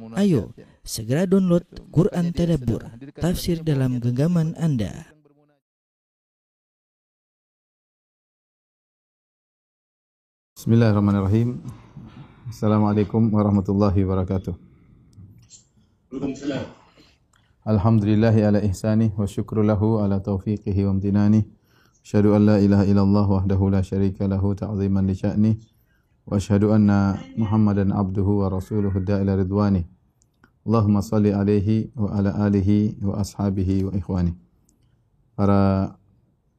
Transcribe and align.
Ayo, 0.00 0.56
segera 0.80 1.28
download 1.28 1.68
Quran 1.92 2.32
Tadabbur, 2.32 2.80
tafsir 3.20 3.60
dalam 3.60 4.00
genggaman 4.00 4.56
Anda. 4.56 5.12
Bismillahirrahmanirrahim. 10.56 11.60
Assalamualaikum 12.48 13.28
warahmatullahi 13.36 14.00
wabarakatuh. 14.00 14.56
Alhamdulillahi 17.68 18.48
ala 18.48 18.64
ihsani 18.64 19.12
wa 19.12 19.28
syukru 19.28 19.60
lahu 19.60 20.00
ala 20.00 20.24
taufiqihi 20.24 20.88
wa 20.88 20.96
amtinani. 20.96 21.44
Asyhadu 22.00 22.32
an 22.32 22.48
la 22.48 22.56
ilaha 22.64 22.88
illallah 22.88 23.26
wahdahu 23.28 23.68
la 23.68 23.84
syarika 23.84 24.24
lahu 24.24 24.56
ta'ziman 24.56 25.04
li 25.04 25.12
sya'ni. 25.12 25.52
Abduhu 27.90 28.46
wa 28.46 28.46
rasuluhu 28.46 29.02
da'ila 29.02 29.34
ridwani. 29.42 29.82
Allahumma 30.62 31.02
salli 31.02 31.34
alaihi 31.34 31.90
wa 31.98 32.14
ala 32.14 32.30
alihi 32.46 33.02
wa 33.02 33.18
ashabihi 33.18 33.90
wa 33.90 33.92
ikhwani. 33.98 34.38
Para 35.34 35.92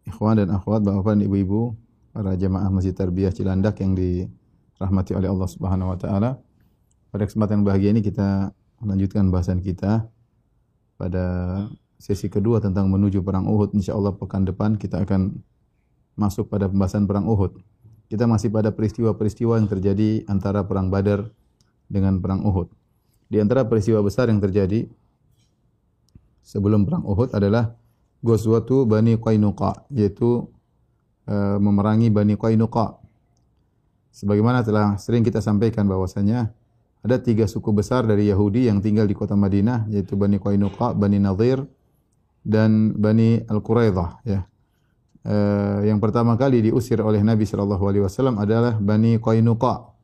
ikhwan 0.04 0.44
dan 0.44 0.52
akhwat, 0.52 0.84
bapak 0.84 1.16
dan 1.16 1.24
ibu-ibu, 1.24 1.80
para 2.12 2.36
jemaah 2.36 2.68
Masjid 2.68 2.92
Tarbiyah 2.92 3.32
Cilandak 3.32 3.80
yang 3.80 3.96
dirahmati 3.96 5.16
oleh 5.16 5.32
Allah 5.32 5.48
Subhanahu 5.48 5.96
wa 5.96 5.98
taala. 5.98 6.44
Pada 7.16 7.24
kesempatan 7.24 7.64
bahagia 7.64 7.96
ini 7.96 8.04
kita 8.04 8.52
melanjutkan 8.84 9.32
bahasan 9.32 9.64
kita 9.64 10.12
pada 11.00 11.26
sesi 11.96 12.28
kedua 12.28 12.60
tentang 12.60 12.92
menuju 12.92 13.24
perang 13.24 13.48
Uhud. 13.48 13.72
Insyaallah 13.72 14.20
pekan 14.20 14.44
depan 14.44 14.76
kita 14.76 15.08
akan 15.08 15.40
masuk 16.20 16.52
pada 16.52 16.68
pembahasan 16.68 17.08
perang 17.08 17.24
Uhud. 17.24 17.64
Kita 18.14 18.30
masih 18.30 18.54
pada 18.54 18.70
peristiwa-peristiwa 18.70 19.58
yang 19.58 19.66
terjadi 19.66 20.22
antara 20.30 20.62
perang 20.62 20.94
Badar 20.94 21.34
dengan 21.90 22.22
perang 22.22 22.46
Uhud. 22.46 22.70
Di 23.26 23.42
antara 23.42 23.66
peristiwa 23.66 24.06
besar 24.06 24.30
yang 24.30 24.38
terjadi 24.38 24.86
sebelum 26.46 26.86
perang 26.86 27.02
Uhud 27.10 27.34
adalah 27.34 27.74
Ghazwatu 28.22 28.86
Bani 28.86 29.18
Qainuqa 29.18 29.90
yaitu 29.90 30.46
uh, 31.26 31.58
memerangi 31.58 32.14
Bani 32.14 32.38
Qainuqa. 32.38 33.02
Sebagaimana 34.14 34.62
telah 34.62 34.94
sering 35.02 35.26
kita 35.26 35.42
sampaikan 35.42 35.90
bahwasanya 35.90 36.54
ada 37.02 37.18
tiga 37.18 37.50
suku 37.50 37.74
besar 37.74 38.06
dari 38.06 38.30
Yahudi 38.30 38.70
yang 38.70 38.78
tinggal 38.78 39.10
di 39.10 39.18
kota 39.18 39.34
Madinah 39.34 39.90
yaitu 39.90 40.14
Bani 40.14 40.38
Qainuqa, 40.38 40.94
Bani 40.94 41.18
Nadir 41.18 41.66
dan 42.46 42.94
Bani 42.94 43.42
Al-Quraidah 43.50 44.22
ya. 44.22 44.46
Uh, 45.24 45.88
yang 45.88 46.04
pertama 46.04 46.36
kali 46.36 46.60
diusir 46.60 47.00
oleh 47.00 47.24
Nabi 47.24 47.48
sallallahu 47.48 47.80
alaihi 47.88 48.04
wasallam 48.04 48.36
adalah 48.44 48.76
Bani 48.76 49.16
Qainuqa. 49.24 49.96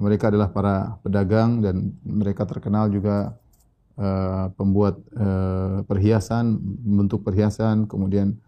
Mereka 0.00 0.32
adalah 0.32 0.48
para 0.48 0.96
pedagang 1.04 1.60
dan 1.60 1.92
mereka 2.00 2.48
terkenal 2.48 2.88
juga 2.88 3.36
uh, 4.00 4.48
pembuat 4.56 4.96
uh, 5.12 5.84
perhiasan, 5.84 6.56
bentuk 6.88 7.20
perhiasan, 7.20 7.84
kemudian 7.84 8.40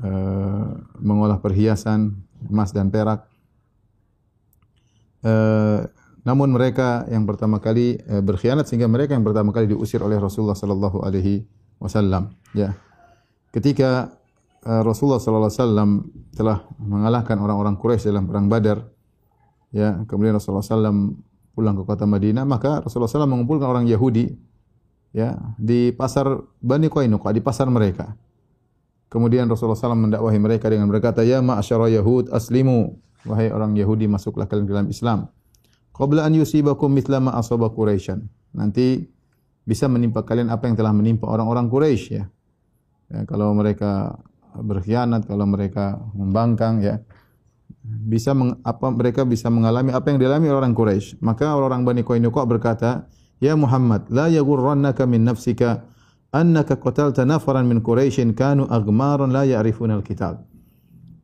uh, 0.00 0.80
mengolah 0.96 1.36
perhiasan 1.44 2.16
emas 2.48 2.72
dan 2.72 2.88
perak. 2.88 3.28
Uh, 5.20 5.84
namun 6.24 6.56
mereka 6.56 7.04
yang 7.12 7.28
pertama 7.28 7.60
kali 7.60 8.00
uh, 8.08 8.24
berkhianat 8.24 8.64
sehingga 8.64 8.88
mereka 8.88 9.12
yang 9.12 9.28
pertama 9.28 9.52
kali 9.52 9.68
diusir 9.68 10.00
oleh 10.00 10.16
Rasulullah 10.16 10.56
sallallahu 10.56 11.04
alaihi 11.04 11.44
wasallam. 11.76 12.32
Ya. 12.56 12.72
Ketika 13.52 14.19
Rasulullah 14.60 15.16
sallallahu 15.16 15.48
alaihi 15.48 15.62
wasallam 15.64 15.90
telah 16.36 16.58
mengalahkan 16.76 17.36
orang-orang 17.40 17.80
Quraisy 17.80 18.12
dalam 18.12 18.28
perang 18.28 18.52
Badar, 18.52 18.84
ya 19.72 20.04
kemudian 20.04 20.36
Rasulullah 20.36 20.66
SAW 20.66 21.16
pulang 21.56 21.74
ke 21.80 21.82
kota 21.88 22.04
Madinah 22.04 22.44
maka 22.44 22.84
Rasulullah 22.84 23.10
SAW 23.10 23.30
mengumpulkan 23.30 23.66
orang 23.66 23.86
Yahudi 23.88 24.30
ya 25.16 25.34
di 25.58 25.90
pasar 25.96 26.44
Bani 26.60 26.92
Qainuqa 26.92 27.32
di 27.32 27.40
pasar 27.42 27.72
mereka. 27.72 28.14
Kemudian 29.10 29.50
Rasulullah 29.50 29.74
SAW 29.74 29.98
mendakwahi 30.06 30.38
mereka 30.38 30.70
dengan 30.70 30.86
berkata 30.86 31.26
ya 31.26 31.42
ma'asyara 31.42 31.90
Yahud 31.90 32.30
aslimu. 32.30 32.94
Wahai 33.26 33.52
orang 33.52 33.76
Yahudi 33.76 34.08
masuklah 34.08 34.48
kalian 34.48 34.64
ke 34.64 34.72
dalam 34.72 34.88
Islam. 34.88 35.18
Qabla 35.92 36.24
an 36.24 36.32
yusibakum 36.32 36.88
mithla 36.88 37.20
ma 37.20 37.36
asaba 37.36 37.68
Quraisyan. 37.68 38.22
Nanti 38.56 39.02
bisa 39.66 39.90
menimpa 39.90 40.24
kalian 40.24 40.48
apa 40.48 40.70
yang 40.70 40.78
telah 40.78 40.94
menimpa 40.94 41.28
orang-orang 41.28 41.68
Quraisy 41.68 42.06
ya. 42.16 42.24
ya 43.12 43.20
kalau 43.28 43.52
mereka 43.52 44.16
berkhianat 44.58 45.26
kalau 45.26 45.46
mereka 45.46 45.98
membangkang 46.16 46.82
ya 46.82 46.98
bisa 47.90 48.36
meng, 48.36 48.60
apa 48.62 48.92
mereka 48.92 49.24
bisa 49.24 49.48
mengalami 49.48 49.90
apa 49.90 50.12
yang 50.12 50.18
dialami 50.20 50.46
orang 50.52 50.72
Quraisy. 50.76 51.18
Maka 51.24 51.56
orang 51.56 51.82
Bani 51.82 52.04
Qainuqa 52.04 52.44
berkata, 52.44 53.08
"Ya 53.40 53.56
Muhammad, 53.56 54.06
la 54.12 54.28
yaghurrannaka 54.28 55.08
min 55.08 55.24
nafsika 55.24 55.88
annaka 56.30 56.76
qatalta 56.78 57.24
nafaran 57.24 57.66
min 57.66 57.80
Quraisyin 57.80 58.36
kanu 58.36 58.68
aghmaran 58.68 59.32
la 59.32 59.48
ya'rifuna 59.48 59.98
al-kitab." 59.98 60.44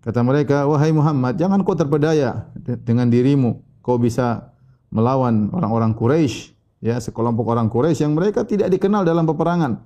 Kata 0.02 0.20
mereka, 0.22 0.64
"Wahai 0.70 0.94
Muhammad, 0.94 1.36
jangan 1.36 1.62
kau 1.66 1.74
terpedaya 1.74 2.50
dengan 2.82 3.10
dirimu. 3.10 3.62
Kau 3.82 3.98
bisa 4.00 4.54
melawan 4.90 5.50
orang-orang 5.50 5.94
Quraisy, 5.94 6.56
ya, 6.82 6.98
sekelompok 6.98 7.46
orang 7.46 7.68
Quraisy 7.68 8.06
yang 8.06 8.14
mereka 8.14 8.46
tidak 8.46 8.70
dikenal 8.72 9.02
dalam 9.02 9.26
peperangan. 9.26 9.82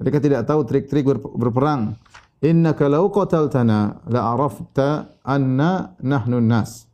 Mereka 0.00 0.18
tidak 0.24 0.48
tahu 0.48 0.64
trik-trik 0.64 1.04
berperang 1.36 2.00
innaka 2.42 2.90
law 2.90 3.06
qataltana 3.08 4.02
la 4.10 4.34
arafta 4.34 5.14
anna 5.22 5.94
nahnu 6.02 6.42
nas 6.42 6.92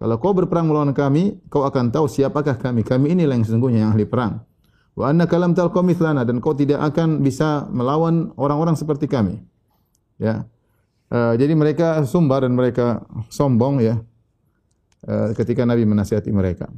kalau 0.00 0.16
kau 0.16 0.32
berperang 0.32 0.64
melawan 0.64 0.96
kami 0.96 1.44
kau 1.52 1.68
akan 1.68 1.92
tahu 1.92 2.08
siapakah 2.08 2.56
kami. 2.56 2.80
Kami 2.80 3.12
inilah 3.12 3.36
yang 3.36 3.44
sesungguhnya 3.44 3.84
yang 3.84 3.92
ahli 3.92 4.08
perang. 4.08 4.40
Wa 4.96 5.12
annaka 5.12 5.36
lam 5.36 5.52
talqa 5.52 5.84
mithlana 5.84 6.24
dan 6.24 6.40
kau 6.40 6.56
tidak 6.56 6.80
akan 6.80 7.20
bisa 7.20 7.68
melawan 7.68 8.32
orang-orang 8.40 8.80
seperti 8.80 9.04
kami. 9.04 9.44
Ya. 10.16 10.48
Uh, 11.12 11.36
jadi 11.36 11.52
mereka 11.52 12.00
sumbar 12.08 12.48
dan 12.48 12.56
mereka 12.56 13.04
sombong 13.28 13.84
ya. 13.84 14.00
Uh, 15.04 15.36
ketika 15.36 15.68
nabi 15.68 15.84
menasihati 15.84 16.32
mereka. 16.32 16.72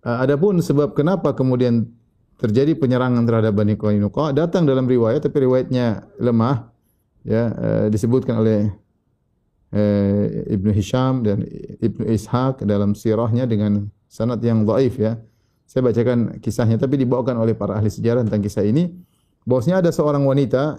Uh, 0.00 0.24
adapun 0.24 0.64
sebab 0.64 0.96
kenapa 0.96 1.36
kemudian 1.36 1.92
terjadi 2.40 2.72
penyerangan 2.72 3.28
terhadap 3.28 3.52
Bani 3.52 3.76
Qainuqa 3.76 4.32
datang 4.32 4.64
dalam 4.64 4.88
riwayat 4.88 5.20
tapi 5.20 5.44
riwayatnya 5.44 6.08
lemah 6.24 6.73
ya 7.24 7.50
uh, 7.50 7.86
disebutkan 7.88 8.38
oleh 8.38 8.70
uh, 9.72 10.22
Ibnu 10.54 10.70
Hisham 10.70 11.24
dan 11.24 11.42
Ibnu 11.80 12.04
Ishaq 12.12 12.62
dalam 12.68 12.92
sirahnya 12.92 13.48
dengan 13.48 13.88
sanad 14.06 14.38
yang 14.44 14.62
dhaif 14.62 15.00
ya. 15.00 15.18
Saya 15.64 15.80
bacakan 15.80 16.38
kisahnya 16.44 16.76
tapi 16.76 17.00
dibawakan 17.00 17.40
oleh 17.40 17.56
para 17.56 17.80
ahli 17.80 17.88
sejarah 17.88 18.22
tentang 18.22 18.44
kisah 18.44 18.62
ini. 18.62 18.92
Bosnya 19.42 19.80
ada 19.80 19.90
seorang 19.90 20.22
wanita 20.22 20.78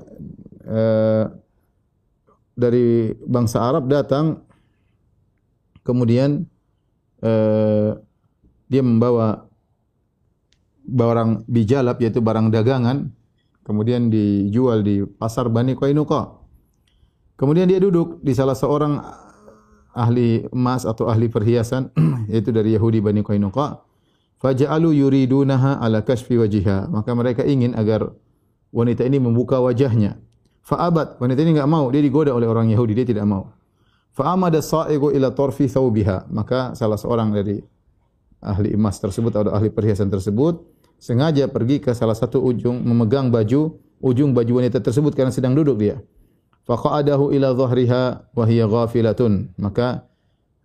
uh, 0.66 1.26
dari 2.56 3.12
bangsa 3.28 3.60
Arab 3.62 3.92
datang 3.92 4.46
kemudian 5.84 6.48
uh, 7.22 8.00
dia 8.72 8.82
membawa 8.82 9.46
barang 10.86 11.46
bijalab 11.46 11.98
yaitu 12.02 12.22
barang 12.22 12.50
dagangan 12.50 13.10
kemudian 13.66 14.14
dijual 14.14 14.86
di 14.86 15.02
pasar 15.04 15.50
Bani 15.50 15.74
Qainuqa. 15.74 16.46
Kemudian 17.36 17.68
dia 17.68 17.82
duduk 17.82 18.24
di 18.24 18.32
salah 18.32 18.56
seorang 18.56 19.02
ahli 19.92 20.46
emas 20.54 20.88
atau 20.88 21.10
ahli 21.10 21.28
perhiasan 21.28 21.92
yaitu 22.32 22.54
dari 22.54 22.78
Yahudi 22.78 23.02
Bani 23.02 23.26
Qainuqa. 23.26 23.82
Faja'alu 24.40 24.94
yuridunaha 25.02 25.82
ala 25.82 26.06
kashfi 26.06 26.38
wajiha. 26.38 26.88
Maka 26.94 27.12
mereka 27.18 27.42
ingin 27.42 27.74
agar 27.74 28.14
wanita 28.70 29.02
ini 29.04 29.18
membuka 29.18 29.58
wajahnya. 29.58 30.22
Fa'abat. 30.62 31.18
Wanita 31.18 31.40
ini 31.42 31.58
enggak 31.58 31.72
mau. 31.72 31.90
Dia 31.90 32.04
digoda 32.04 32.32
oleh 32.36 32.46
orang 32.46 32.70
Yahudi. 32.70 32.94
Dia 32.94 33.08
tidak 33.08 33.26
mau. 33.26 33.52
Fa'amada 34.16 34.62
sa'igu 34.62 35.12
ila 35.16 35.32
torfi 35.34 35.66
thawbiha. 35.72 36.30
Maka 36.30 36.76
salah 36.78 37.00
seorang 37.00 37.32
dari 37.32 37.58
ahli 38.44 38.76
emas 38.76 39.02
tersebut 39.02 39.34
atau 39.34 39.52
ahli 39.56 39.74
perhiasan 39.74 40.12
tersebut 40.12 40.62
sengaja 41.00 41.48
pergi 41.52 41.84
ke 41.84 41.92
salah 41.94 42.16
satu 42.16 42.42
ujung 42.42 42.82
memegang 42.82 43.30
baju 43.30 43.78
ujung 44.06 44.36
baju 44.36 44.62
wanita 44.62 44.82
tersebut 44.84 45.18
karena 45.18 45.32
sedang 45.34 45.58
duduk 45.58 45.80
dia. 45.80 45.98
Faqadahu 46.66 47.30
ila 47.34 47.54
dhahriha 47.54 48.34
wa 48.34 48.44
hiya 48.50 48.66
ghafilatun. 48.66 49.54
Maka 49.62 50.10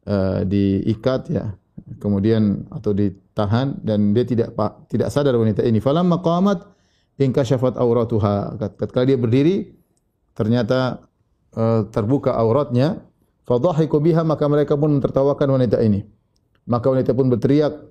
uh, 0.09 0.43
diikat 0.45 1.29
ya. 1.29 1.57
Kemudian 2.01 2.71
atau 2.71 2.93
ditahan 2.95 3.81
dan 3.85 4.13
dia 4.17 4.25
tidak 4.25 4.57
tidak 4.89 5.09
sadar 5.13 5.37
wanita 5.37 5.61
ini. 5.65 5.81
Falamma 5.81 6.25
qamat 6.25 6.65
inkashafat 7.21 7.77
auratuha. 7.77 8.57
Ketika 8.77 9.05
dia 9.05 9.21
berdiri 9.21 9.77
ternyata 10.33 11.05
uh, 11.57 11.85
terbuka 11.93 12.33
auratnya. 12.37 13.05
Fadhahiku 13.45 13.99
biha 13.99 14.23
maka 14.23 14.47
mereka 14.47 14.79
pun 14.79 14.95
mentertawakan 14.95 15.59
wanita 15.59 15.83
ini. 15.83 16.07
Maka 16.71 16.87
wanita 16.87 17.11
pun 17.13 17.27
berteriak 17.29 17.83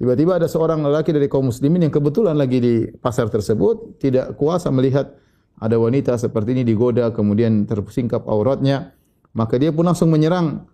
Tiba-tiba 0.00 0.40
ada 0.40 0.48
seorang 0.48 0.80
lelaki 0.80 1.12
dari 1.12 1.28
kaum 1.28 1.52
muslimin 1.52 1.84
yang 1.84 1.92
kebetulan 1.92 2.32
lagi 2.32 2.56
di 2.56 2.88
pasar 2.88 3.28
tersebut 3.28 4.00
tidak 4.00 4.32
kuasa 4.40 4.72
melihat 4.72 5.12
ada 5.60 5.76
wanita 5.76 6.16
seperti 6.16 6.56
ini 6.56 6.64
digoda 6.64 7.12
kemudian 7.12 7.68
tersingkap 7.68 8.24
auratnya 8.24 8.96
maka 9.36 9.60
dia 9.60 9.68
pun 9.68 9.84
langsung 9.84 10.08
menyerang 10.08 10.64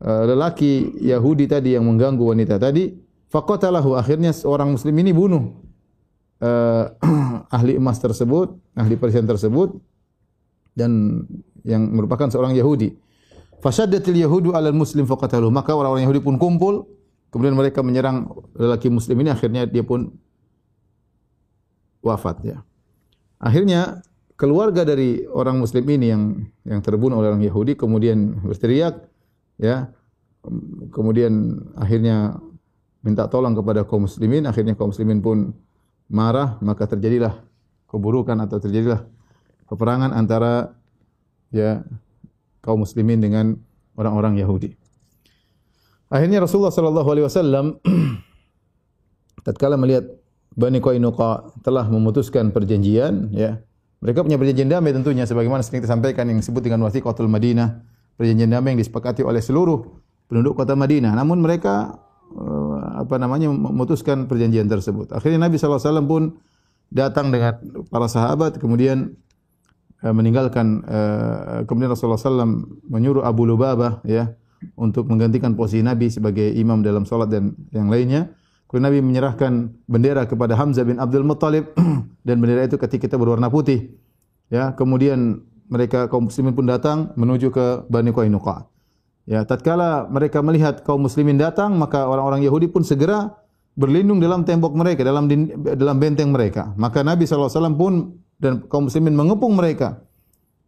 uh, 0.00 0.24
lelaki 0.24 0.88
Yahudi 1.04 1.44
tadi 1.52 1.76
yang 1.76 1.84
mengganggu 1.84 2.24
wanita 2.24 2.56
tadi 2.56 2.96
Faqatalahu 3.32 3.96
akhirnya 3.96 4.28
seorang 4.36 4.76
muslim 4.76 4.92
ini 5.00 5.08
bunuh 5.16 5.56
uh, 6.44 6.84
ahli 7.56 7.80
emas 7.80 7.96
tersebut, 7.96 8.52
ahli 8.76 9.00
perhiasan 9.00 9.24
tersebut 9.24 9.72
dan 10.76 11.24
yang 11.64 11.88
merupakan 11.96 12.28
seorang 12.28 12.52
Yahudi. 12.52 12.92
Fasaddatil 13.64 14.20
Yahudu 14.20 14.52
alal 14.52 14.76
muslim 14.76 15.08
faqatalu. 15.08 15.48
Maka 15.48 15.72
orang-orang 15.72 16.04
Yahudi 16.04 16.20
pun 16.20 16.36
kumpul, 16.36 16.84
kemudian 17.32 17.56
mereka 17.56 17.80
menyerang 17.80 18.28
lelaki 18.52 18.92
muslim 18.92 19.16
ini 19.24 19.32
akhirnya 19.32 19.64
dia 19.64 19.80
pun 19.80 20.12
wafat 22.04 22.36
ya. 22.44 22.58
Akhirnya 23.40 24.04
keluarga 24.36 24.84
dari 24.84 25.24
orang 25.26 25.58
muslim 25.58 25.82
ini 25.88 26.06
yang 26.12 26.22
yang 26.68 26.80
terbunuh 26.84 27.18
oleh 27.18 27.32
orang 27.32 27.42
Yahudi 27.42 27.74
kemudian 27.74 28.36
berteriak 28.44 29.08
ya. 29.56 29.88
Kemudian 30.90 31.62
akhirnya 31.78 32.36
minta 33.06 33.30
tolong 33.30 33.54
kepada 33.54 33.86
kaum 33.86 34.10
muslimin, 34.10 34.42
akhirnya 34.50 34.74
kaum 34.74 34.90
muslimin 34.90 35.22
pun 35.22 35.54
marah, 36.10 36.58
maka 36.58 36.90
terjadilah 36.90 37.46
keburukan 37.86 38.34
atau 38.42 38.58
terjadilah 38.58 39.06
peperangan 39.70 40.10
antara 40.10 40.74
ya 41.54 41.86
kaum 42.58 42.82
muslimin 42.82 43.22
dengan 43.22 43.54
orang-orang 43.94 44.42
Yahudi. 44.42 44.81
Akhirnya 46.12 46.44
Rasulullah 46.44 46.74
sallallahu 46.74 47.08
alaihi 47.08 47.24
wasallam 47.24 47.80
tatkala 49.46 49.80
melihat 49.80 50.04
Bani 50.52 50.84
Qainuqa 50.84 51.56
telah 51.64 51.88
memutuskan 51.88 52.52
perjanjian 52.52 53.32
ya. 53.32 53.64
Mereka 54.04 54.26
punya 54.26 54.36
perjanjian 54.36 54.68
damai 54.68 54.92
tentunya 54.92 55.24
sebagaimana 55.24 55.64
sering 55.64 55.80
disampaikan 55.80 56.28
yang 56.28 56.42
disebut 56.42 56.60
dengan 56.60 56.84
Wathiqatul 56.84 57.30
Madinah, 57.30 57.80
perjanjian 58.18 58.50
damai 58.50 58.76
yang 58.76 58.80
disepakati 58.82 59.24
oleh 59.24 59.40
seluruh 59.40 59.88
penduduk 60.28 60.58
kota 60.58 60.76
Madinah. 60.76 61.16
Namun 61.16 61.40
mereka 61.40 61.96
eh, 62.34 62.80
apa 63.00 63.16
namanya 63.16 63.48
memutuskan 63.48 64.28
perjanjian 64.28 64.68
tersebut. 64.68 65.14
Akhirnya 65.16 65.48
Nabi 65.48 65.56
sallallahu 65.56 65.80
alaihi 65.80 65.88
wasallam 65.88 66.08
pun 66.10 66.22
datang 66.92 67.32
dengan 67.32 67.56
para 67.88 68.10
sahabat 68.10 68.60
kemudian 68.60 69.16
Eh, 70.02 70.10
meninggalkan 70.10 70.82
uh, 70.82 71.62
kemudian 71.62 71.94
Rasulullah 71.94 72.18
SAW 72.18 72.66
menyuruh 72.90 73.22
Abu 73.22 73.46
Lubabah 73.46 74.02
ya 74.02 74.34
untuk 74.78 75.08
menggantikan 75.08 75.54
posisi 75.54 75.82
Nabi 75.84 76.08
sebagai 76.08 76.48
imam 76.54 76.80
dalam 76.80 77.04
solat 77.04 77.30
dan 77.30 77.54
yang 77.74 77.88
lainnya. 77.88 78.32
Kemudian 78.66 78.88
Nabi 78.88 78.98
menyerahkan 79.04 79.52
bendera 79.84 80.24
kepada 80.24 80.56
Hamzah 80.56 80.88
bin 80.88 80.96
Abdul 80.96 81.28
Muttalib 81.28 81.76
dan 82.26 82.36
bendera 82.40 82.64
itu 82.64 82.80
ketika 82.80 83.04
kita 83.04 83.16
berwarna 83.20 83.52
putih. 83.52 83.92
Ya, 84.48 84.72
kemudian 84.72 85.44
mereka 85.68 86.08
kaum 86.08 86.28
muslimin 86.28 86.56
pun 86.56 86.68
datang 86.68 87.12
menuju 87.16 87.52
ke 87.52 87.84
Bani 87.88 88.12
Qainuqa. 88.12 88.68
Ya, 89.24 89.46
tatkala 89.46 90.08
mereka 90.10 90.42
melihat 90.42 90.82
kaum 90.82 91.04
muslimin 91.04 91.38
datang, 91.38 91.78
maka 91.78 92.04
orang-orang 92.04 92.42
Yahudi 92.42 92.68
pun 92.68 92.82
segera 92.82 93.32
berlindung 93.72 94.20
dalam 94.20 94.44
tembok 94.44 94.76
mereka, 94.76 95.06
dalam 95.06 95.30
dalam 95.56 95.96
benteng 95.96 96.34
mereka. 96.34 96.76
Maka 96.76 97.00
Nabi 97.00 97.24
SAW 97.24 97.72
pun 97.76 98.18
dan 98.36 98.66
kaum 98.66 98.90
muslimin 98.90 99.14
mengepung 99.14 99.54
mereka. 99.54 100.02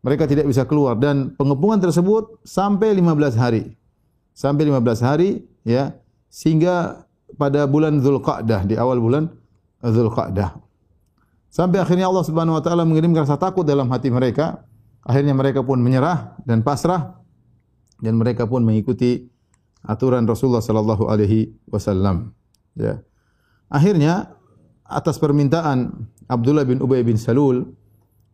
Mereka 0.05 0.29
tidak 0.29 0.45
bisa 0.45 0.69
keluar 0.69 1.01
dan 1.01 1.33
pengepungan 1.35 1.81
tersebut 1.81 2.45
sampai 2.45 2.93
15 2.93 3.41
hari. 3.41 3.73
Sampai 4.35 4.67
15 4.67 4.83
hari 5.01 5.47
ya 5.63 5.95
sehingga 6.27 7.07
pada 7.39 7.71
bulan 7.71 8.03
Zulqa'dah 8.03 8.67
di 8.67 8.75
awal 8.75 8.99
bulan 8.99 9.31
Zulqa'dah. 9.79 10.59
Sampai 11.55 11.79
akhirnya 11.79 12.11
Allah 12.11 12.27
Subhanahu 12.27 12.59
wa 12.59 12.63
taala 12.67 12.83
mengirimkan 12.83 13.23
rasa 13.23 13.39
takut 13.39 13.63
dalam 13.63 13.87
hati 13.95 14.11
mereka. 14.11 14.67
Akhirnya 15.07 15.37
mereka 15.37 15.63
pun 15.63 15.79
menyerah 15.79 16.35
dan 16.43 16.67
pasrah 16.67 17.23
dan 18.03 18.19
mereka 18.19 18.49
pun 18.49 18.65
mengikuti 18.67 19.31
aturan 19.85 20.27
Rasulullah 20.27 20.65
sallallahu 20.65 21.07
alaihi 21.07 21.55
wasallam. 21.69 22.33
Ya. 22.75 23.05
Akhirnya 23.71 24.35
atas 24.83 25.21
permintaan 25.21 26.09
Abdullah 26.27 26.65
bin 26.65 26.81
Ubay 26.81 27.05
bin 27.05 27.21
Salul 27.21 27.71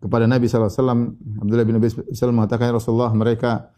kepada 0.00 0.24
Nabi 0.24 0.48
sallallahu 0.48 0.70
alaihi 0.70 0.80
wasallam 0.80 1.00
Abdullah 1.44 1.66
bin 1.66 1.74
Ubay 1.76 1.90
bin 1.92 2.14
Salul 2.16 2.34
mengatakan 2.38 2.72
ya 2.72 2.74
Rasulullah 2.78 3.12
mereka 3.12 3.74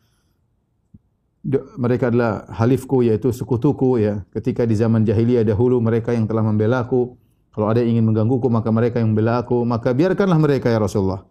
mereka 1.77 2.09
adalah 2.09 2.47
halifku 2.55 3.03
yaitu 3.03 3.35
sekutuku 3.35 3.99
ya. 3.99 4.23
Ketika 4.31 4.63
di 4.63 4.79
zaman 4.79 5.03
jahiliyah 5.03 5.43
dahulu 5.43 5.83
mereka 5.83 6.15
yang 6.15 6.31
telah 6.31 6.47
membela 6.47 6.87
aku. 6.87 7.19
Kalau 7.53 7.69
ada 7.69 7.85
yang 7.85 7.99
ingin 7.99 8.09
menggangguku 8.09 8.49
maka 8.49 8.71
mereka 8.71 9.03
yang 9.03 9.13
membela 9.13 9.43
aku. 9.43 9.67
Maka 9.67 9.91
biarkanlah 9.91 10.39
mereka 10.39 10.71
ya 10.71 10.79
Rasulullah. 10.79 11.27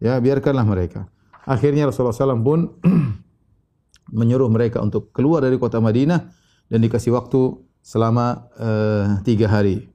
Ya 0.00 0.16
biarkanlah 0.16 0.64
mereka. 0.64 1.06
Akhirnya 1.44 1.88
Rasulullah 1.88 2.16
SAW 2.16 2.40
pun 2.40 2.72
menyuruh 4.18 4.48
mereka 4.48 4.80
untuk 4.80 5.12
keluar 5.12 5.44
dari 5.44 5.60
kota 5.60 5.78
Madinah 5.78 6.20
dan 6.72 6.78
dikasih 6.80 7.12
waktu 7.12 7.60
selama 7.84 8.48
uh, 8.56 9.04
tiga 9.22 9.46
hari. 9.48 9.92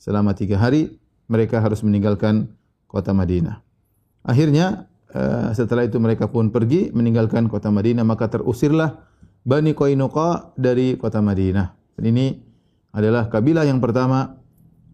Selama 0.00 0.32
tiga 0.32 0.56
hari 0.56 0.96
mereka 1.28 1.60
harus 1.60 1.80
meninggalkan 1.84 2.52
kota 2.88 3.12
Madinah. 3.12 3.60
Akhirnya 4.24 4.88
setelah 5.54 5.86
itu 5.86 6.02
mereka 6.02 6.26
pun 6.26 6.50
pergi 6.50 6.90
meninggalkan 6.90 7.46
kota 7.46 7.70
Madinah 7.70 8.02
maka 8.02 8.26
terusirlah 8.26 8.98
Bani 9.44 9.76
Qainuqa 9.76 10.56
dari 10.56 10.96
kota 10.96 11.20
Madinah. 11.20 11.76
Dan 12.00 12.04
ini 12.10 12.32
adalah 12.96 13.28
kabilah 13.28 13.68
yang 13.68 13.78
pertama 13.78 14.40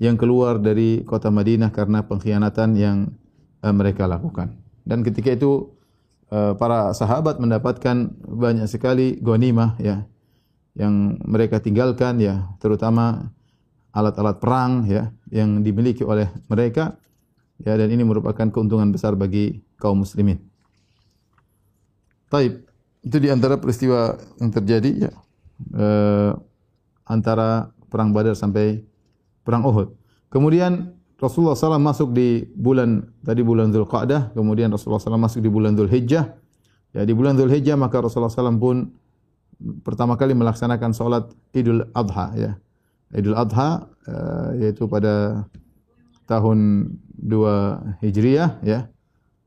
yang 0.02 0.18
keluar 0.18 0.58
dari 0.58 1.06
kota 1.06 1.30
Madinah 1.30 1.70
karena 1.70 2.02
pengkhianatan 2.02 2.70
yang 2.74 2.98
eh, 3.62 3.74
mereka 3.74 4.10
lakukan. 4.10 4.58
Dan 4.82 5.06
ketika 5.06 5.30
itu 5.30 5.70
eh, 6.34 6.52
para 6.58 6.90
sahabat 6.90 7.38
mendapatkan 7.38 8.10
banyak 8.26 8.66
sekali 8.66 9.22
ghanimah 9.22 9.78
ya 9.78 10.02
yang 10.74 11.18
mereka 11.22 11.62
tinggalkan 11.62 12.18
ya 12.22 12.50
terutama 12.58 13.30
alat-alat 13.90 14.38
perang 14.38 14.86
ya 14.86 15.10
yang 15.34 15.66
dimiliki 15.66 16.06
oleh 16.06 16.30
mereka 16.46 16.98
ya 17.64 17.76
dan 17.76 17.88
ini 17.92 18.02
merupakan 18.04 18.48
keuntungan 18.48 18.88
besar 18.92 19.16
bagi 19.16 19.60
kaum 19.76 20.02
muslimin. 20.02 20.40
Taib 22.30 22.64
itu 23.00 23.16
di 23.16 23.28
antara 23.32 23.56
peristiwa 23.56 24.16
yang 24.38 24.50
terjadi 24.52 24.90
ya 25.08 25.12
eh, 25.74 26.30
antara 27.08 27.72
perang 27.90 28.14
Badar 28.14 28.38
sampai 28.38 28.84
perang 29.42 29.66
Uhud. 29.66 29.88
Kemudian 30.30 30.94
Rasulullah 31.20 31.58
SAW 31.58 31.82
masuk 31.82 32.16
di 32.16 32.48
bulan 32.56 33.04
tadi 33.20 33.44
bulan 33.44 33.68
Zulqa'dah, 33.74 34.32
kemudian 34.32 34.72
Rasulullah 34.72 35.02
SAW 35.02 35.20
masuk 35.20 35.44
di 35.44 35.50
bulan 35.52 35.76
Zulhijjah. 35.76 36.32
Ya 36.96 37.02
di 37.04 37.12
bulan 37.12 37.36
Zulhijjah 37.36 37.76
maka 37.76 38.00
Rasulullah 38.00 38.32
SAW 38.32 38.56
pun 38.56 38.88
pertama 39.84 40.16
kali 40.16 40.32
melaksanakan 40.32 40.96
solat 40.96 41.28
Idul 41.52 41.84
Adha 41.92 42.26
ya. 42.38 42.52
Idul 43.12 43.36
Adha 43.36 43.90
uh, 44.08 44.48
yaitu 44.56 44.88
pada 44.88 45.44
tahun 46.30 46.86
2 47.18 47.98
Hijriah 48.06 48.62
ya. 48.62 48.86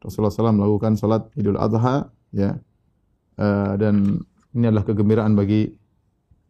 Rasulullah 0.03 0.35
SAW 0.35 0.59
melakukan 0.59 0.99
salat 0.99 1.31
Idul 1.39 1.55
Adha 1.55 2.11
ya. 2.35 2.59
Uh, 3.39 3.73
dan 3.79 4.19
ini 4.51 4.67
adalah 4.67 4.83
kegembiraan 4.83 5.33
bagi 5.33 5.71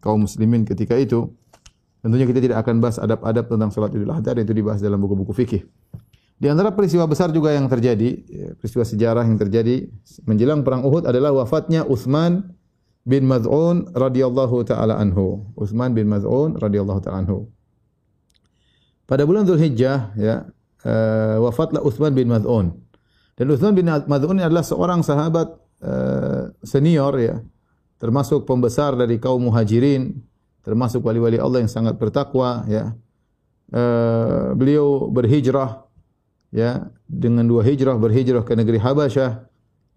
kaum 0.01 0.25
muslimin 0.25 0.65
ketika 0.65 0.97
itu. 0.97 1.29
Tentunya 2.01 2.25
kita 2.25 2.41
tidak 2.43 2.65
akan 2.65 2.81
bahas 2.81 2.97
adab-adab 2.97 3.45
tentang 3.47 3.69
salat 3.69 3.93
Idul 3.93 4.09
Adha 4.09 4.33
dan 4.33 4.41
itu 4.41 4.57
dibahas 4.57 4.81
dalam 4.81 4.97
buku-buku 4.97 5.37
fikih. 5.37 5.61
Di 6.41 6.49
antara 6.49 6.73
peristiwa 6.73 7.05
besar 7.07 7.31
juga 7.31 7.53
yang 7.53 7.69
terjadi, 7.69 8.09
ya, 8.27 8.47
peristiwa 8.57 8.83
sejarah 8.83 9.23
yang 9.23 9.37
terjadi 9.39 9.87
menjelang 10.27 10.65
perang 10.65 10.83
Uhud 10.83 11.07
adalah 11.07 11.31
wafatnya 11.31 11.85
Uthman 11.87 12.51
bin 13.03 13.27
Maz'un 13.27 13.91
radhiyallahu 13.91 14.63
taala 14.67 14.99
anhu. 14.99 15.43
Utsman 15.59 15.91
bin 15.91 16.07
Maz'un 16.07 16.55
radhiyallahu 16.55 16.99
taala 17.03 17.27
anhu. 17.27 17.47
Pada 19.03 19.27
bulan 19.27 19.43
Zulhijjah 19.43 20.15
ya 20.15 20.47
uh, 20.87 21.37
wafatlah 21.43 21.83
Utsman 21.83 22.15
bin 22.15 22.31
Maz'un. 22.31 22.71
Dan 23.33 23.45
Utsman 23.51 23.73
bin 23.75 23.89
Maz'un 23.89 24.37
adalah 24.39 24.63
seorang 24.63 25.01
sahabat 25.01 25.53
uh, 25.83 26.53
senior 26.63 27.13
ya, 27.19 27.35
termasuk 27.99 28.45
pembesar 28.47 28.95
dari 28.95 29.17
kaum 29.17 29.43
Muhajirin, 29.49 30.13
termasuk 30.63 31.03
wali-wali 31.03 31.41
Allah 31.41 31.65
yang 31.65 31.71
sangat 31.71 31.99
bertakwa 31.99 32.63
ya. 32.69 32.95
Uh, 33.73 34.53
beliau 34.53 35.09
berhijrah 35.09 35.89
ya 36.53 36.93
dengan 37.09 37.49
dua 37.49 37.65
hijrah 37.65 37.97
berhijrah 37.97 38.45
ke 38.45 38.53
negeri 38.53 38.77
Habasyah 38.77 39.49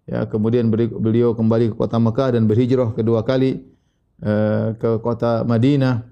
Ya, 0.07 0.23
kemudian 0.23 0.71
beliau 0.71 1.35
kembali 1.35 1.75
ke 1.75 1.75
kota 1.75 1.99
Mekah 1.99 2.39
dan 2.39 2.47
berhijrah 2.47 2.95
kedua 2.95 3.27
kali 3.27 3.59
uh, 4.23 4.71
ke 4.79 5.03
kota 5.03 5.43
Madinah. 5.43 6.07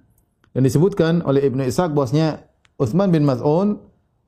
Dan 0.51 0.67
disebutkan 0.67 1.23
oleh 1.23 1.47
Ibnu 1.47 1.63
Ishaq 1.63 1.95
bahwasanya 1.95 2.43
Utsman 2.75 3.11
bin 3.11 3.23
Maz'un 3.23 3.79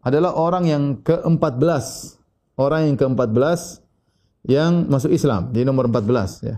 adalah 0.04 0.32
orang 0.36 0.63
yang 0.68 0.84
ke-14, 1.04 1.84
orang 2.56 2.92
yang 2.92 2.96
ke-14 2.96 3.84
yang 4.48 4.88
masuk 4.88 5.12
Islam, 5.12 5.51
di 5.51 5.68
nomor 5.68 5.92
14 5.92 6.48
ya. 6.48 6.56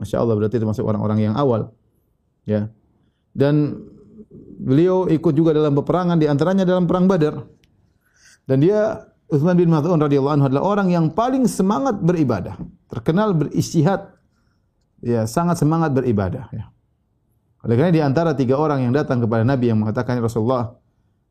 Masya 0.00 0.16
Allah 0.18 0.34
berarti 0.34 0.56
termasuk 0.58 0.82
orang-orang 0.82 1.30
yang 1.30 1.34
awal. 1.36 1.70
Ya. 2.48 2.72
Dan 3.30 3.78
beliau 4.58 5.06
ikut 5.06 5.34
juga 5.36 5.54
dalam 5.54 5.76
peperangan 5.76 6.18
di 6.18 6.26
antaranya 6.26 6.66
dalam 6.66 6.88
perang 6.88 7.06
Badar. 7.06 7.46
Dan 8.48 8.64
dia 8.64 9.06
Uthman 9.30 9.56
bin 9.56 9.70
Maz'un 9.70 9.96
radhiyallahu 10.00 10.34
anhu 10.40 10.46
adalah 10.50 10.64
orang 10.64 10.88
yang 10.92 11.06
paling 11.12 11.48
semangat 11.48 11.96
beribadah, 12.02 12.60
terkenal 12.90 13.32
beristihad, 13.32 14.12
ya 15.00 15.24
sangat 15.24 15.60
semangat 15.60 15.94
beribadah. 15.96 16.50
Ya. 16.52 16.73
Oleh 17.64 17.74
kerana 17.80 17.92
di 17.96 18.04
antara 18.04 18.36
tiga 18.36 18.60
orang 18.60 18.84
yang 18.84 18.92
datang 18.92 19.24
kepada 19.24 19.40
Nabi 19.40 19.72
yang 19.72 19.80
mengatakan 19.80 20.20
Rasulullah, 20.20 20.76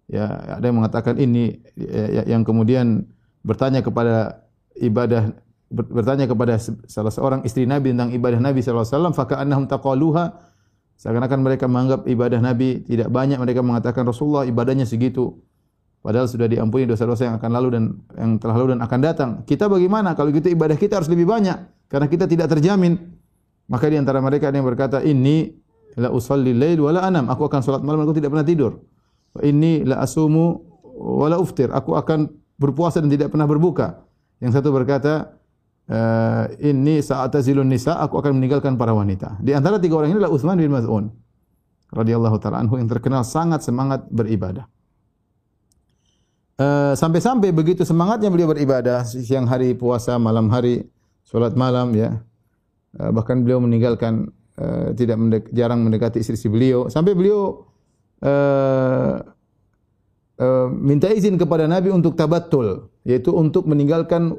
ya 0.09 0.25
ada 0.57 0.65
yang 0.65 0.81
mengatakan 0.81 1.21
ini 1.21 1.61
ya, 1.77 2.25
yang 2.25 2.41
kemudian 2.41 3.05
bertanya 3.45 3.85
kepada 3.85 4.41
ibadah 4.81 5.29
bertanya 5.73 6.29
kepada 6.29 6.57
salah 6.89 7.13
seorang 7.13 7.41
istri 7.45 7.65
Nabi 7.65 7.93
tentang 7.93 8.13
ibadah 8.13 8.37
Nabi 8.41 8.61
sallallahu 8.61 8.85
alaihi 8.85 8.97
wasallam 8.97 9.13
faka'annahum 9.13 9.65
taqaluha. 9.69 10.25
Seakan-akan 10.93 11.39
mereka 11.41 11.65
menganggap 11.65 12.05
ibadah 12.05 12.37
Nabi 12.37 12.85
tidak 12.85 13.09
banyak 13.09 13.41
mereka 13.41 13.65
mengatakan 13.65 14.05
Rasulullah 14.05 14.45
ibadahnya 14.45 14.85
segitu. 14.85 15.41
Padahal 16.03 16.27
sudah 16.29 16.45
diampuni 16.51 16.85
dosa-dosa 16.85 17.31
yang 17.31 17.35
akan 17.39 17.49
lalu 17.49 17.67
dan 17.73 17.83
yang 18.13 18.31
telah 18.37 18.55
lalu 18.59 18.77
dan 18.77 18.81
akan 18.83 18.99
datang. 19.01 19.29
Kita 19.47 19.71
bagaimana 19.71 20.13
kalau 20.13 20.29
gitu 20.35 20.51
ibadah 20.51 20.77
kita 20.77 21.01
harus 21.01 21.09
lebih 21.09 21.25
banyak? 21.25 21.89
Karena 21.89 22.11
kita 22.11 22.27
tidak 22.29 22.51
terjamin. 22.53 22.99
Maka 23.71 23.87
di 23.87 23.95
antara 23.95 24.19
mereka 24.19 24.51
ada 24.51 24.59
yang 24.59 24.67
berkata 24.67 24.99
ini 24.99 25.62
la 25.97 26.09
usalli 26.09 26.53
lail 26.55 26.81
wala 26.81 27.05
anam. 27.05 27.29
Aku 27.29 27.45
akan 27.45 27.59
salat 27.61 27.81
malam 27.85 28.05
aku 28.05 28.17
tidak 28.17 28.33
pernah 28.33 28.47
tidur. 28.47 28.81
Wa 29.33 29.41
inni 29.45 29.85
la 29.85 30.01
asumu 30.01 30.61
wala 30.93 31.37
uftir. 31.37 31.69
Aku 31.73 31.97
akan 31.97 32.29
berpuasa 32.57 33.01
dan 33.01 33.09
tidak 33.09 33.33
pernah 33.33 33.49
berbuka. 33.49 34.05
Yang 34.41 34.59
satu 34.59 34.69
berkata 34.75 35.39
uh, 35.89 36.49
inni 36.61 36.99
sa'atazilun 36.99 37.67
nisa 37.67 37.97
aku 37.97 38.19
akan 38.19 38.37
meninggalkan 38.37 38.75
para 38.75 38.93
wanita. 38.93 39.39
Di 39.41 39.55
antara 39.55 39.77
tiga 39.77 39.99
orang 39.99 40.13
ini 40.13 40.17
adalah 40.21 40.33
Uthman 40.33 40.57
bin 40.59 40.71
Maz'un 40.73 41.05
radhiyallahu 41.93 42.37
taala 42.41 42.65
anhu 42.65 42.81
yang 42.81 42.89
terkenal 42.89 43.21
sangat 43.21 43.61
semangat 43.61 44.05
beribadah. 44.09 44.65
Uh, 46.53 46.93
sampai-sampai 46.93 47.49
begitu 47.49 47.81
semangatnya 47.81 48.29
beliau 48.29 48.45
beribadah 48.53 49.01
siang 49.09 49.49
hari 49.49 49.73
puasa 49.73 50.21
malam 50.21 50.53
hari 50.53 50.85
salat 51.25 51.57
malam 51.57 51.93
ya. 51.97 52.21
Uh, 52.93 53.09
bahkan 53.09 53.41
beliau 53.41 53.57
meninggalkan 53.57 54.29
Eh, 54.53 54.93
tidak 54.93 55.17
mendek, 55.17 55.43
jarang 55.49 55.81
mendekati 55.81 56.21
istri-istri 56.21 56.45
beliau. 56.45 56.85
Sampai 56.85 57.17
beliau 57.17 57.65
uh, 58.21 59.17
uh, 60.37 60.67
minta 60.69 61.09
izin 61.09 61.41
kepada 61.41 61.65
Nabi 61.65 61.89
untuk 61.89 62.13
tabatul 62.13 62.85
yaitu 63.01 63.33
untuk 63.33 63.65
meninggalkan 63.65 64.37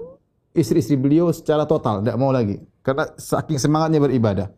istri-istri 0.55 0.95
beliau 0.95 1.35
secara 1.35 1.67
total 1.67 1.99
tidak 1.99 2.15
mau 2.15 2.31
lagi. 2.31 2.63
Karena 2.87 3.11
saking 3.19 3.59
semangatnya 3.59 3.99
beribadah. 3.99 4.55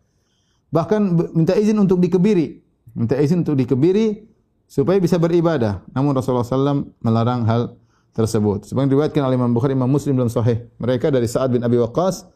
Bahkan 0.69 1.33
minta 1.33 1.57
izin 1.57 1.81
untuk 1.81 2.05
dikebiri. 2.05 2.61
Minta 2.93 3.17
izin 3.17 3.41
untuk 3.41 3.57
dikebiri 3.57 4.29
supaya 4.69 5.01
bisa 5.01 5.17
beribadah. 5.17 5.81
Namun 5.89 6.13
Rasulullah 6.13 6.45
SAW 6.45 6.85
melarang 7.01 7.49
hal 7.49 7.73
tersebut. 8.13 8.69
Sebagaimana 8.69 8.93
diriwayatkan 8.93 9.21
oleh 9.25 9.35
Imam 9.41 9.57
Bukhari 9.57 9.73
Imam 9.73 9.89
Muslim 9.89 10.13
dalam 10.21 10.29
sahih. 10.29 10.69
Mereka 10.77 11.09
dari 11.09 11.25
Sa'ad 11.25 11.49
bin 11.49 11.65
Abi 11.65 11.81
Waqqas 11.81 12.29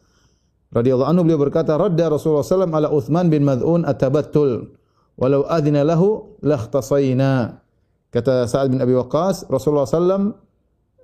radhiyallahu 0.72 1.08
anhu 1.08 1.22
beliau 1.28 1.40
berkata 1.40 1.76
radda 1.76 2.08
Rasulullah 2.08 2.44
sallallahu 2.44 2.80
ala 2.80 2.88
Uthman 2.90 3.28
bin 3.28 3.44
Mad'un 3.44 3.84
atabattul 3.84 4.72
walau 5.20 5.44
adina 5.46 5.84
lahu 5.84 6.36
lakhtasaina 6.40 7.60
kata 8.08 8.48
Sa'ad 8.48 8.72
bin 8.72 8.80
Abi 8.80 8.96
Waqqas 8.96 9.48
Rasulullah 9.52 9.84
sallam 9.84 10.32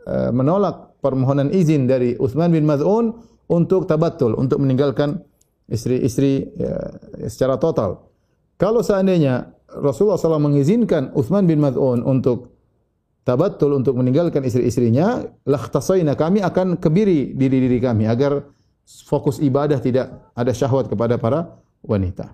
uh, 0.09 0.31
menolak 0.33 0.99
permohonan 1.05 1.53
izin 1.53 1.85
dari 1.85 2.17
Uthman 2.17 2.51
bin 2.51 2.65
Mad'un 2.65 3.13
untuk 3.49 3.89
tabattul 3.89 4.37
untuk 4.37 4.61
meninggalkan 4.61 5.21
istri-istri 5.69 6.49
ya, 6.57 6.97
secara 7.29 7.61
total. 7.61 8.09
Kalau 8.57 8.81
seandainya 8.81 9.53
Rasulullah 9.69 10.17
SAW 10.17 10.41
mengizinkan 10.41 11.13
Uthman 11.13 11.45
bin 11.45 11.61
Mad'un 11.61 12.01
untuk 12.03 12.57
tabattul 13.29 13.77
untuk 13.77 14.01
meninggalkan 14.01 14.41
istri-istrinya 14.41 15.21
lakhtasaina 15.45 16.17
kami 16.17 16.41
akan 16.41 16.81
kebiri 16.81 17.37
diri-diri 17.37 17.77
kami 17.77 18.09
agar 18.09 18.41
fokus 18.89 19.37
ibadah 19.45 19.77
tidak 19.79 20.33
ada 20.33 20.53
syahwat 20.57 20.89
kepada 20.89 21.21
para 21.21 21.61
wanita. 21.85 22.33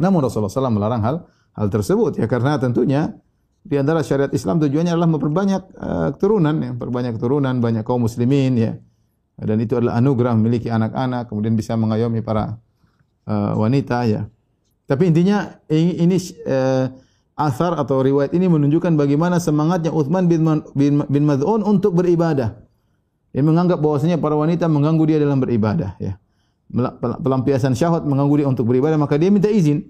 Namun 0.00 0.24
Rasulullah 0.24 0.50
SAW 0.50 0.72
melarang 0.72 1.02
hal 1.04 1.16
hal 1.54 1.68
tersebut 1.70 2.18
ya 2.18 2.26
karena 2.26 2.58
tentunya 2.58 3.14
di 3.64 3.76
antara 3.80 4.04
syariat 4.04 4.32
Islam 4.32 4.60
tujuannya 4.60 4.92
adalah 4.92 5.08
memperbanyak 5.08 5.62
uh, 5.76 6.08
keturunan 6.16 6.54
ya, 6.60 6.70
memperbanyak 6.76 7.12
keturunan 7.16 7.54
banyak 7.60 7.84
kaum 7.84 8.04
muslimin 8.04 8.54
ya. 8.60 8.72
Dan 9.34 9.58
itu 9.58 9.74
adalah 9.74 9.98
anugerah 9.98 10.38
memiliki 10.38 10.70
anak-anak 10.70 11.26
kemudian 11.26 11.58
bisa 11.58 11.74
mengayomi 11.74 12.22
para 12.22 12.60
uh, 13.26 13.52
wanita 13.58 14.06
ya. 14.06 14.22
Tapi 14.84 15.10
intinya 15.10 15.58
ini, 15.72 15.96
ini 15.96 16.16
uh, 16.44 16.92
asar 17.34 17.74
atau 17.74 18.04
riwayat 18.04 18.36
ini 18.36 18.46
menunjukkan 18.46 18.94
bagaimana 18.94 19.42
semangatnya 19.42 19.90
Uthman 19.90 20.30
bin, 20.30 20.44
bin, 20.76 21.02
bin 21.08 21.24
Mad'un 21.24 21.64
untuk 21.64 21.98
beribadah. 21.98 22.63
Dia 23.34 23.42
menganggap 23.42 23.82
bahwasanya 23.82 24.22
para 24.22 24.38
wanita 24.38 24.70
mengganggu 24.70 25.10
dia 25.10 25.18
dalam 25.18 25.42
beribadah. 25.42 25.98
Ya. 25.98 26.22
Pelampiasan 27.18 27.74
syahwat 27.74 28.06
mengganggu 28.06 28.40
dia 28.40 28.46
untuk 28.46 28.70
beribadah, 28.70 28.94
maka 28.94 29.18
dia 29.18 29.26
minta 29.26 29.50
izin 29.50 29.82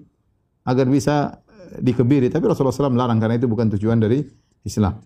agar 0.65 0.89
bisa 0.89 1.45
eh, 1.45 1.77
dikebiri. 1.77 2.33
Tapi 2.33 2.41
Rasulullah 2.41 2.73
SAW 2.73 2.89
melarang 2.89 3.21
karena 3.21 3.37
itu 3.37 3.45
bukan 3.45 3.69
tujuan 3.77 4.01
dari 4.01 4.25
Islam. 4.65 4.97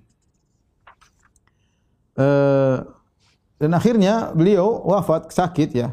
Uh, 2.15 2.83
dan 3.59 3.75
akhirnya 3.75 4.31
beliau 4.31 4.87
wafat 4.87 5.35
sakit 5.35 5.69
ya. 5.75 5.91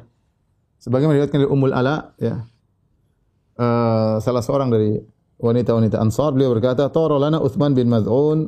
Sebagaimana 0.79 1.19
diriwayatkan 1.19 1.43
oleh 1.43 1.51
Ummul 1.51 1.75
Ala 1.75 2.15
ya. 2.19 2.47
Uh, 3.59 4.23
salah 4.23 4.43
seorang 4.43 4.71
dari 4.71 5.03
wanita-wanita 5.43 5.99
Ansar 5.99 6.31
beliau 6.31 6.55
berkata, 6.55 6.87
"Tara 6.95 7.19
lana 7.19 7.43
Uthman 7.43 7.75
bin 7.75 7.91
Mad'un 7.91 8.47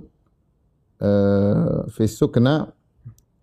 uh, 1.02 1.82
fi 1.90 2.04
sukna 2.06 2.77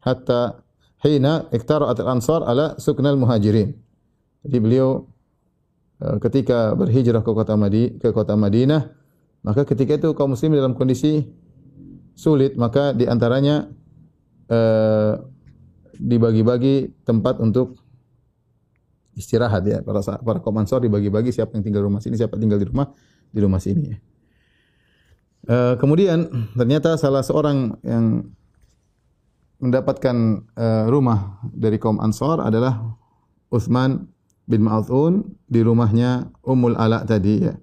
hatta 0.05 0.61
hina 1.01 1.49
iktara'at 1.49 1.97
al-ansar 1.97 2.45
ala 2.45 2.77
suknal 2.77 3.17
muhajirin. 3.17 3.73
Jadi 4.45 4.57
beliau 4.61 5.09
eh, 5.99 6.17
ketika 6.21 6.77
berhijrah 6.77 7.25
ke 7.25 7.31
kota 7.33 7.57
Madinah, 7.57 7.97
ke 7.97 8.09
kota 8.13 8.37
Madinah, 8.37 8.81
maka 9.41 9.65
ketika 9.65 9.97
itu 9.97 10.13
kaum 10.13 10.37
muslim 10.37 10.53
dalam 10.53 10.77
kondisi 10.77 11.25
sulit, 12.13 12.53
maka 12.53 12.93
di 12.93 13.09
antaranya 13.09 13.65
eh, 14.47 15.13
dibagi-bagi 15.97 17.03
tempat 17.03 17.41
untuk 17.41 17.81
istirahat 19.15 19.63
ya 19.63 19.79
para 19.79 20.03
para 20.03 20.39
kaum 20.43 20.59
ansar 20.59 20.83
dibagi-bagi 20.83 21.31
siapa 21.31 21.55
yang 21.55 21.63
tinggal 21.63 21.81
di 21.81 21.87
rumah 21.87 22.01
sini 22.03 22.15
siapa 22.19 22.35
tinggal 22.35 22.59
di 22.59 22.67
rumah 22.67 22.91
di 23.31 23.39
rumah 23.39 23.63
sini 23.63 23.83
ya. 23.87 23.97
Uh, 25.45 25.73
kemudian 25.77 26.25
ternyata 26.57 26.97
salah 26.97 27.21
seorang 27.21 27.77
yang 27.85 28.27
mendapatkan 29.59 30.45
uh, 30.55 30.85
rumah 30.91 31.39
dari 31.51 31.79
kaum 31.79 31.99
Ansar 32.03 32.43
adalah 32.43 32.95
Uthman 33.49 34.11
bin 34.45 34.65
Ma'udhun 34.65 35.25
di 35.47 35.63
rumahnya 35.65 36.29
Ummul 36.45 36.77
Ala 36.77 37.07
tadi 37.07 37.45
ya. 37.45 37.55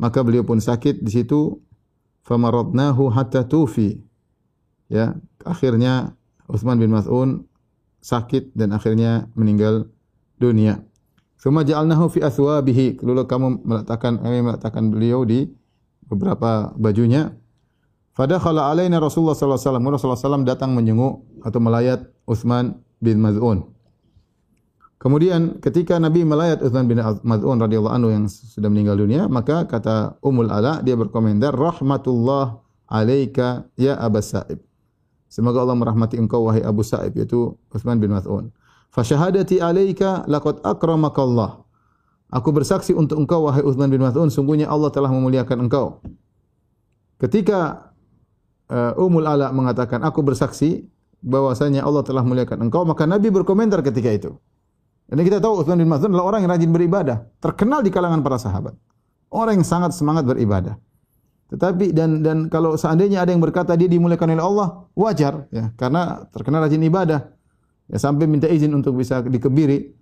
Maka 0.00 0.24
beliau 0.24 0.42
pun 0.42 0.58
sakit 0.58 1.04
di 1.04 1.10
situ 1.12 1.60
famaradnahu 2.24 3.12
hatta 3.12 3.44
tufi. 3.44 4.00
Ya, 4.90 5.14
akhirnya 5.44 6.16
Uthman 6.50 6.80
bin 6.82 6.90
Mas'un 6.90 7.46
sakit 8.00 8.56
dan 8.56 8.74
akhirnya 8.74 9.28
meninggal 9.36 9.86
dunia. 10.40 10.82
Suma 11.40 11.64
ja'alnahu 11.64 12.10
fi 12.12 12.20
athwabihi. 12.24 13.00
Lalu 13.00 13.24
kamu 13.24 13.64
meletakkan 13.64 14.20
kami 14.20 14.38
meletakkan 14.44 14.92
beliau 14.92 15.24
di 15.24 15.48
beberapa 16.04 16.74
bajunya 16.76 17.32
Fadakhala 18.10 18.70
alaina 18.70 18.98
Rasulullah 18.98 19.38
sallallahu 19.38 19.58
alaihi 19.58 19.70
wasallam. 19.70 19.86
Rasulullah 19.86 20.18
sallallahu 20.18 20.48
datang 20.48 20.70
menjenguk 20.74 21.22
atau 21.46 21.60
melayat 21.62 22.10
Uthman 22.26 22.82
bin 22.98 23.22
Maz'un. 23.22 23.64
Kemudian 25.00 25.56
ketika 25.64 25.96
Nabi 25.96 26.28
melayat 26.28 26.60
Uthman 26.60 26.84
bin 26.84 27.00
Maz'un 27.00 27.56
radhiyallahu 27.56 27.94
anhu 27.96 28.10
yang 28.12 28.24
sudah 28.28 28.68
meninggal 28.68 29.00
dunia, 29.00 29.30
maka 29.32 29.64
kata 29.64 30.20
Ummul 30.20 30.52
Ala 30.52 30.84
dia 30.84 30.92
berkomentar 30.92 31.56
rahmatullah 31.56 32.60
alaika 32.84 33.64
ya 33.80 33.96
Abu 33.96 34.20
Sa'ib. 34.20 34.60
Semoga 35.30 35.62
Allah 35.64 35.78
merahmati 35.78 36.18
engkau 36.20 36.50
wahai 36.50 36.60
Abu 36.60 36.84
Sa'ib 36.84 37.16
yaitu 37.16 37.56
Uthman 37.72 37.96
bin 37.96 38.12
Maz'un. 38.12 38.52
Fa 38.92 39.00
syahadati 39.00 39.62
alaika 39.62 40.28
laqad 40.28 40.60
akramaka 40.66 41.22
Allah. 41.24 41.50
Aku 42.28 42.52
bersaksi 42.52 42.92
untuk 42.92 43.24
engkau 43.24 43.48
wahai 43.48 43.64
Uthman 43.64 43.88
bin 43.88 44.04
Maz'un 44.04 44.28
sungguhnya 44.28 44.68
Allah 44.68 44.92
telah 44.92 45.08
memuliakan 45.08 45.64
engkau. 45.64 46.04
Ketika 47.16 47.89
uh, 48.70 48.94
Umul 48.96 49.26
Ala 49.26 49.50
mengatakan, 49.50 50.00
aku 50.06 50.22
bersaksi 50.22 50.86
bahwasanya 51.20 51.84
Allah 51.84 52.06
telah 52.06 52.24
muliakan 52.24 52.70
engkau, 52.70 52.86
maka 52.86 53.04
Nabi 53.04 53.28
berkomentar 53.28 53.84
ketika 53.84 54.08
itu. 54.08 54.30
Dan 55.10 55.26
kita 55.26 55.42
tahu 55.42 55.66
Uthman 55.66 55.82
bin 55.82 55.90
Mazun 55.90 56.14
adalah 56.14 56.30
orang 56.30 56.46
yang 56.46 56.54
rajin 56.54 56.70
beribadah, 56.70 57.26
terkenal 57.42 57.82
di 57.82 57.90
kalangan 57.90 58.22
para 58.22 58.38
sahabat. 58.38 58.78
Orang 59.30 59.58
yang 59.58 59.66
sangat 59.66 59.90
semangat 59.92 60.22
beribadah. 60.22 60.78
Tetapi 61.50 61.90
dan 61.90 62.22
dan 62.22 62.46
kalau 62.46 62.78
seandainya 62.78 63.26
ada 63.26 63.34
yang 63.34 63.42
berkata 63.42 63.74
dia 63.74 63.90
dimuliakan 63.90 64.38
oleh 64.38 64.46
Allah, 64.46 64.68
wajar 64.94 65.50
ya, 65.50 65.74
karena 65.74 66.30
terkenal 66.30 66.62
rajin 66.62 66.78
ibadah. 66.86 67.26
Ya 67.90 67.98
sampai 67.98 68.30
minta 68.30 68.46
izin 68.46 68.70
untuk 68.70 68.94
bisa 68.94 69.18
dikebiri. 69.18 69.98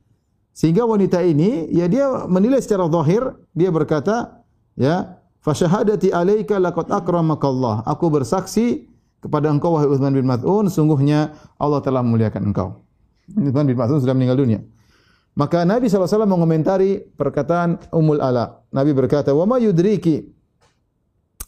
Sehingga 0.52 0.84
wanita 0.84 1.24
ini 1.24 1.72
ya 1.72 1.88
dia 1.88 2.28
menilai 2.28 2.60
secara 2.60 2.84
zahir, 2.92 3.32
dia 3.56 3.72
berkata, 3.72 4.44
ya, 4.76 5.16
fa 5.48 5.56
syahadati 5.56 6.12
alayka 6.12 6.60
laqad 6.60 6.92
akramakallah 6.92 7.80
aku 7.88 8.12
bersaksi 8.12 8.84
kepada 9.24 9.48
engkau 9.48 9.80
wahai 9.80 9.88
Uthman 9.88 10.12
bin 10.12 10.28
Mas'un 10.28 10.68
sungguhnya 10.68 11.32
Allah 11.56 11.80
telah 11.80 12.04
memuliakan 12.04 12.52
engkau 12.52 12.84
Uthman 13.32 13.64
bin 13.64 13.80
Mas'un 13.80 13.96
sudah 13.96 14.12
meninggal 14.12 14.36
dunia 14.36 14.60
Maka 15.38 15.62
Nabi 15.62 15.86
SAW 15.86 16.26
mengomentari 16.26 16.98
perkataan 16.98 17.94
Ummul 17.94 18.18
Ala. 18.18 18.58
Nabi 18.74 18.90
berkata, 18.90 19.30
"Wa 19.30 19.46
ma 19.46 19.62
yudriki?" 19.62 20.26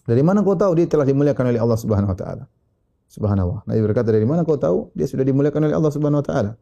Dari 0.06 0.22
mana 0.22 0.46
kau 0.46 0.54
tahu 0.54 0.78
dia 0.78 0.86
telah 0.86 1.02
dimuliakan 1.02 1.50
oleh 1.50 1.58
Allah 1.58 1.74
Subhanahu 1.74 2.14
wa 2.14 2.18
taala? 2.18 2.46
Subhanallah. 3.10 3.66
Nabi 3.66 3.80
berkata, 3.82 4.14
"Dari 4.14 4.22
mana 4.22 4.46
kau 4.46 4.54
tahu 4.54 4.94
dia 4.94 5.10
sudah 5.10 5.26
dimuliakan 5.26 5.66
oleh 5.66 5.74
Allah 5.74 5.90
Subhanahu 5.90 6.22
wa 6.22 6.26
taala?" 6.26 6.54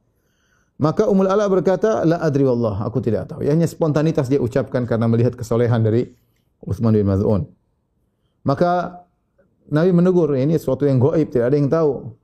Maka 0.80 1.04
Ummul 1.04 1.28
Ala 1.28 1.45
berkata, 1.52 2.00
"La 2.09 2.16
adri 2.25 2.49
wallah, 2.49 2.80
aku 2.80 3.04
tidak 3.04 3.28
tahu." 3.28 3.45
Hanya 3.45 3.68
spontanitas 3.68 4.33
dia 4.33 4.40
ucapkan 4.40 4.88
karena 4.88 5.04
melihat 5.04 5.37
kesolehan 5.37 5.85
dari 5.85 6.09
Uthman 6.65 6.95
bin 6.95 7.07
Maz'un. 7.07 7.43
Maka 8.47 9.05
Nabi 9.69 9.93
menegur, 9.93 10.33
ini 10.33 10.57
sesuatu 10.57 10.88
yang 10.88 10.97
gaib, 10.97 11.29
tidak 11.29 11.53
ada 11.53 11.57
yang 11.57 11.69
tahu. 11.69 12.17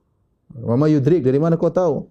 Wa 0.64 0.75
ma 0.81 0.88
yudrik, 0.88 1.21
dari 1.21 1.37
mana 1.37 1.61
kau 1.61 1.69
tahu? 1.69 2.09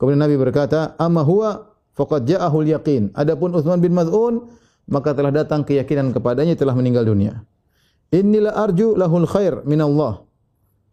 Kemudian 0.00 0.20
Nabi 0.20 0.34
berkata, 0.40 0.96
"Amma 0.96 1.22
huwa 1.22 1.70
faqad 1.92 2.24
ja'ahul 2.26 2.66
yaqin." 2.72 3.12
Adapun 3.14 3.52
Uthman 3.54 3.78
bin 3.78 3.92
Maz'un 3.92 4.48
maka 4.88 5.16
telah 5.16 5.32
datang 5.32 5.64
keyakinan 5.64 6.12
kepadanya 6.12 6.56
telah 6.56 6.76
meninggal 6.76 7.08
dunia. 7.08 7.44
Inilah 8.12 8.52
arju 8.52 8.94
lahul 8.94 9.24
khair 9.24 9.64
min 9.64 9.80
Allah. 9.80 10.22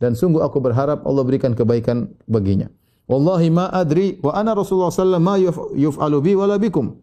Dan 0.02 0.18
sungguh 0.18 0.42
aku 0.42 0.58
berharap 0.58 1.06
Allah 1.06 1.24
berikan 1.28 1.54
kebaikan 1.54 2.10
baginya. 2.26 2.72
Wallahi 3.06 3.52
ma 3.54 3.70
adri 3.70 4.18
wa 4.24 4.34
ana 4.34 4.56
Rasulullah 4.56 4.90
sallallahu 4.90 5.22
alaihi 5.22 5.46
wasallam 5.46 5.68
ma 5.70 5.78
yuf'alu 5.78 6.18
bi 6.24 6.32
wala 6.34 6.56
bikum. 6.58 6.98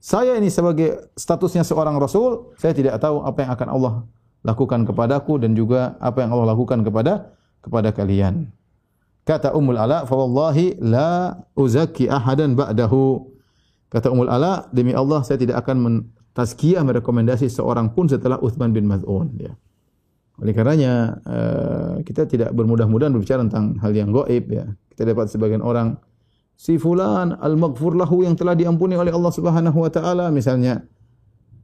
Saya 0.00 0.36
ini 0.38 0.52
sebagai 0.52 1.10
statusnya 1.16 1.66
seorang 1.66 1.96
rasul, 1.96 2.54
saya 2.60 2.76
tidak 2.76 3.00
tahu 3.00 3.24
apa 3.24 3.38
yang 3.42 3.50
akan 3.56 3.68
Allah 3.72 3.94
lakukan 4.46 4.86
kepadaku 4.86 5.42
dan 5.42 5.58
juga 5.58 5.98
apa 5.98 6.22
yang 6.22 6.30
Allah 6.30 6.54
lakukan 6.54 6.86
kepada 6.86 7.34
kepada 7.64 7.90
kalian. 7.90 8.54
Kata 9.26 9.50
Ummul 9.58 9.74
Ala, 9.74 10.06
"Fa 10.06 10.14
wallahi 10.14 10.78
la 10.78 11.34
uzakki 11.58 12.06
ahadan 12.06 12.54
ba'dahu." 12.54 13.26
Kata 13.90 14.14
Ummul 14.14 14.30
Ala, 14.30 14.70
"Demi 14.70 14.94
Allah 14.94 15.26
saya 15.26 15.34
tidak 15.42 15.66
akan 15.66 15.76
mentazkiyah 15.82 16.86
merekomendasi 16.86 17.50
seorang 17.50 17.90
pun 17.90 18.06
setelah 18.06 18.38
Uthman 18.38 18.70
bin 18.70 18.86
Maz'un." 18.86 19.34
Ya. 19.34 19.58
Oleh 20.38 20.54
karenanya 20.54 21.18
uh, 21.26 21.94
kita 22.06 22.30
tidak 22.30 22.54
bermudah-mudahan 22.54 23.10
berbicara 23.10 23.42
tentang 23.42 23.82
hal 23.82 23.90
yang 23.90 24.14
gaib 24.14 24.46
ya. 24.46 24.70
Kita 24.94 25.02
dapat 25.02 25.26
sebagian 25.26 25.64
orang 25.64 25.98
si 26.56 26.80
fulan 26.80 27.36
al-maghfur 27.36 27.94
lahu 27.94 28.24
yang 28.24 28.34
telah 28.34 28.56
diampuni 28.56 28.96
oleh 28.96 29.12
Allah 29.12 29.32
Subhanahu 29.32 29.78
wa 29.84 29.90
taala 29.92 30.32
misalnya 30.32 30.82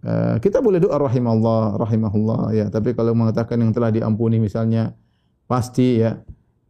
uh, 0.05 0.37
kita 0.39 0.61
boleh 0.61 0.79
doa 0.79 1.01
rahimallah 1.01 1.81
rahimahullah 1.81 2.43
ya 2.53 2.67
tapi 2.69 2.93
kalau 2.93 3.17
mengatakan 3.17 3.57
yang 3.59 3.73
telah 3.73 3.89
diampuni 3.89 4.37
misalnya 4.37 4.93
pasti 5.49 6.05
ya 6.05 6.21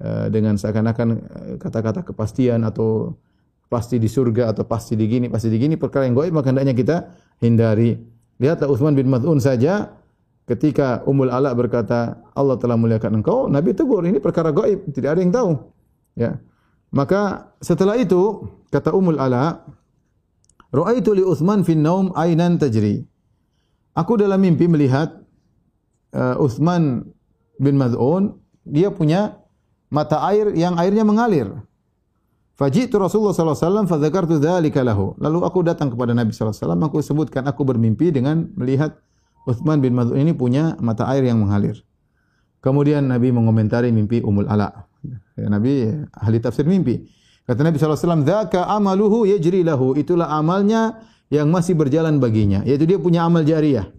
Eh, 0.02 0.26
dengan 0.34 0.58
seakan-akan 0.58 1.08
eh, 1.14 1.54
kata-kata 1.62 2.02
kepastian 2.02 2.66
atau 2.66 3.14
pasti 3.70 4.02
di 4.02 4.10
surga 4.10 4.50
atau 4.50 4.66
pasti 4.66 4.98
di 4.98 5.06
gini, 5.06 5.30
pasti 5.30 5.46
di 5.46 5.62
gini 5.62 5.78
perkara 5.78 6.10
yang 6.10 6.18
gaib 6.18 6.34
maka 6.34 6.50
hendaknya 6.50 6.74
kita 6.74 6.96
hindari. 7.38 8.02
Lihatlah 8.42 8.66
Uthman 8.66 8.98
bin 8.98 9.06
Maz'un 9.06 9.38
saja 9.38 9.94
ketika 10.50 11.06
Ummul 11.06 11.30
Ala 11.30 11.54
berkata 11.54 12.18
Allah 12.34 12.58
telah 12.58 12.74
muliakan 12.74 13.22
engkau, 13.22 13.46
Nabi 13.46 13.78
tegur 13.78 14.02
ini 14.02 14.18
perkara 14.18 14.50
gaib, 14.50 14.90
tidak 14.90 15.14
ada 15.14 15.20
yang 15.22 15.30
tahu. 15.30 15.50
Ya. 16.18 16.42
Maka 16.92 17.52
setelah 17.64 17.96
itu 17.96 18.52
kata 18.68 18.92
Ummul 18.92 19.16
Ala, 19.16 19.64
"Ra'aitu 20.68 21.16
li 21.16 21.24
Uthman 21.24 21.64
fi 21.64 21.72
naum 21.72 22.12
ainan 22.12 22.60
tajri." 22.60 23.08
Aku 23.96 24.20
dalam 24.20 24.40
mimpi 24.40 24.68
melihat 24.68 25.20
uh, 26.16 26.36
Uthman 26.36 27.08
bin 27.60 27.76
Maz'un 27.76 28.36
dia 28.64 28.92
punya 28.92 29.40
mata 29.92 30.20
air 30.28 30.52
yang 30.56 30.76
airnya 30.80 31.04
mengalir. 31.04 31.48
Fajitu 32.56 33.00
Rasulullah 33.00 33.32
sallallahu 33.32 33.56
alaihi 33.56 33.68
wasallam 33.68 33.86
fa 33.88 33.96
dzakartu 34.00 34.34
dzalika 34.40 34.80
lahu. 34.84 35.16
Lalu 35.16 35.38
aku 35.44 35.64
datang 35.64 35.88
kepada 35.92 36.12
Nabi 36.12 36.32
sallallahu 36.32 36.56
alaihi 36.56 36.64
wasallam 36.68 36.82
aku 36.84 36.96
sebutkan 37.00 37.42
aku 37.48 37.64
bermimpi 37.64 38.12
dengan 38.12 38.48
melihat 38.56 39.00
Uthman 39.48 39.80
bin 39.80 39.96
Maz'un 39.96 40.20
ini 40.20 40.36
punya 40.36 40.76
mata 40.78 41.08
air 41.08 41.24
yang 41.24 41.40
mengalir. 41.40 41.80
Kemudian 42.62 43.08
Nabi 43.08 43.34
mengomentari 43.34 43.90
mimpi 43.90 44.22
Ummul 44.22 44.46
Ala. 44.46 44.91
Ya, 45.36 45.46
Nabi 45.50 45.90
ahli 46.14 46.38
tafsir 46.38 46.66
mimpi. 46.66 47.10
Kata 47.42 47.66
Nabi 47.66 47.76
wasallam, 47.78 48.22
"Dzaka 48.22 48.70
amaluhu 48.70 49.26
yajri 49.26 49.66
lahu." 49.66 49.98
Itulah 49.98 50.30
amalnya 50.30 51.02
yang 51.26 51.50
masih 51.50 51.74
berjalan 51.74 52.22
baginya, 52.22 52.62
yaitu 52.62 52.86
dia 52.86 53.00
punya 53.02 53.26
amal 53.26 53.42
jariyah. 53.42 53.90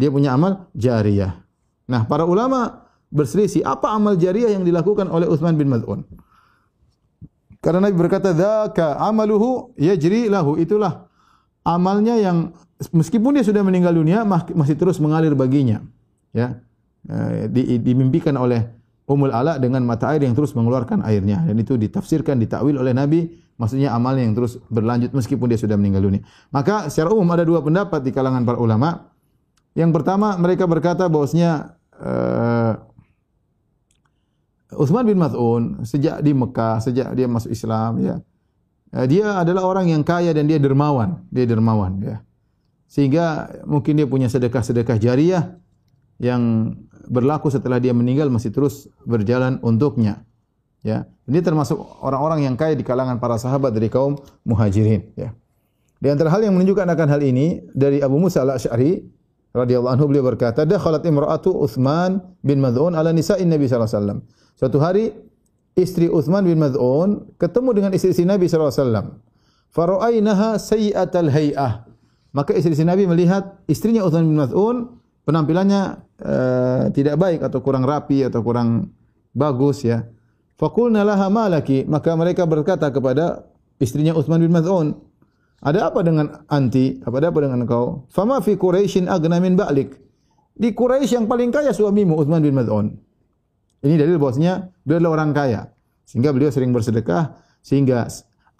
Dia 0.00 0.08
punya 0.08 0.32
amal 0.32 0.70
jariyah. 0.72 1.44
Nah, 1.90 2.08
para 2.08 2.24
ulama 2.24 2.88
berselisih 3.12 3.66
apa 3.66 3.92
amal 3.92 4.16
jariah 4.16 4.54
yang 4.54 4.64
dilakukan 4.64 5.10
oleh 5.12 5.28
Uthman 5.28 5.58
bin 5.60 5.68
Maz'un. 5.68 6.06
Karena 7.60 7.84
Nabi 7.84 7.94
berkata, 8.00 8.32
"Dzaka 8.32 8.96
amaluhu 8.96 9.76
yajri 9.76 10.32
lahu." 10.32 10.56
Itulah 10.56 11.04
amalnya 11.60 12.16
yang 12.16 12.56
meskipun 12.88 13.36
dia 13.36 13.44
sudah 13.44 13.60
meninggal 13.60 13.92
dunia 13.92 14.24
masih 14.24 14.78
terus 14.80 14.96
mengalir 14.96 15.36
baginya. 15.36 15.84
Ya. 16.32 16.64
Eh, 17.04 17.48
di, 17.48 17.80
dimimpikan 17.80 18.36
oleh 18.36 18.79
Ummul 19.10 19.34
Ala 19.34 19.58
dengan 19.58 19.82
mata 19.82 20.14
air 20.14 20.22
yang 20.22 20.38
terus 20.38 20.54
mengeluarkan 20.54 21.02
airnya 21.02 21.42
dan 21.42 21.58
itu 21.58 21.74
ditafsirkan 21.74 22.38
ditakwil 22.38 22.78
oleh 22.78 22.94
Nabi 22.94 23.26
maksudnya 23.58 23.90
amalnya 23.90 24.22
yang 24.22 24.38
terus 24.38 24.62
berlanjut 24.70 25.10
meskipun 25.10 25.50
dia 25.50 25.58
sudah 25.58 25.74
meninggal 25.74 26.06
dunia. 26.06 26.22
Maka 26.54 26.86
secara 26.88 27.10
umum 27.10 27.28
ada 27.34 27.42
dua 27.42 27.58
pendapat 27.60 28.00
di 28.06 28.14
kalangan 28.14 28.46
para 28.46 28.56
ulama. 28.56 29.10
Yang 29.74 29.90
pertama 30.00 30.38
mereka 30.38 30.64
berkata 30.70 31.10
bahwasanya 31.10 31.74
uh, 31.98 32.72
Uthman 34.78 35.02
bin 35.02 35.18
Maz'un 35.18 35.82
sejak 35.82 36.22
di 36.22 36.30
Mekah, 36.30 36.78
sejak 36.78 37.10
dia 37.18 37.26
masuk 37.26 37.50
Islam 37.50 37.98
ya. 37.98 38.16
Eh, 38.90 39.06
dia 39.06 39.38
adalah 39.38 39.66
orang 39.66 39.90
yang 39.90 40.02
kaya 40.02 40.30
dan 40.34 40.46
dia 40.46 40.58
dermawan, 40.62 41.26
dia 41.30 41.46
dermawan 41.46 41.98
ya. 42.02 42.16
Sehingga 42.90 43.50
mungkin 43.66 43.98
dia 43.98 44.06
punya 44.06 44.26
sedekah-sedekah 44.26 44.98
jariah 44.98 45.58
yang 46.18 46.74
berlaku 47.08 47.48
setelah 47.48 47.78
dia 47.78 47.94
meninggal 47.94 48.28
masih 48.28 48.52
terus 48.52 48.90
berjalan 49.06 49.56
untuknya. 49.64 50.24
Ya. 50.80 51.08
Ini 51.28 51.44
termasuk 51.44 51.76
orang-orang 52.00 52.48
yang 52.48 52.56
kaya 52.56 52.74
di 52.74 52.82
kalangan 52.82 53.20
para 53.20 53.36
sahabat 53.36 53.70
dari 53.76 53.92
kaum 53.92 54.16
Muhajirin 54.42 55.12
ya. 55.14 55.36
Di 56.00 56.08
antara 56.08 56.32
hal 56.32 56.40
yang 56.40 56.56
menunjukkan 56.56 56.88
akan 56.88 57.08
hal 57.12 57.20
ini 57.20 57.60
dari 57.76 58.00
Abu 58.00 58.16
Musa 58.16 58.40
Al-Asy'ari 58.40 59.04
radhiyallahu 59.52 59.92
anhu 59.92 60.08
beliau 60.08 60.24
berkata, 60.24 60.64
"Dakhalat 60.64 61.04
imra'atu 61.04 61.52
Utsman 61.52 62.24
bin 62.40 62.64
Mad'un 62.64 62.96
ala 62.96 63.12
nisa'in 63.12 63.44
Nabi 63.44 63.68
sallallahu 63.68 63.84
alaihi 63.84 64.00
wasallam." 64.00 64.18
Suatu 64.56 64.78
hari 64.80 65.12
istri 65.76 66.08
Uthman 66.08 66.48
bin 66.48 66.56
Mad'un 66.56 67.28
ketemu 67.36 67.70
dengan 67.76 67.90
istri 67.92 68.16
Nabi 68.24 68.48
sallallahu 68.48 68.72
alaihi 68.72 68.80
wasallam. 68.80 69.06
Fara'ainaha 69.70 70.56
sayyi'atal 70.56 71.28
hay'ah. 71.28 71.84
Maka 72.32 72.56
istri 72.56 72.72
Nabi 72.80 73.04
melihat 73.04 73.60
istrinya 73.68 74.00
Uthman 74.00 74.24
bin 74.24 74.40
Mad'un 74.40 74.99
penampilannya 75.24 75.82
uh, 76.22 76.82
tidak 76.92 77.16
baik 77.20 77.40
atau 77.44 77.60
kurang 77.60 77.84
rapi 77.84 78.24
atau 78.26 78.40
kurang 78.40 78.92
bagus 79.34 79.84
ya. 79.86 80.04
Faqulna 80.60 81.06
laha 81.06 81.32
malaki 81.32 81.88
maka 81.88 82.12
mereka 82.16 82.44
berkata 82.44 82.92
kepada 82.92 83.48
istrinya 83.80 84.12
Uthman 84.12 84.44
bin 84.44 84.52
Mad'un, 84.52 84.92
"Ada 85.64 85.88
apa 85.88 86.04
dengan 86.04 86.44
anti? 86.52 87.00
Apa 87.00 87.16
ada 87.20 87.32
apa 87.32 87.40
dengan 87.40 87.64
engkau? 87.64 88.04
Fama 88.12 88.44
fi 88.44 88.60
Quraisyin 88.60 89.08
aghna 89.08 89.40
min 89.40 89.56
ba'lik?" 89.56 89.96
Di 90.60 90.76
Quraisy 90.76 91.16
yang 91.16 91.24
paling 91.24 91.48
kaya 91.48 91.72
suamimu 91.72 92.20
Uthman 92.20 92.44
bin 92.44 92.52
Mad'un. 92.52 92.92
Ini 93.80 93.96
dalil 93.96 94.20
bahwasanya 94.20 94.68
beliau 94.84 95.08
adalah 95.08 95.12
orang 95.16 95.30
kaya. 95.32 95.60
Sehingga 96.04 96.36
beliau 96.36 96.52
sering 96.52 96.68
bersedekah 96.74 97.38
sehingga 97.64 98.04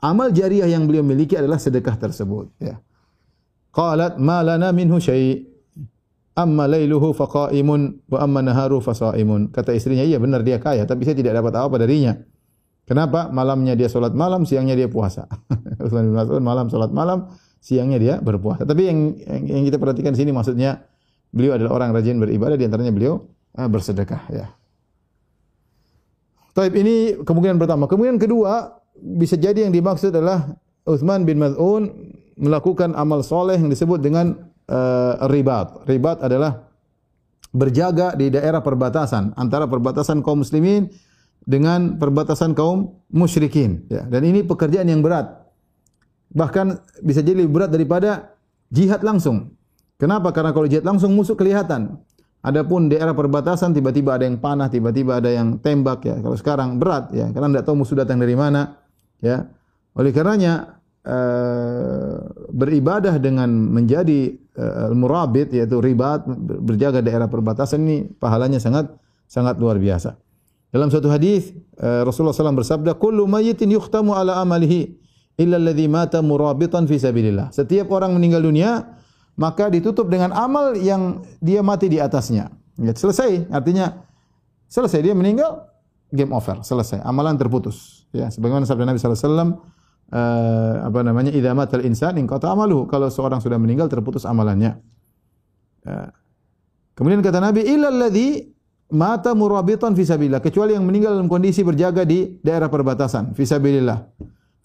amal 0.01 0.33
jariah 0.33 0.71
yang 0.71 0.89
beliau 0.89 1.05
miliki 1.05 1.37
adalah 1.37 1.61
sedekah 1.61 2.01
tersebut, 2.01 2.57
ya. 2.57 2.81
Qalat 3.71 4.17
ma 4.17 4.41
lana 4.41 4.73
minhu 4.73 4.97
syai' 4.97 5.50
amma 6.41 6.65
lailuhu 6.65 7.13
faqaimun 7.13 8.09
wa 8.09 8.19
amma 8.25 8.41
naharu 8.41 8.81
fasaimun. 8.81 9.53
Kata 9.53 9.77
istrinya, 9.77 10.01
iya 10.01 10.17
benar 10.17 10.41
dia 10.41 10.57
kaya, 10.57 10.89
tapi 10.89 11.05
saya 11.05 11.17
tidak 11.17 11.37
dapat 11.37 11.53
apa 11.61 11.77
darinya. 11.77 12.17
Kenapa? 12.89 13.31
Malamnya 13.31 13.79
dia 13.79 13.87
solat 13.87 14.17
malam, 14.17 14.49
siangnya 14.49 14.75
dia 14.75 14.89
puasa. 14.91 15.29
Utsman 15.85 16.11
bin 16.11 16.17
Mas'ud 16.17 16.43
malam 16.43 16.67
solat 16.73 16.91
malam, 16.91 17.31
siangnya 17.63 17.99
dia 18.01 18.15
berpuasa. 18.19 18.67
Tapi 18.67 18.83
yang, 18.89 18.99
yang 19.47 19.63
kita 19.69 19.79
perhatikan 19.79 20.17
di 20.17 20.19
sini 20.25 20.35
maksudnya 20.35 20.83
beliau 21.31 21.55
adalah 21.55 21.79
orang 21.79 21.95
rajin 21.95 22.19
beribadah 22.19 22.59
di 22.59 22.67
antaranya 22.67 22.91
beliau 22.91 23.23
uh, 23.55 23.69
bersedekah 23.71 24.23
ya. 24.35 24.47
Taib 26.51 26.75
ini 26.75 27.23
kemungkinan 27.23 27.63
pertama. 27.63 27.87
Kemungkinan 27.87 28.19
kedua 28.19 28.75
bisa 28.99 29.39
jadi 29.39 29.71
yang 29.71 29.73
dimaksud 29.73 30.11
adalah 30.11 30.51
Uthman 30.83 31.23
bin 31.23 31.39
Maz'un 31.39 31.95
melakukan 32.35 32.99
amal 32.99 33.23
soleh 33.23 33.55
yang 33.55 33.71
disebut 33.71 34.03
dengan 34.03 34.50
uh, 34.71 35.27
ribat. 35.27 35.83
Ribat 35.85 36.23
adalah 36.23 36.71
berjaga 37.51 38.15
di 38.15 38.31
daerah 38.31 38.63
perbatasan 38.63 39.35
antara 39.35 39.67
perbatasan 39.67 40.23
kaum 40.23 40.47
muslimin 40.47 40.87
dengan 41.43 41.99
perbatasan 41.99 42.55
kaum 42.55 43.03
musyrikin. 43.11 43.91
Ya. 43.91 44.07
Dan 44.07 44.23
ini 44.23 44.47
pekerjaan 44.47 44.87
yang 44.87 45.03
berat. 45.03 45.51
Bahkan 46.31 46.67
bisa 47.03 47.27
jadi 47.27 47.43
lebih 47.43 47.59
berat 47.59 47.71
daripada 47.75 48.39
jihad 48.71 49.03
langsung. 49.03 49.59
Kenapa? 49.99 50.31
Karena 50.31 50.55
kalau 50.55 50.71
jihad 50.71 50.87
langsung 50.87 51.13
musuh 51.13 51.35
kelihatan. 51.35 51.99
Adapun 52.41 52.89
daerah 52.89 53.13
perbatasan 53.13 53.77
tiba-tiba 53.77 54.17
ada 54.17 54.25
yang 54.25 54.41
panah, 54.41 54.73
tiba-tiba 54.73 55.21
ada 55.21 55.29
yang 55.29 55.61
tembak 55.61 56.09
ya. 56.09 56.17
Kalau 56.25 56.37
sekarang 56.41 56.81
berat 56.81 57.13
ya, 57.13 57.29
karena 57.37 57.53
tidak 57.53 57.65
tahu 57.69 57.85
musuh 57.85 58.01
datang 58.01 58.17
dari 58.17 58.33
mana 58.33 58.81
ya. 59.21 59.45
Oleh 59.93 60.09
karenanya 60.09 60.80
beribadah 62.53 63.17
dengan 63.17 63.49
menjadi 63.49 64.37
uh, 64.61 64.93
murabit 64.93 65.49
yaitu 65.57 65.81
ribat 65.81 66.29
berjaga 66.61 67.01
daerah 67.01 67.25
perbatasan 67.25 67.81
ini 67.89 67.97
pahalanya 68.21 68.61
sangat 68.61 68.93
sangat 69.25 69.57
luar 69.57 69.81
biasa. 69.81 70.21
Dalam 70.71 70.93
suatu 70.93 71.11
hadis 71.11 71.51
uh, 71.81 72.07
Rasulullah 72.07 72.37
SAW 72.37 72.61
bersabda, 72.61 72.95
"Kullu 73.01 73.27
mayyitin 73.27 73.75
yukhtamu 73.75 74.15
ala 74.15 74.39
amalihi 74.45 74.93
illa 75.41 75.57
alladhi 75.59 75.89
mata 75.89 76.21
murabitan 76.21 76.85
fi 76.85 77.01
sabilillah." 77.01 77.51
Setiap 77.51 77.91
orang 77.91 78.15
meninggal 78.15 78.45
dunia 78.45 79.01
maka 79.41 79.73
ditutup 79.73 80.07
dengan 80.13 80.37
amal 80.37 80.77
yang 80.77 81.25
dia 81.41 81.65
mati 81.65 81.89
di 81.89 81.97
atasnya. 81.97 82.53
Ya, 82.77 82.93
selesai, 82.93 83.49
artinya 83.49 84.05
selesai 84.69 85.01
dia 85.01 85.17
meninggal 85.17 85.65
game 86.13 86.31
over, 86.37 86.61
selesai. 86.61 87.01
Amalan 87.01 87.41
terputus. 87.41 88.05
Ya, 88.13 88.29
sebagaimana 88.29 88.69
sabda 88.69 88.85
Nabi 88.85 89.01
sallallahu 89.01 89.17
alaihi 89.17 89.33
wasallam 89.33 89.51
uh, 90.11 90.87
apa 90.87 91.01
namanya? 91.03 91.31
"Idza 91.33 91.55
matal 91.55 91.83
insan 91.87 92.19
in 92.19 92.27
qata 92.27 92.51
amaluhu." 92.53 92.87
Kalau 92.91 93.11
seorang 93.11 93.39
sudah 93.43 93.57
meninggal 93.57 93.87
terputus 93.87 94.27
amalannya. 94.27 94.79
Uh, 95.87 96.11
kemudian 96.99 97.25
kata 97.25 97.41
Nabi, 97.41 97.65
"Illa 97.65 97.89
alladhi 97.89 98.51
mata 98.91 99.33
murabitan 99.39 99.95
fi 99.95 100.03
sabilillah 100.03 100.43
kecuali 100.43 100.75
yang 100.75 100.85
meninggal 100.85 101.15
dalam 101.15 101.31
kondisi 101.31 101.63
berjaga 101.63 102.03
di 102.03 102.43
daerah 102.43 102.67
perbatasan 102.67 103.33
fi 103.39 103.47
sabilillah 103.47 104.03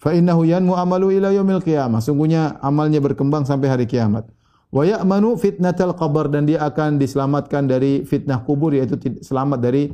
fa 0.01 0.12
innahu 0.12 0.43
yanmu 0.43 0.73
amalu 0.73 1.21
ila 1.21 1.29
yaumil 1.29 1.62
qiyamah 1.62 2.01
sungguhnya 2.01 2.58
amalnya 2.60 2.99
berkembang 2.99 3.45
sampai 3.45 3.69
hari 3.69 3.86
kiamat 3.86 4.25
wa 4.73 4.81
ya'manu 4.81 5.38
fitnatal 5.38 5.93
qabr 5.93 6.34
dan 6.34 6.49
dia 6.49 6.65
akan 6.65 6.97
diselamatkan 6.97 7.69
dari 7.69 8.01
fitnah 8.03 8.41
kubur 8.41 8.73
yaitu 8.73 8.97
selamat 9.21 9.62
dari 9.62 9.93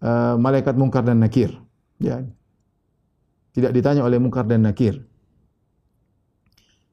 uh, 0.00 0.40
malaikat 0.40 0.72
mungkar 0.74 1.04
dan 1.04 1.20
nakir 1.20 1.52
ya 2.00 2.24
tidak 3.56 3.72
ditanya 3.72 4.04
oleh 4.04 4.20
mungkar 4.20 4.44
dan 4.44 4.68
nakir 4.68 5.00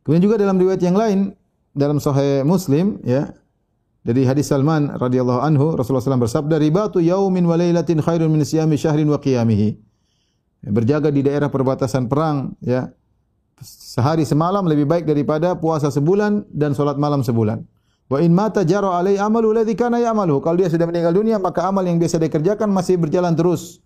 kemudian 0.08 0.24
juga 0.24 0.40
dalam 0.40 0.56
riwayat 0.56 0.80
yang 0.80 0.96
lain 0.96 1.36
dalam 1.76 2.00
sahih 2.00 2.48
muslim 2.48 3.04
ya 3.04 3.36
dari 4.04 4.28
hadis 4.28 4.52
Salman 4.52 4.92
radhiyallahu 5.00 5.40
anhu 5.40 5.80
Rasulullah 5.80 6.04
SAW 6.04 6.28
bersabda 6.28 6.60
ribatu 6.60 7.00
yaumin 7.00 7.48
wa 7.48 7.56
lailatin 7.56 8.04
khairun 8.04 8.28
min 8.28 8.44
siyami 8.44 8.76
syahrin 8.76 9.08
wa 9.08 9.16
qiyamihi. 9.16 9.80
Berjaga 10.68 11.08
di 11.08 11.24
daerah 11.24 11.48
perbatasan 11.48 12.12
perang 12.12 12.52
ya. 12.60 12.92
Sehari 13.64 14.28
semalam 14.28 14.68
lebih 14.68 14.84
baik 14.84 15.08
daripada 15.08 15.56
puasa 15.56 15.88
sebulan 15.88 16.44
dan 16.52 16.76
solat 16.76 17.00
malam 17.00 17.24
sebulan. 17.24 17.64
Wa 18.12 18.20
in 18.20 18.36
mata 18.36 18.68
jaro 18.68 18.92
alai 18.92 19.16
amalu 19.16 19.56
ladzi 19.56 19.72
kana 19.72 20.04
ya'malu. 20.04 20.44
Kalau 20.44 20.60
dia 20.60 20.68
sudah 20.68 20.84
meninggal 20.84 21.16
dunia 21.16 21.40
maka 21.40 21.64
amal 21.64 21.88
yang 21.88 21.96
biasa 21.96 22.20
dikerjakan 22.20 22.68
masih 22.76 23.00
berjalan 23.00 23.32
terus. 23.40 23.80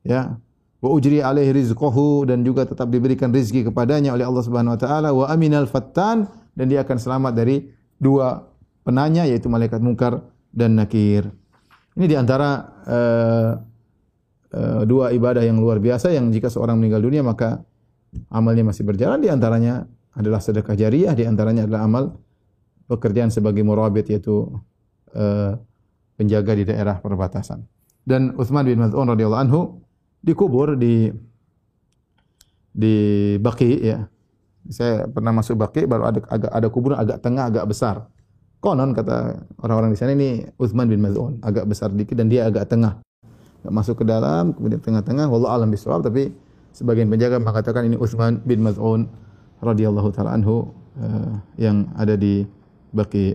Ya. 0.00 0.40
Wa 0.82 0.90
ujri 0.90 1.22
alaihi 1.22 1.54
rizquhu 1.54 2.26
dan 2.26 2.42
juga 2.42 2.66
tetap 2.66 2.90
diberikan 2.90 3.30
rezeki 3.30 3.70
kepadanya 3.70 4.18
oleh 4.18 4.26
Allah 4.26 4.42
Subhanahu 4.42 4.74
wa 4.74 4.80
taala 4.82 5.08
wa 5.14 5.30
aminal 5.30 5.70
fattan 5.70 6.26
dan 6.58 6.66
dia 6.66 6.82
akan 6.82 6.98
selamat 6.98 7.32
dari 7.38 7.70
dua 8.02 8.42
penanya 8.82 9.22
yaitu 9.22 9.46
malaikat 9.46 9.78
mungkar 9.78 10.26
dan 10.50 10.74
nakir. 10.74 11.30
Ini 11.94 12.06
di 12.10 12.16
antara 12.18 12.66
uh, 12.82 13.52
uh, 14.58 14.82
dua 14.82 15.14
ibadah 15.14 15.46
yang 15.46 15.62
luar 15.62 15.78
biasa 15.78 16.10
yang 16.10 16.34
jika 16.34 16.50
seorang 16.50 16.82
meninggal 16.82 16.98
dunia 16.98 17.22
maka 17.22 17.62
amalnya 18.34 18.66
masih 18.66 18.82
berjalan 18.82 19.22
di 19.22 19.30
antaranya 19.30 19.86
adalah 20.18 20.42
sedekah 20.42 20.74
jariah 20.74 21.14
di 21.14 21.22
antaranya 21.24 21.62
adalah 21.62 21.86
amal 21.86 22.04
pekerjaan 22.90 23.30
sebagai 23.30 23.62
murabit 23.62 24.10
yaitu 24.10 24.50
uh, 25.14 25.54
penjaga 26.18 26.58
di 26.58 26.66
daerah 26.66 26.98
perbatasan. 26.98 27.62
Dan 28.02 28.34
Uthman 28.34 28.66
bin 28.66 28.82
Maz'un 28.82 29.06
radhiyallahu 29.06 29.42
anhu 29.46 29.60
dikubur 30.22 30.78
di 30.78 31.10
di 32.72 32.94
Baqi 33.36 33.70
ya. 33.82 34.06
Saya 34.70 35.10
pernah 35.10 35.34
masuk 35.34 35.58
Baqi 35.58 35.84
baru 35.84 36.08
ada 36.08 36.18
agak 36.30 36.50
ada 36.54 36.68
kuburan 36.70 36.96
agak 36.96 37.18
tengah 37.20 37.50
agak 37.50 37.66
besar. 37.68 38.06
Konon 38.62 38.94
kata 38.94 39.42
orang-orang 39.58 39.90
di 39.90 39.98
sana 39.98 40.14
ini 40.14 40.46
Uthman 40.54 40.86
bin 40.86 41.02
Maz'un 41.02 41.42
agak 41.42 41.66
besar 41.66 41.90
dikit 41.90 42.14
dan 42.14 42.30
dia 42.30 42.46
agak 42.46 42.70
tengah. 42.70 43.02
Tak 43.62 43.74
masuk 43.74 44.02
ke 44.02 44.04
dalam, 44.06 44.54
kemudian 44.54 44.78
tengah-tengah 44.78 45.26
wallahu 45.26 45.50
alam 45.50 45.70
bisawab 45.70 46.06
tapi 46.06 46.30
sebagian 46.70 47.10
penjaga 47.10 47.42
mengatakan 47.42 47.90
ini 47.90 47.98
Uthman 47.98 48.38
bin 48.46 48.62
Maz'un 48.62 49.10
radhiyallahu 49.62 50.14
taala 50.14 50.38
anhu 50.38 50.70
uh, 50.98 51.42
yang 51.58 51.90
ada 51.98 52.14
di 52.14 52.46
Baqi. 52.94 53.34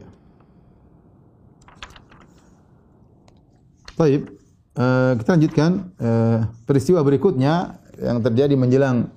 Baik, 3.98 4.30
uh, 4.78 5.12
kita 5.18 5.30
lanjutkan 5.36 5.92
uh, 6.00 6.48
peristiwa 6.64 7.02
berikutnya 7.02 7.82
yang 7.98 8.22
terjadi 8.22 8.54
menjelang 8.54 9.10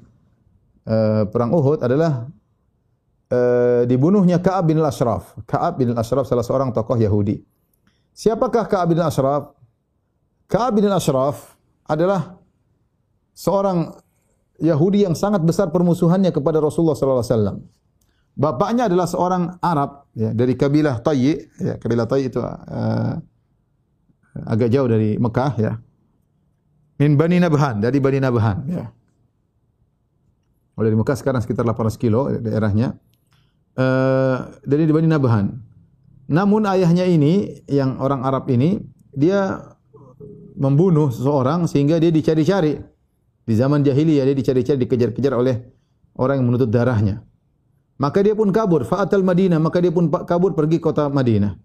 uh, 0.89 1.29
perang 1.29 1.53
Uhud 1.53 1.85
adalah 1.85 2.27
Eh, 3.31 3.87
dibunuhnya 3.87 4.43
Ka'ab 4.43 4.75
bin 4.75 4.83
Al-Ashraf. 4.83 5.39
Ka'ab 5.47 5.79
bin 5.79 5.95
Al-Ashraf 5.95 6.27
salah 6.27 6.43
seorang 6.43 6.75
tokoh 6.75 6.99
Yahudi. 6.99 7.39
Siapakah 8.11 8.67
Ka'ab 8.67 8.91
bin 8.91 8.99
Al-Ashraf? 8.99 9.55
Ka'ab 10.51 10.75
bin 10.75 10.91
Al-Ashraf 10.91 11.55
adalah 11.87 12.43
seorang 13.31 13.95
Yahudi 14.59 15.07
yang 15.07 15.15
sangat 15.15 15.47
besar 15.47 15.71
permusuhannya 15.71 16.35
kepada 16.35 16.59
Rasulullah 16.59 16.99
sallallahu 16.99 17.23
alaihi 17.23 17.35
wasallam. 17.39 17.57
Bapaknya 18.35 18.91
adalah 18.91 19.07
seorang 19.07 19.63
Arab 19.63 20.11
ya, 20.19 20.35
dari 20.35 20.59
kabilah 20.59 20.99
Tayyi, 20.99 21.39
ya, 21.63 21.75
kabilah 21.79 22.11
Tayyi 22.11 22.35
itu 22.35 22.43
uh, 22.43 23.15
agak 24.35 24.69
jauh 24.71 24.87
dari 24.87 25.17
Mekah 25.19 25.53
ya. 25.59 25.73
Min 27.01 27.17
Bani 27.17 27.41
Nabhan, 27.41 27.81
dari 27.81 27.99
Bani 27.99 28.19
Nabhan 28.21 28.59
ya. 28.69 28.85
Oh, 30.77 30.85
dari 30.85 30.97
Mekah 30.97 31.17
sekarang 31.17 31.45
sekitar 31.45 31.65
800 31.65 31.97
kilo 32.01 32.29
daerahnya. 32.41 32.97
Eh, 33.77 34.37
dari 34.65 34.89
Bani 34.89 35.09
Nabhan. 35.09 35.47
Namun 36.31 36.63
ayahnya 36.69 37.05
ini 37.09 37.65
yang 37.67 37.99
orang 37.99 38.23
Arab 38.23 38.47
ini 38.53 38.79
dia 39.11 39.61
membunuh 40.55 41.11
seseorang 41.11 41.67
sehingga 41.67 41.99
dia 41.99 42.13
dicari-cari. 42.13 42.79
Di 43.45 43.55
zaman 43.57 43.83
jahiliyah 43.83 44.29
dia 44.31 44.37
dicari-cari 44.37 44.79
dikejar-kejar 44.79 45.35
oleh 45.35 45.59
orang 46.15 46.39
yang 46.39 46.47
menuntut 46.53 46.71
darahnya. 46.71 47.25
Maka 48.01 48.25
dia 48.25 48.33
pun 48.33 48.49
kabur 48.49 48.85
fa'atal 48.89 49.21
Madinah, 49.21 49.61
maka 49.61 49.81
dia 49.85 49.93
pun 49.93 50.09
kabur 50.09 50.57
pergi 50.57 50.81
kota 50.81 51.13
Madinah. 51.13 51.57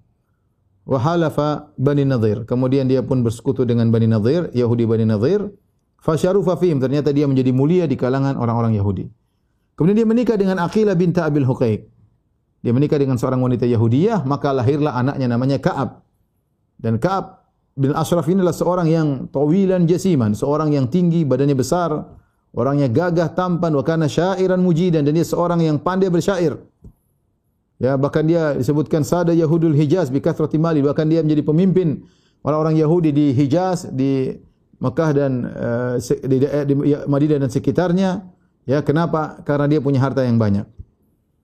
Wa 0.86 1.02
halafa 1.02 1.74
Bani 1.82 2.06
Nadir. 2.06 2.46
Kemudian 2.46 2.86
dia 2.86 3.02
pun 3.02 3.26
bersekutu 3.26 3.66
dengan 3.66 3.90
Bani 3.90 4.06
Nadir, 4.06 4.54
Yahudi 4.54 4.86
Bani 4.86 5.06
Nadir. 5.10 5.50
Fasyarufa 5.98 6.62
fihim, 6.62 6.78
ternyata 6.78 7.10
dia 7.10 7.26
menjadi 7.26 7.50
mulia 7.50 7.90
di 7.90 7.98
kalangan 7.98 8.38
orang-orang 8.38 8.78
Yahudi. 8.78 9.10
Kemudian 9.74 9.98
dia 9.98 10.08
menikah 10.08 10.38
dengan 10.38 10.62
Aqilah 10.62 10.94
binta 10.94 11.26
Abil 11.26 11.42
Huqaiq. 11.42 11.82
Dia 12.62 12.74
menikah 12.74 13.02
dengan 13.02 13.18
seorang 13.18 13.42
wanita 13.42 13.66
Yahudiyah, 13.66 14.22
maka 14.26 14.54
lahirlah 14.54 14.94
anaknya 14.94 15.26
namanya 15.26 15.58
Ka'ab. 15.58 16.06
Dan 16.78 17.02
Ka'ab 17.02 17.46
bin 17.74 17.92
Ashraf 17.98 18.30
ini 18.30 18.46
adalah 18.46 18.54
seorang 18.54 18.88
yang 18.88 19.08
tawilan 19.34 19.90
jasiman, 19.90 20.38
seorang 20.38 20.74
yang 20.78 20.86
tinggi, 20.90 21.26
badannya 21.26 21.58
besar, 21.58 21.94
orangnya 22.56 22.88
gagah, 22.88 23.36
tampan, 23.36 23.76
wa 23.76 23.84
kana 23.84 24.08
syairan 24.08 24.64
mujidan 24.64 25.04
dan 25.04 25.14
dia 25.14 25.28
seorang 25.28 25.60
yang 25.62 25.78
pandai 25.82 26.14
bersyair. 26.14 26.56
Ya, 27.76 28.00
bahkan 28.00 28.24
dia 28.24 28.56
disebutkan 28.56 29.04
sada 29.04 29.36
Yahudul 29.36 29.76
Hijaz 29.76 30.08
bi 30.08 30.24
kathrati 30.24 30.56
mali, 30.56 30.80
bahkan 30.80 31.12
dia 31.12 31.20
menjadi 31.20 31.44
pemimpin 31.44 32.08
orang-orang 32.40 32.80
Yahudi 32.80 33.12
di 33.12 33.36
Hijaz, 33.36 33.92
di 33.92 34.32
Mekah 34.80 35.10
dan 35.12 35.32
uh, 35.44 35.96
di, 36.00 36.36
di, 36.40 36.48
di 36.48 36.74
Madinah 37.08 37.44
dan 37.44 37.52
sekitarnya. 37.52 38.24
Ya, 38.64 38.80
kenapa? 38.80 39.44
Karena 39.44 39.68
dia 39.68 39.84
punya 39.84 40.00
harta 40.00 40.24
yang 40.24 40.40
banyak. 40.40 40.66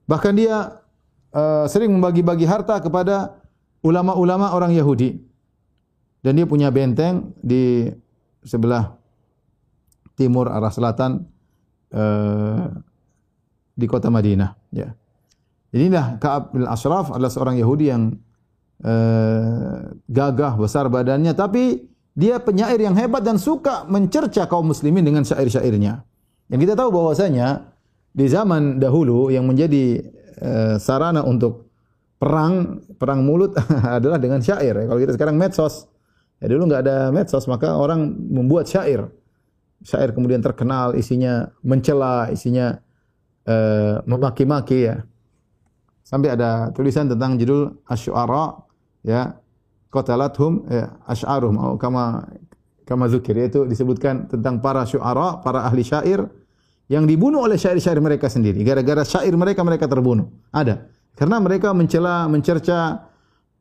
Bahkan 0.08 0.34
dia 0.39 0.82
uh, 1.36 1.67
sering 1.67 1.91
membagi-bagi 1.91 2.48
harta 2.48 2.80
kepada 2.80 3.38
ulama-ulama 3.84 4.56
orang 4.56 4.72
Yahudi. 4.72 5.20
Dan 6.22 6.38
dia 6.38 6.46
punya 6.46 6.70
benteng 6.70 7.34
di 7.41 7.89
sebelah 8.46 8.94
timur 10.13 10.54
arah 10.54 10.70
selatan 10.70 11.26
uh, 11.91 12.70
di 13.74 13.86
kota 13.89 14.13
Madinah. 14.13 14.54
Ya. 14.70 14.94
Inilah 15.72 16.20
Kaab 16.20 16.52
bin 16.52 16.68
Ashraf 16.68 17.16
adalah 17.16 17.32
seorang 17.32 17.56
Yahudi 17.56 17.86
yang 17.88 18.16
uh, 18.84 19.96
gagah, 20.12 20.60
besar 20.60 20.92
badannya. 20.92 21.32
Tapi 21.32 21.88
dia 22.12 22.44
penyair 22.44 22.76
yang 22.76 22.96
hebat 23.00 23.24
dan 23.24 23.40
suka 23.40 23.88
mencerca 23.88 24.48
kaum 24.52 24.68
muslimin 24.68 25.08
dengan 25.08 25.24
syair-syairnya. 25.24 26.04
Yang 26.52 26.60
kita 26.68 26.74
tahu 26.76 26.92
bahwasanya 26.92 27.72
di 28.12 28.28
zaman 28.28 28.84
dahulu 28.84 29.32
yang 29.32 29.48
menjadi 29.48 30.04
Eh, 30.42 30.82
sarana 30.82 31.22
untuk 31.22 31.70
perang 32.18 32.82
perang 32.98 33.22
mulut 33.22 33.54
adalah 33.98 34.18
dengan 34.18 34.42
syair. 34.42 34.74
Kalau 34.90 34.98
kita 34.98 35.14
sekarang 35.14 35.38
medsos, 35.38 35.86
ya 36.42 36.50
dulu 36.50 36.66
enggak 36.66 36.82
ada 36.90 37.14
medsos 37.14 37.46
maka 37.46 37.78
orang 37.78 38.10
membuat 38.10 38.66
syair. 38.66 39.06
Syair 39.86 40.18
kemudian 40.18 40.42
terkenal 40.42 40.98
isinya 40.98 41.46
mencela, 41.62 42.34
isinya 42.34 42.74
uh, 43.46 44.02
memaki-maki 44.10 44.90
ya. 44.90 45.06
Sampai 46.12 46.36
ada 46.36 46.76
tulisan 46.76 47.08
tentang 47.08 47.39
judul 47.39 47.80
Asy'ara 47.88 48.60
ya 49.08 49.41
qatalathum 49.91 50.67
ya 50.71 50.95
asy'aruhum 51.08 51.76
kama 51.76 52.28
kama 52.88 53.08
zikir 53.08 53.36
yaitu 53.38 53.63
disebutkan 53.67 54.28
tentang 54.28 54.60
para 54.60 54.84
syu'ara, 54.84 55.39
para 55.39 55.63
ahli 55.63 55.84
syair 55.84 56.28
yang 56.91 57.08
dibunuh 57.08 57.47
oleh 57.47 57.56
syair-syair 57.56 58.04
mereka 58.04 58.28
sendiri. 58.28 58.60
Gara-gara 58.67 59.08
syair 59.08 59.32
mereka 59.39 59.63
mereka 59.63 59.88
terbunuh. 59.88 60.28
Ada. 60.52 60.91
Karena 61.15 61.39
mereka 61.39 61.71
mencela, 61.71 62.28
mencerca, 62.28 63.08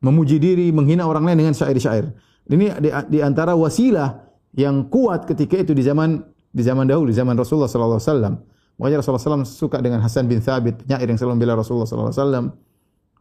memuji 0.03 0.35
diri, 0.35 0.67
menghina 0.75 1.07
orang 1.07 1.31
lain 1.31 1.47
dengan 1.47 1.55
syair-syair. 1.55 2.11
Ini 2.51 2.83
di, 2.83 2.89
di 3.07 3.19
antara 3.23 3.55
wasilah 3.55 4.19
yang 4.51 4.91
kuat 4.91 5.23
ketika 5.31 5.63
itu 5.63 5.71
di 5.71 5.79
zaman 5.79 6.19
di 6.51 6.59
zaman 6.59 6.83
dahulu, 6.91 7.07
di 7.07 7.15
zaman 7.15 7.39
Rasulullah 7.39 7.71
sallallahu 7.71 7.99
alaihi 8.03 8.11
wasallam. 8.11 8.35
Makanya 8.81 9.05
Rasulullah 9.05 9.21
SAW 9.21 9.45
suka 9.45 9.77
dengan 9.77 10.01
Hasan 10.01 10.25
bin 10.25 10.41
Thabit, 10.41 10.81
penyair 10.81 11.05
yang 11.05 11.13
selalu 11.13 11.37
membela 11.37 11.53
Rasulullah 11.53 11.85
wasallam. 11.85 12.49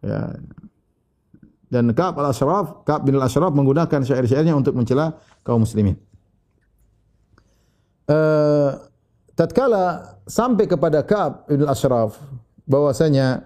Ya. 0.01 0.41
Dan 1.69 1.93
Ka'ab 1.93 2.17
al-Ashraf, 2.17 2.81
Ka'ab 2.89 3.05
bin 3.05 3.21
al-Ashraf 3.21 3.53
menggunakan 3.53 4.01
syair-syairnya 4.01 4.57
untuk 4.57 4.73
mencela 4.73 5.21
kaum 5.45 5.61
muslimin. 5.61 6.01
Uh, 8.09 8.89
tatkala 9.37 10.17
sampai 10.25 10.65
kepada 10.65 11.05
Ka'ab 11.05 11.45
bin 11.53 11.61
al-Ashraf 11.69 12.17
bahwasanya 12.65 13.45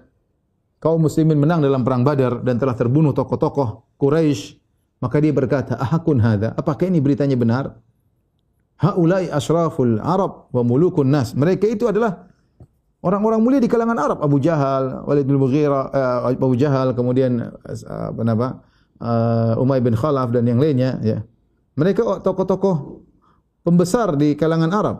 kaum 0.79 1.03
muslimin 1.03 1.35
menang 1.35 1.67
dalam 1.67 1.83
perang 1.83 2.07
Badar 2.07 2.47
dan 2.47 2.63
telah 2.63 2.79
terbunuh 2.79 3.11
tokoh-tokoh 3.11 3.99
Quraisy, 3.99 4.63
maka 5.03 5.19
dia 5.19 5.35
berkata, 5.35 5.75
"Ahakun 5.83 6.23
hadza? 6.23 6.55
Apakah 6.55 6.87
ini 6.87 7.03
beritanya 7.03 7.35
benar?" 7.35 7.75
Haulai 8.75 9.31
asraful 9.31 10.03
Arab 10.03 10.51
wa 10.51 10.63
mulukun 10.67 11.07
nas. 11.07 11.33
Mereka 11.33 11.71
itu 11.71 11.87
adalah 11.87 12.27
orang-orang 13.05 13.41
mulia 13.41 13.61
di 13.63 13.71
kalangan 13.71 13.95
Arab. 14.01 14.19
Abu 14.19 14.43
Jahal, 14.43 15.07
Walid 15.07 15.25
bin 15.29 15.39
Mughirah, 15.39 15.85
uh, 15.95 16.19
Abu 16.35 16.59
Jahal, 16.59 16.91
kemudian 16.97 17.39
uh, 17.39 18.11
apa 18.11 18.23
nama? 18.27 18.49
Uh, 18.99 19.63
Umay 19.63 19.79
bin 19.79 19.95
Khalaf 19.95 20.35
dan 20.35 20.49
yang 20.49 20.59
lainnya. 20.59 20.99
Ya. 21.07 21.23
Mereka 21.79 22.23
tokoh-tokoh 22.23 23.05
pembesar 23.63 24.15
di 24.19 24.35
kalangan 24.35 24.71
Arab. 24.75 24.97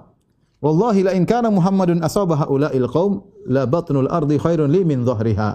Wallahi 0.65 1.05
la 1.05 1.13
in 1.13 1.29
kana 1.29 1.53
Muhammadun 1.53 2.01
asabah 2.01 2.49
haula'il 2.49 2.89
qaum 2.89 3.21
la 3.51 3.69
batnul 3.69 4.09
ardi 4.09 4.41
khairun 4.41 4.71
li 4.71 4.81
min 4.81 5.05
dhahriha. 5.05 5.51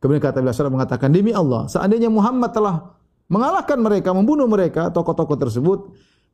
Kemudian 0.00 0.22
kata 0.22 0.40
SAW 0.40 0.72
mengatakan 0.72 1.12
demi 1.12 1.36
Allah, 1.36 1.68
seandainya 1.68 2.08
Muhammad 2.08 2.56
telah 2.56 2.96
mengalahkan 3.28 3.76
mereka, 3.76 4.16
membunuh 4.16 4.48
mereka, 4.48 4.88
tokoh-tokoh 4.88 5.36
tersebut, 5.36 5.78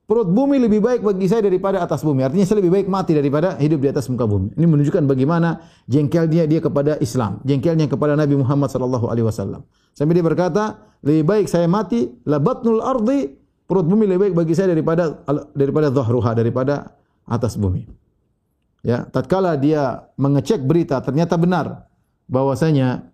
perut 0.07 0.31
bumi 0.31 0.63
lebih 0.63 0.79
baik 0.79 1.03
bagi 1.03 1.27
saya 1.27 1.43
daripada 1.43 1.83
atas 1.83 2.07
bumi. 2.07 2.23
Artinya 2.23 2.47
saya 2.47 2.63
lebih 2.63 2.73
baik 2.79 2.87
mati 2.87 3.13
daripada 3.13 3.59
hidup 3.59 3.83
di 3.83 3.89
atas 3.91 4.07
muka 4.07 4.23
bumi. 4.23 4.55
Ini 4.55 4.67
menunjukkan 4.71 5.03
bagaimana 5.03 5.67
jengkelnya 5.91 6.47
dia 6.47 6.63
kepada 6.63 6.95
Islam, 7.03 7.43
jengkelnya 7.43 7.91
kepada 7.91 8.15
Nabi 8.15 8.39
Muhammad 8.39 8.71
sallallahu 8.71 9.11
alaihi 9.11 9.27
wasallam. 9.27 9.67
Sampai 9.99 10.15
dia 10.15 10.23
berkata, 10.23 10.95
lebih 11.03 11.27
baik 11.27 11.47
saya 11.51 11.67
mati 11.67 12.07
la 12.23 12.39
batnul 12.39 12.79
ardi, 12.79 13.35
perut 13.67 13.83
bumi 13.83 14.07
lebih 14.07 14.31
baik 14.31 14.35
bagi 14.47 14.55
saya 14.55 14.71
daripada 14.71 15.27
daripada 15.59 15.91
dhahruha, 15.91 16.31
daripada 16.39 16.95
atas 17.27 17.59
bumi. 17.59 17.91
Ya, 18.87 19.03
tatkala 19.11 19.59
dia 19.59 20.07
mengecek 20.15 20.63
berita 20.63 21.03
ternyata 21.03 21.35
benar 21.35 21.91
bahwasanya 22.31 23.11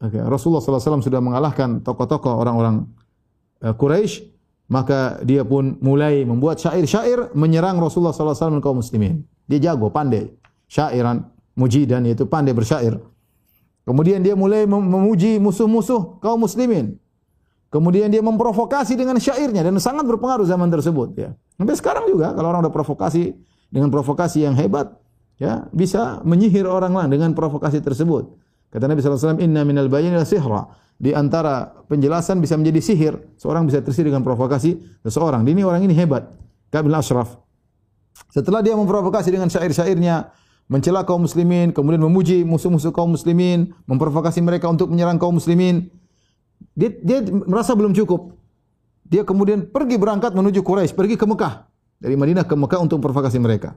okay, 0.00 0.24
Rasulullah 0.24 0.64
sallallahu 0.64 0.80
alaihi 0.80 0.88
wasallam 0.88 1.04
sudah 1.04 1.20
mengalahkan 1.20 1.68
tokoh-tokoh 1.84 2.32
orang-orang 2.40 2.88
uh, 3.60 3.76
Quraisy 3.76 4.31
maka 4.72 5.20
dia 5.20 5.44
pun 5.44 5.76
mulai 5.84 6.24
membuat 6.24 6.56
syair-syair 6.56 7.36
menyerang 7.36 7.76
Rasulullah 7.76 8.16
sallallahu 8.16 8.32
alaihi 8.32 8.48
wasallam 8.48 8.64
kaum 8.64 8.80
muslimin. 8.80 9.20
Dia 9.44 9.60
jago, 9.60 9.92
pandai. 9.92 10.32
Syairan, 10.64 11.28
mujidan 11.52 12.08
yaitu 12.08 12.24
pandai 12.24 12.56
bersyair. 12.56 12.96
Kemudian 13.84 14.24
dia 14.24 14.32
mulai 14.32 14.64
memuji 14.64 15.36
musuh-musuh 15.36 16.16
kaum 16.24 16.40
muslimin. 16.48 16.96
Kemudian 17.68 18.08
dia 18.08 18.24
memprovokasi 18.24 18.96
dengan 18.96 19.20
syairnya 19.20 19.60
dan 19.60 19.76
sangat 19.76 20.08
berpengaruh 20.08 20.48
zaman 20.48 20.72
tersebut 20.72 21.08
ya. 21.20 21.36
Sampai 21.60 21.76
sekarang 21.76 22.08
juga 22.08 22.32
kalau 22.32 22.48
orang 22.48 22.64
ada 22.64 22.72
provokasi 22.72 23.36
dengan 23.68 23.92
provokasi 23.92 24.48
yang 24.48 24.56
hebat 24.56 24.92
ya 25.36 25.68
bisa 25.72 26.24
menyihir 26.24 26.64
orang 26.64 26.96
lain 26.96 27.12
dengan 27.12 27.30
provokasi 27.36 27.84
tersebut. 27.84 28.40
Kata 28.72 28.88
Nabi 28.88 29.04
wasallam, 29.04 29.44
"Inna 29.44 29.68
minal 29.68 29.92
bayyin 29.92 30.16
la 30.16 30.24
sihra." 30.24 30.82
di 31.02 31.10
antara 31.10 31.82
penjelasan 31.90 32.38
bisa 32.38 32.54
menjadi 32.54 32.78
sihir. 32.78 33.14
Seorang 33.34 33.66
bisa 33.66 33.82
tersihir 33.82 34.06
dengan 34.06 34.22
provokasi 34.22 34.78
seseorang. 35.02 35.42
Ini 35.42 35.66
orang 35.66 35.82
ini 35.82 35.98
hebat. 35.98 36.30
Kabil 36.70 36.94
Ashraf. 36.94 37.42
Setelah 38.30 38.62
dia 38.62 38.78
memprovokasi 38.78 39.34
dengan 39.34 39.50
syair-syairnya, 39.50 40.30
mencela 40.70 41.02
kaum 41.02 41.26
muslimin, 41.26 41.74
kemudian 41.74 41.98
memuji 41.98 42.46
musuh-musuh 42.46 42.94
kaum 42.94 43.18
muslimin, 43.18 43.74
memprovokasi 43.90 44.38
mereka 44.46 44.70
untuk 44.70 44.94
menyerang 44.94 45.18
kaum 45.18 45.42
muslimin, 45.42 45.90
dia, 46.78 46.94
dia 47.02 47.18
merasa 47.26 47.74
belum 47.74 47.98
cukup. 47.98 48.38
Dia 49.02 49.26
kemudian 49.26 49.66
pergi 49.74 49.98
berangkat 49.98 50.32
menuju 50.38 50.62
Quraisy, 50.62 50.94
pergi 50.94 51.18
ke 51.18 51.26
Mekah. 51.26 51.66
Dari 51.98 52.14
Madinah 52.14 52.46
ke 52.46 52.54
Mekah 52.54 52.78
untuk 52.78 53.02
memprovokasi 53.02 53.42
mereka. 53.42 53.74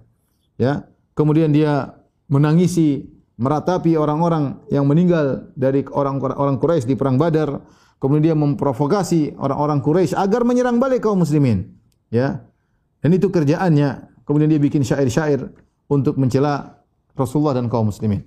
Ya, 0.61 0.85
Kemudian 1.15 1.55
dia 1.55 1.95
menangisi 2.27 3.07
meratapi 3.35 3.99
orang-orang 3.99 4.63
yang 4.71 4.87
meninggal 4.87 5.51
dari 5.59 5.83
orang-orang 5.91 6.55
Quraisy 6.55 6.87
di 6.87 6.95
perang 6.95 7.19
Badar, 7.19 7.59
kemudian 7.99 8.31
dia 8.31 8.35
memprovokasi 8.35 9.35
orang-orang 9.35 9.83
Quraisy 9.83 10.15
agar 10.15 10.47
menyerang 10.47 10.79
balik 10.79 11.03
kaum 11.03 11.19
muslimin. 11.19 11.75
Ya. 12.11 12.47
Dan 13.03 13.11
itu 13.11 13.27
kerjaannya. 13.27 14.15
Kemudian 14.25 14.49
dia 14.49 14.57
bikin 14.57 14.81
syair-syair 14.81 15.53
untuk 15.91 16.17
mencela 16.17 16.81
Rasulullah 17.13 17.61
dan 17.61 17.69
kaum 17.69 17.93
muslimin. 17.93 18.25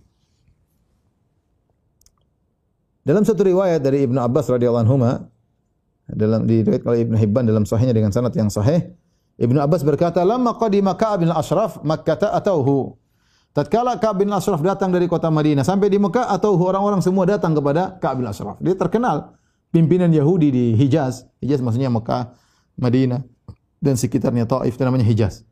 Dalam 3.02 3.24
satu 3.24 3.40
riwayat 3.40 3.80
dari 3.80 4.04
Ibnu 4.04 4.20
Abbas 4.20 4.52
radhiyallahu 4.52 4.84
anhu 4.84 5.00
dalam 6.12 6.44
diriwayatkan 6.44 6.88
oleh 6.88 7.00
Ibnu 7.08 7.16
Hibban 7.16 7.44
dalam 7.48 7.64
sahihnya 7.64 7.96
dengan 7.96 8.12
sanad 8.12 8.36
yang 8.36 8.52
sahih, 8.52 8.92
Ibnu 9.40 9.56
Abbas 9.56 9.80
berkata, 9.80 10.20
"Lamma 10.28 10.56
qadima 10.60 10.92
Ka'ab 10.92 11.24
bin 11.24 11.32
Ashraf 11.32 11.80
Makkah 11.80 12.20
atauhu." 12.36 13.00
Tatkala 13.58 13.98
Ka'ab 13.98 14.22
bin 14.22 14.30
Ashraf 14.30 14.62
datang 14.62 14.94
dari 14.94 15.10
kota 15.10 15.34
Madinah 15.34 15.66
sampai 15.66 15.90
di 15.90 15.98
Mekah 15.98 16.30
atau 16.30 16.54
orang-orang 16.54 17.02
semua 17.02 17.26
datang 17.26 17.58
kepada 17.58 17.98
Ka'ab 17.98 18.22
bin 18.22 18.30
Ashraf. 18.30 18.54
Dia 18.62 18.78
terkenal 18.78 19.34
pimpinan 19.74 20.14
Yahudi 20.14 20.54
di 20.54 20.64
Hijaz. 20.78 21.26
Hijaz 21.42 21.58
maksudnya 21.58 21.90
Mekah, 21.90 22.38
Madinah 22.78 23.26
dan 23.82 23.98
sekitarnya 23.98 24.46
Taif 24.46 24.78
itu 24.78 24.82
namanya 24.86 25.02
Hijaz. 25.02 25.42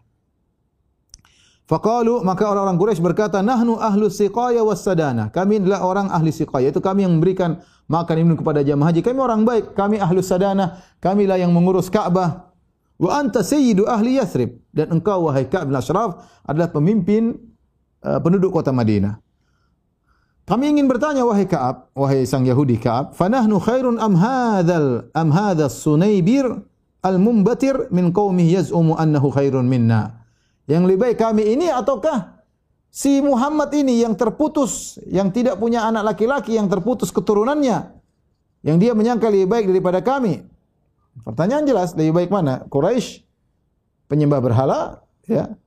Faqalu 1.67 2.23
maka 2.23 2.47
orang-orang 2.47 2.79
Quraisy 2.79 3.03
berkata, 3.03 3.43
"Nahnu 3.43 3.75
ahlu 3.83 4.07
siqaya 4.07 4.63
was 4.63 4.87
sadana." 4.87 5.27
Kami 5.35 5.67
adalah 5.67 5.83
orang 5.83 6.07
ahli 6.07 6.31
siqaya, 6.31 6.71
itu 6.71 6.79
kami 6.79 7.03
yang 7.03 7.19
memberikan 7.19 7.59
makan 7.91 8.23
minum 8.23 8.39
kepada 8.39 8.63
jemaah 8.63 8.95
haji. 8.95 9.03
Kami 9.03 9.19
orang 9.19 9.43
baik, 9.43 9.75
kami 9.75 9.99
ahlu 9.99 10.23
sadana, 10.23 10.79
kamilah 11.03 11.43
yang 11.43 11.51
mengurus 11.51 11.91
Ka'bah. 11.91 12.55
Wa 13.03 13.19
anta 13.19 13.43
sayyidu 13.43 13.83
ahli 13.91 14.23
Yathrib 14.23 14.63
dan 14.71 14.95
engkau 14.95 15.27
wahai 15.27 15.51
Ka'ab 15.51 15.67
bin 15.67 15.75
Ashraf 15.75 16.23
adalah 16.47 16.71
pemimpin 16.71 17.56
Uh, 18.05 18.21
penduduk 18.23 18.53
kota 18.53 18.71
Madinah. 18.71 19.19
Kami 20.47 20.71
ingin 20.71 20.87
bertanya 20.87 21.27
wahai 21.27 21.43
Ka'ab, 21.43 21.91
wahai 21.91 22.23
sang 22.23 22.47
Yahudi 22.47 22.79
Ka'ab, 22.79 23.19
fanahnu 23.19 23.59
khairun 23.59 23.99
am 23.99 24.15
hadzal 24.15 25.11
am 25.11 25.35
hadzal 25.35 25.67
sunaybir 25.67 26.47
al-mumbatir 27.03 27.91
min 27.91 28.15
qaumihi 28.15 28.63
yaz'umu 28.63 28.95
annahu 28.95 29.35
khairun 29.35 29.67
minna. 29.67 30.23
Yang 30.71 30.83
lebih 30.87 31.01
baik 31.03 31.19
kami 31.19 31.51
ini 31.51 31.67
ataukah 31.67 32.47
si 32.95 33.19
Muhammad 33.19 33.75
ini 33.75 34.07
yang 34.07 34.15
terputus, 34.15 35.03
yang 35.11 35.35
tidak 35.35 35.59
punya 35.59 35.83
anak 35.83 36.15
laki-laki, 36.15 36.55
yang 36.55 36.71
terputus 36.71 37.11
keturunannya, 37.11 37.91
yang 38.63 38.79
dia 38.79 38.95
menyangka 38.95 39.27
lebih 39.27 39.51
baik 39.51 39.67
daripada 39.67 39.99
kami? 39.99 40.47
Pertanyaan 41.27 41.67
jelas, 41.67 41.91
lebih 41.99 42.23
baik 42.23 42.31
mana? 42.31 42.63
Quraisy 42.71 43.27
penyembah 44.07 44.39
berhala, 44.39 45.03
ya, 45.27 45.59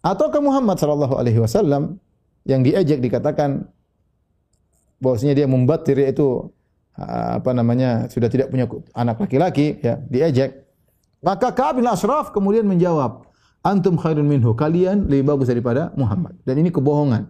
atau 0.00 0.26
ke 0.32 0.38
Muhammad 0.40 0.80
sallallahu 0.80 1.14
alaihi 1.16 1.40
wasallam 1.40 2.00
yang 2.48 2.64
diejek 2.64 3.04
dikatakan 3.04 3.68
bahwasanya 5.00 5.44
dia 5.44 5.46
membatir 5.48 5.96
itu 6.00 6.48
apa 7.00 7.56
namanya 7.56 8.08
sudah 8.12 8.28
tidak 8.28 8.52
punya 8.52 8.68
anak 8.92 9.16
laki-laki 9.20 9.80
ya 9.80 9.96
diejek. 10.08 10.68
Maka 11.20 11.52
Ka'ab 11.52 11.80
bin 11.80 11.86
Ashraf 11.88 12.32
kemudian 12.32 12.64
menjawab 12.64 13.28
antum 13.60 13.96
khairun 14.00 14.24
minhu 14.24 14.56
kalian 14.56 15.04
lebih 15.08 15.36
bagus 15.36 15.52
daripada 15.52 15.92
Muhammad. 15.96 16.36
Dan 16.48 16.60
ini 16.64 16.72
kebohongan. 16.72 17.28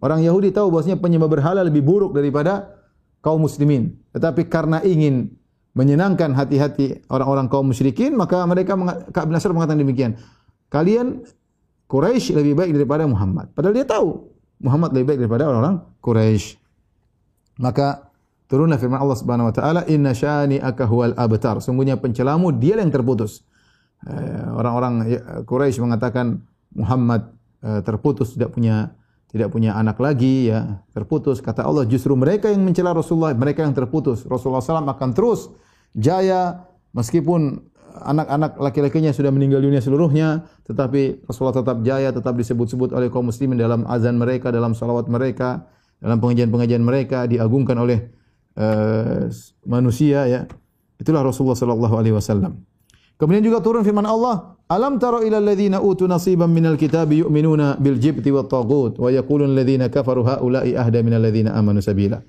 Orang 0.00 0.20
Yahudi 0.24 0.52
tahu 0.52 0.72
bahwasanya 0.72 1.00
penyembah 1.00 1.28
berhala 1.28 1.60
lebih 1.64 1.84
buruk 1.84 2.12
daripada 2.16 2.76
kaum 3.24 3.44
muslimin. 3.44 3.96
Tetapi 4.12 4.48
karena 4.48 4.80
ingin 4.84 5.32
menyenangkan 5.76 6.32
hati-hati 6.32 7.04
orang-orang 7.12 7.52
kaum 7.52 7.68
musyrikin 7.68 8.16
maka 8.16 8.40
mereka 8.48 8.76
Ka'ab 9.12 9.28
bin 9.28 9.36
Ashraf 9.36 9.52
mengatakan 9.52 9.80
demikian. 9.80 10.12
Kalian 10.72 11.24
Quraisy 11.86 12.34
lebih 12.34 12.58
baik 12.58 12.70
daripada 12.74 13.06
Muhammad. 13.06 13.54
Padahal 13.54 13.74
dia 13.74 13.86
tahu 13.86 14.26
Muhammad 14.58 14.90
lebih 14.94 15.06
baik 15.14 15.18
daripada 15.26 15.44
orang-orang 15.46 15.76
Quraisy. 16.02 16.58
Maka 17.62 18.10
turunlah 18.50 18.76
firman 18.76 18.98
Allah 18.98 19.18
Subhanahu 19.18 19.48
wa 19.48 19.54
taala, 19.54 19.80
"Inna 19.86 20.12
syani 20.12 20.58
aka 20.58 20.84
huwal 20.84 21.14
abtar." 21.14 21.62
Sungguhnya 21.62 21.96
pencelamu 21.96 22.50
dia 22.54 22.78
yang 22.78 22.90
terputus. 22.90 23.46
Eh, 24.06 24.46
orang-orang 24.52 24.94
ya, 25.08 25.20
Quraisy 25.46 25.78
mengatakan 25.80 26.42
Muhammad 26.74 27.32
eh, 27.64 27.80
terputus 27.80 28.36
tidak 28.36 28.52
punya 28.52 28.92
tidak 29.26 29.50
punya 29.50 29.74
anak 29.74 29.98
lagi 29.98 30.48
ya 30.48 30.80
terputus 30.94 31.42
kata 31.42 31.66
Allah 31.66 31.84
justru 31.84 32.14
mereka 32.14 32.46
yang 32.48 32.62
mencela 32.62 32.94
Rasulullah 32.94 33.34
mereka 33.34 33.66
yang 33.66 33.74
terputus 33.74 34.22
Rasulullah 34.24 34.62
SAW 34.62 34.86
akan 34.86 35.10
terus 35.12 35.50
jaya 35.92 36.62
meskipun 36.94 37.60
anak-anak 38.02 38.60
laki-lakinya 38.60 39.10
sudah 39.10 39.32
meninggal 39.32 39.64
dunia 39.64 39.80
seluruhnya, 39.80 40.44
tetapi 40.68 41.24
Rasulullah 41.24 41.60
tetap 41.60 41.80
jaya, 41.80 42.12
tetap 42.12 42.36
disebut-sebut 42.36 42.92
oleh 42.92 43.08
kaum 43.08 43.32
muslimin 43.32 43.56
dalam 43.56 43.88
azan 43.88 44.20
mereka, 44.20 44.52
dalam 44.52 44.76
salawat 44.76 45.08
mereka, 45.08 45.64
dalam 46.00 46.20
pengajian-pengajian 46.20 46.84
mereka, 46.84 47.24
diagungkan 47.24 47.76
oleh 47.80 48.12
uh, 48.60 49.28
manusia 49.64 50.28
ya. 50.28 50.40
Itulah 50.96 51.24
Rasulullah 51.24 51.56
sallallahu 51.56 51.94
alaihi 51.96 52.14
wasallam. 52.16 52.60
Kemudian 53.16 53.40
juga 53.40 53.64
turun 53.64 53.80
firman 53.80 54.04
Allah, 54.04 54.60
"Alam 54.68 55.00
tara 55.00 55.24
ila 55.24 55.40
alladziina 55.40 55.80
utu 55.80 56.04
nasiban 56.04 56.52
minal 56.52 56.76
kitabi 56.76 57.24
yu'minuna 57.24 57.80
bil 57.80 57.96
jibti 57.96 58.28
wat 58.28 58.52
taghut 58.52 59.00
wa 59.00 59.08
yaqulun 59.08 59.56
alladziina 59.56 59.88
kafaru 59.88 60.24
haula'i 60.24 60.76
ahda 60.76 61.00
minal 61.00 61.24
ladziina 61.24 61.56
amanu 61.56 61.80
sabila." 61.80 62.20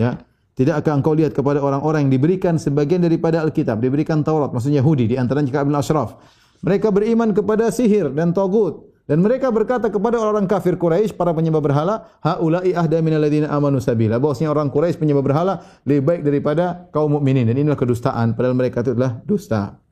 Ya. 0.00 0.16
Tidakkah 0.58 0.98
engkau 0.98 1.14
lihat 1.14 1.32
kepada 1.32 1.62
orang-orang 1.62 2.06
yang 2.08 2.12
diberikan 2.20 2.58
sebagian 2.58 3.00
daripada 3.00 3.40
Alkitab, 3.40 3.80
diberikan 3.80 4.20
Taurat, 4.26 4.50
maksudnya 4.50 4.82
Yahudi, 4.82 5.14
di 5.14 5.16
antaranya 5.16 5.48
Ka'ab 5.54 5.70
bin 5.70 5.76
Ashraf. 5.78 6.18
Mereka 6.60 6.92
beriman 6.92 7.32
kepada 7.32 7.72
sihir 7.72 8.12
dan 8.12 8.36
togut. 8.36 8.90
Dan 9.10 9.26
mereka 9.26 9.50
berkata 9.50 9.90
kepada 9.90 10.22
orang 10.22 10.46
kafir 10.46 10.78
Quraisy, 10.78 11.18
para 11.18 11.34
penyembah 11.34 11.58
berhala, 11.58 12.06
haula'i 12.22 12.70
ahda 12.78 13.02
minal 13.02 13.18
ladzina 13.18 13.50
amanu 13.50 13.82
sabila. 13.82 14.22
Bahwasanya 14.22 14.54
orang 14.54 14.70
Quraisy 14.70 15.02
penyembah 15.02 15.24
berhala 15.26 15.54
lebih 15.82 16.06
baik 16.06 16.22
daripada 16.22 16.86
kaum 16.94 17.18
mukminin 17.18 17.42
dan 17.42 17.58
inilah 17.58 17.74
kedustaan 17.74 18.38
padahal 18.38 18.54
mereka 18.54 18.86
itu 18.86 18.94
adalah 18.94 19.18
dusta. 19.26 19.82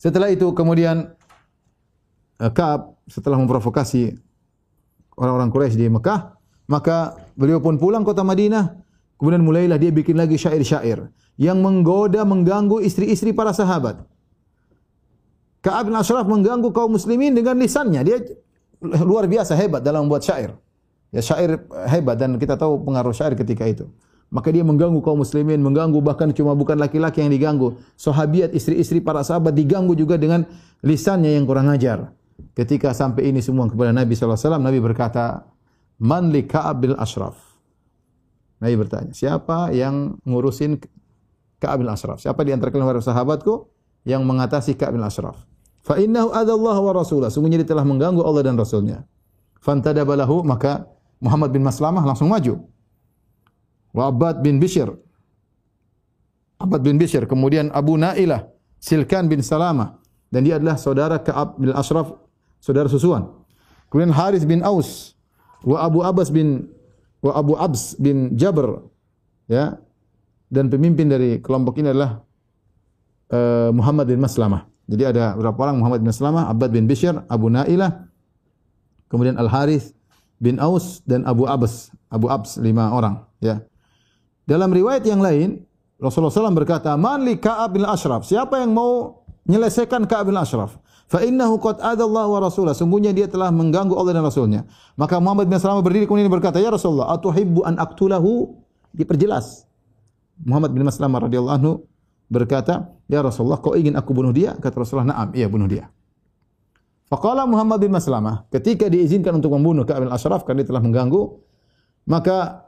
Setelah 0.00 0.32
itu 0.32 0.48
kemudian 0.56 1.12
eh, 2.40 2.52
Ka'ab 2.56 2.96
setelah 3.04 3.36
memprovokasi 3.36 4.16
orang-orang 5.20 5.52
Quraisy 5.52 5.76
di 5.76 5.92
Mekah, 5.92 6.35
Maka 6.66 7.14
beliau 7.38 7.62
pun 7.62 7.78
pulang 7.78 8.02
kota 8.02 8.26
Madinah. 8.26 8.82
Kemudian 9.16 9.40
mulailah 9.40 9.80
dia 9.80 9.88
bikin 9.88 10.18
lagi 10.18 10.36
syair-syair 10.36 11.08
yang 11.40 11.64
menggoda, 11.64 12.20
mengganggu 12.28 12.84
istri-istri 12.84 13.32
para 13.32 13.52
sahabat. 13.56 14.04
Ka'ab 15.64 15.88
bin 15.88 15.96
Ashraf 15.96 16.28
mengganggu 16.28 16.68
kaum 16.70 16.94
muslimin 16.94 17.32
dengan 17.32 17.56
lisannya. 17.56 18.00
Dia 18.04 18.20
luar 18.82 19.24
biasa 19.24 19.56
hebat 19.56 19.80
dalam 19.80 20.04
membuat 20.06 20.22
syair. 20.22 20.52
Ya 21.10 21.24
syair 21.24 21.64
hebat 21.88 22.20
dan 22.20 22.36
kita 22.36 22.60
tahu 22.60 22.84
pengaruh 22.84 23.16
syair 23.16 23.32
ketika 23.34 23.64
itu. 23.64 23.88
Maka 24.28 24.50
dia 24.50 24.66
mengganggu 24.66 24.98
kaum 25.00 25.22
muslimin, 25.22 25.62
mengganggu 25.62 26.02
bahkan 26.02 26.28
cuma 26.34 26.52
bukan 26.52 26.76
laki-laki 26.76 27.22
yang 27.22 27.30
diganggu. 27.30 27.78
Sahabiat, 27.94 28.52
istri-istri 28.52 28.98
para 28.98 29.22
sahabat 29.22 29.54
diganggu 29.54 29.94
juga 29.94 30.18
dengan 30.18 30.42
lisannya 30.82 31.38
yang 31.38 31.46
kurang 31.46 31.70
ajar. 31.70 32.10
Ketika 32.52 32.90
sampai 32.90 33.30
ini 33.30 33.38
semua 33.40 33.70
kepada 33.70 33.94
Nabi 33.94 34.12
SAW, 34.18 34.58
Nabi 34.58 34.82
berkata, 34.82 35.46
Man 35.96 36.28
li 36.28 36.44
Ka'ab 36.44 36.84
bin 36.84 36.92
Ashraf? 36.96 37.36
Nabi 38.60 38.74
bertanya, 38.76 39.12
siapa 39.16 39.72
yang 39.72 40.20
ngurusin 40.24 40.80
Ka'ab 41.60 41.84
bin 41.84 41.88
Ashraf? 41.88 42.20
Siapa 42.20 42.44
di 42.44 42.52
antara 42.52 42.68
kalian 42.68 43.00
sahabatku 43.00 43.68
yang 44.04 44.24
mengatasi 44.24 44.76
Ka'ab 44.76 44.96
bin 44.96 45.04
Ashraf? 45.04 45.44
Fa 45.80 45.96
innahu 45.96 46.34
adallahu 46.34 46.80
wa 46.90 46.92
rasulah. 47.00 47.32
Sungguhnya 47.32 47.62
dia 47.62 47.68
telah 47.72 47.86
mengganggu 47.86 48.20
Allah 48.20 48.42
dan 48.44 48.58
Rasulnya. 48.58 49.06
Fantadaba 49.62 50.18
lahu, 50.18 50.44
maka 50.44 50.84
Muhammad 51.22 51.54
bin 51.54 51.64
Maslamah 51.64 52.04
langsung 52.04 52.28
maju. 52.28 52.60
Wa 53.96 54.12
Abbad 54.12 54.44
bin 54.44 54.60
Bishr. 54.60 54.92
Abbad 56.60 56.84
bin 56.84 57.00
Bishr. 57.00 57.24
Kemudian 57.24 57.72
Abu 57.72 57.96
Na'ilah. 57.96 58.50
Silkan 58.76 59.30
bin 59.32 59.40
Salamah. 59.40 59.96
Dan 60.28 60.44
dia 60.44 60.60
adalah 60.60 60.76
saudara 60.76 61.16
Ka'ab 61.22 61.56
bin 61.56 61.72
Ashraf, 61.72 62.12
saudara 62.60 62.90
susuan. 62.90 63.32
Kemudian 63.88 64.12
Haris 64.12 64.44
bin 64.44 64.60
Aus 64.60 65.15
wa 65.66 65.82
Abu 65.82 66.06
Abbas 66.06 66.30
bin 66.30 66.70
wa 67.20 67.34
Abu 67.34 67.58
Abs 67.58 67.98
bin 67.98 68.38
Jabr 68.38 68.86
ya 69.50 69.74
dan 70.46 70.70
pemimpin 70.70 71.10
dari 71.10 71.42
kelompok 71.42 71.82
ini 71.82 71.90
adalah 71.90 72.22
uh, 73.34 73.74
Muhammad 73.74 74.06
bin 74.06 74.22
Maslamah. 74.22 74.70
Jadi 74.86 75.02
ada 75.02 75.34
beberapa 75.34 75.66
orang 75.66 75.82
Muhammad 75.82 76.06
bin 76.06 76.14
Maslamah, 76.14 76.46
Abbad 76.46 76.70
bin 76.70 76.86
Bishr, 76.86 77.18
Abu 77.26 77.50
Nailah, 77.50 78.06
kemudian 79.10 79.34
Al 79.34 79.50
Harith 79.50 79.90
bin 80.38 80.62
Aus 80.62 81.02
dan 81.02 81.26
Abu 81.26 81.50
Abbas, 81.50 81.90
Abu 82.06 82.30
Abs 82.30 82.62
lima 82.62 82.94
orang 82.94 83.26
ya. 83.42 83.58
Dalam 84.46 84.70
riwayat 84.70 85.02
yang 85.02 85.18
lain 85.18 85.66
Rasulullah 85.98 86.30
SAW 86.30 86.54
berkata, 86.54 86.94
"Man 86.94 87.26
li 87.26 87.34
Ka'ab 87.40 87.74
bin 87.74 87.82
Ashraf?" 87.82 88.22
Siapa 88.28 88.62
yang 88.62 88.70
mau 88.70 89.24
menyelesaikan 89.48 90.06
Ka'ab 90.06 90.30
bin 90.30 90.38
Ashraf? 90.38 90.78
Fa 91.06 91.22
innahu 91.22 91.58
qad 91.62 91.78
adallahu 91.82 92.34
wa 92.36 92.40
rasulah. 92.42 92.74
Sungguhnya 92.74 93.14
dia 93.14 93.30
telah 93.30 93.50
mengganggu 93.54 93.94
Allah 93.94 94.12
dan 94.18 94.24
rasulnya. 94.26 94.66
Maka 94.98 95.22
Muhammad 95.22 95.46
bin 95.46 95.56
Salamah 95.58 95.82
berdiri 95.82 96.04
kemudian 96.06 96.30
berkata 96.30 96.58
ya 96.58 96.70
Rasulullah 96.70 97.14
atuhibbu 97.14 97.62
an 97.62 97.78
aqtulahu 97.78 98.54
diperjelas. 98.94 99.66
Muhammad 100.42 100.74
bin 100.74 100.84
Salamah 100.90 101.24
radhiyallahu 101.26 101.56
anhu 101.56 101.72
berkata 102.26 102.90
ya 103.06 103.22
Rasulullah 103.22 103.62
kau 103.62 103.78
ingin 103.78 103.94
aku 103.94 104.10
bunuh 104.12 104.34
dia? 104.34 104.58
Kata 104.58 104.82
Rasulullah 104.82 105.14
na'am 105.14 105.30
iya 105.32 105.46
bunuh 105.46 105.70
dia. 105.70 105.88
Faqala 107.06 107.46
Muhammad 107.46 107.78
bin 107.86 107.94
Maslamah 107.94 108.50
ketika 108.50 108.90
diizinkan 108.90 109.38
untuk 109.38 109.54
membunuh 109.54 109.86
Ka'ab 109.86 110.02
bin 110.02 110.10
Ashraf 110.10 110.42
karena 110.42 110.66
dia 110.66 110.74
telah 110.74 110.82
mengganggu 110.82 111.38
maka 112.02 112.66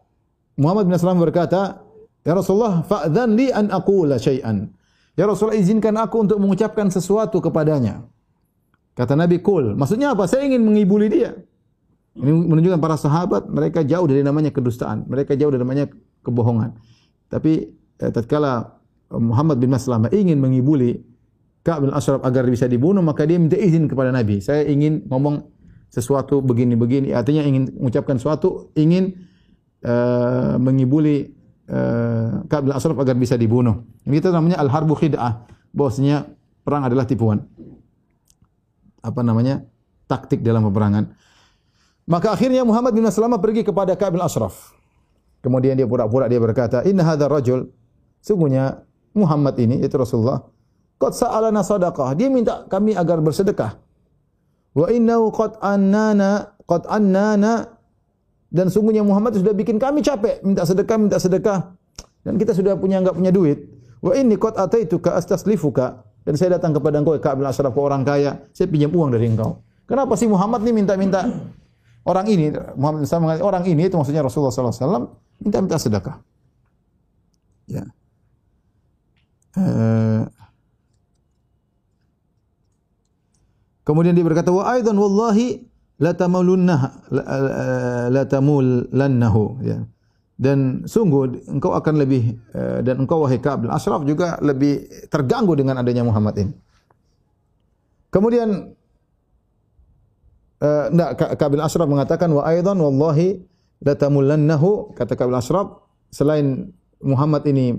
Muhammad 0.54 0.86
bin 0.86 0.94
Maslamah 0.94 1.26
berkata 1.26 1.82
ya 2.22 2.38
Rasulullah 2.38 2.86
fa'dhan 2.86 3.34
li 3.34 3.50
an 3.50 3.66
aqula 3.74 4.14
syai'an. 4.14 4.70
Ya 5.18 5.26
Rasulullah 5.26 5.58
izinkan 5.58 5.98
aku 5.98 6.22
untuk 6.22 6.38
mengucapkan 6.38 6.86
sesuatu 6.86 7.42
kepadanya 7.42 8.06
Kata 8.98 9.14
Nabi 9.14 9.38
kul. 9.38 9.78
Maksudnya 9.78 10.10
apa? 10.10 10.26
Saya 10.26 10.50
ingin 10.50 10.66
mengibuli 10.66 11.06
dia. 11.06 11.38
Ini 12.18 12.34
menunjukkan 12.34 12.82
para 12.82 12.98
sahabat 12.98 13.46
mereka 13.46 13.86
jauh 13.86 14.10
dari 14.10 14.26
namanya 14.26 14.50
kedustaan. 14.50 15.06
Mereka 15.06 15.38
jauh 15.38 15.54
dari 15.54 15.62
namanya 15.62 15.86
kebohongan. 16.26 16.74
Tapi 17.30 17.78
eh, 18.02 18.10
tatkala 18.10 18.82
Muhammad 19.14 19.62
bin 19.62 19.70
Maslamah 19.70 20.10
ingin 20.10 20.42
mengibuli 20.42 20.98
Ka'ab 21.62 21.86
bin 21.86 21.92
Ashraf 21.94 22.26
agar 22.26 22.42
bisa 22.50 22.66
dibunuh, 22.66 22.98
maka 22.98 23.22
dia 23.22 23.38
minta 23.38 23.54
izin 23.54 23.86
kepada 23.86 24.10
Nabi. 24.10 24.42
Saya 24.42 24.66
ingin 24.66 25.06
ngomong 25.06 25.46
sesuatu 25.94 26.42
begini-begini. 26.42 27.14
Artinya 27.14 27.46
ingin 27.46 27.70
mengucapkan 27.78 28.18
sesuatu, 28.18 28.74
ingin 28.74 29.14
uh, 29.86 30.58
mengibuli 30.58 31.38
uh, 31.70 32.42
Ka'ab 32.50 32.66
bin 32.66 32.72
Ashraf 32.74 32.98
agar 32.98 33.14
bisa 33.14 33.38
dibunuh. 33.38 33.86
Ini 34.10 34.18
kita 34.18 34.34
namanya 34.34 34.58
al-harbu 34.58 34.98
khid'ah. 34.98 35.46
Bahwasanya 35.70 36.34
perang 36.66 36.82
adalah 36.82 37.06
tipuan 37.06 37.46
apa 39.02 39.20
namanya 39.22 39.64
taktik 40.08 40.40
dalam 40.42 40.66
peperangan. 40.68 41.12
Maka 42.08 42.32
akhirnya 42.32 42.64
Muhammad 42.64 42.96
bin 42.96 43.04
Maslamah 43.04 43.36
pergi 43.36 43.62
kepada 43.68 43.92
Ka'ab 43.92 44.16
bin 44.16 44.22
Ashraf. 44.24 44.72
Kemudian 45.44 45.76
dia 45.76 45.84
pura-pura 45.84 46.24
dia 46.24 46.40
berkata, 46.40 46.82
"Inna 46.88 47.04
hadha 47.04 47.28
rajul" 47.28 47.68
Sungguhnya 48.18 48.82
Muhammad 49.14 49.54
ini 49.58 49.78
itu 49.82 49.94
Rasulullah 49.94 50.42
qad 50.98 51.14
sa'alana 51.14 51.62
sadaqah. 51.62 52.14
Dia 52.18 52.28
minta 52.30 52.66
kami 52.66 52.94
agar 52.94 53.22
bersedekah. 53.22 53.78
Wa 54.74 54.90
innahu 54.90 55.30
qad 55.30 55.58
annana 55.62 56.54
qad 56.66 56.86
annana 56.90 57.78
dan 58.50 58.68
sungguhnya 58.70 59.02
Muhammad 59.06 59.38
sudah 59.38 59.54
bikin 59.54 59.78
kami 59.78 60.00
capek 60.02 60.40
minta 60.42 60.64
sedekah 60.64 60.96
minta 60.96 61.18
sedekah 61.20 61.58
dan 62.24 62.34
kita 62.40 62.56
sudah 62.56 62.74
punya 62.74 62.98
enggak 62.98 63.16
punya 63.16 63.30
duit. 63.30 63.64
Wa 64.02 64.14
inni 64.14 64.38
qad 64.38 64.58
ataituka 64.58 65.14
astaslifuka 65.14 66.02
dan 66.28 66.36
saya 66.36 66.60
datang 66.60 66.76
kepada 66.76 67.00
engkau 67.00 67.16
Ka'ab 67.16 67.40
bin 67.40 67.48
Ashraf 67.48 67.72
orang 67.72 68.04
kaya, 68.04 68.36
saya 68.52 68.68
pinjam 68.68 68.92
uang 68.92 69.16
dari 69.16 69.32
engkau. 69.32 69.64
Kenapa 69.88 70.12
sih 70.12 70.28
Muhammad 70.28 70.60
ni 70.60 70.76
minta-minta 70.76 71.24
orang 72.04 72.28
ini 72.28 72.52
Muhammad 72.76 73.08
Sallam 73.08 73.32
orang 73.40 73.64
ini 73.64 73.88
itu 73.88 73.96
maksudnya 73.96 74.20
Rasulullah 74.20 74.52
sallallahu 74.52 74.76
alaihi 74.76 74.84
wasallam 74.84 75.04
minta-minta 75.40 75.80
sedekah. 75.80 76.16
Ya. 77.64 77.88
Uh, 79.56 80.28
kemudian 83.88 84.12
dia 84.12 84.20
berkata 84.20 84.52
wa 84.52 84.68
aidan 84.68 85.00
wallahi 85.00 85.64
la 85.96 86.12
tamulunna 86.12 87.08
la 88.12 88.22
tamullannahu 88.28 89.64
ya 89.64 89.80
dan 90.38 90.86
sungguh 90.86 91.50
engkau 91.50 91.74
akan 91.74 91.94
lebih 91.98 92.38
uh, 92.54 92.78
dan 92.86 93.02
engkau 93.02 93.26
wahai 93.26 93.42
Ka'ab 93.42 93.66
bin 93.66 93.70
Ashraf 93.74 94.06
juga 94.06 94.38
lebih 94.38 94.86
terganggu 95.10 95.58
dengan 95.58 95.82
adanya 95.82 96.06
Muhammad 96.06 96.38
ini. 96.38 96.54
Kemudian 98.08 98.70
uh, 100.62 100.86
enggak 100.94 101.10
Ka'ab 101.34 101.50
bin 101.58 101.60
Ashraf 101.60 101.90
mengatakan 101.90 102.30
wa 102.30 102.46
aidan 102.46 102.78
wallahi 102.78 103.42
la 103.82 103.98
tamullannahu 103.98 104.94
kata 104.94 105.18
Ka'ab 105.18 105.34
bin 105.34 105.38
Ashraf 105.42 105.66
selain 106.14 106.70
Muhammad 107.02 107.42
ini 107.50 107.74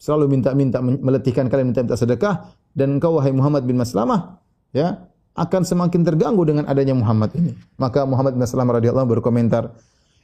selalu 0.00 0.40
minta-minta 0.40 0.80
meletihkan 0.80 1.52
kalian 1.52 1.76
minta-minta 1.76 2.00
sedekah 2.00 2.48
dan 2.72 2.96
engkau 2.96 3.20
wahai 3.20 3.36
Muhammad 3.36 3.68
bin 3.68 3.76
Maslamah 3.76 4.40
ya 4.72 5.10
akan 5.36 5.62
semakin 5.62 6.02
terganggu 6.02 6.42
dengan 6.42 6.66
adanya 6.66 6.96
Muhammad 6.96 7.30
ini. 7.38 7.54
Maka 7.78 8.04
Muhammad 8.04 8.34
bin 8.36 8.42
Maslamah 8.42 8.82
radhiyallahu 8.82 9.20
berkomentar, 9.20 9.72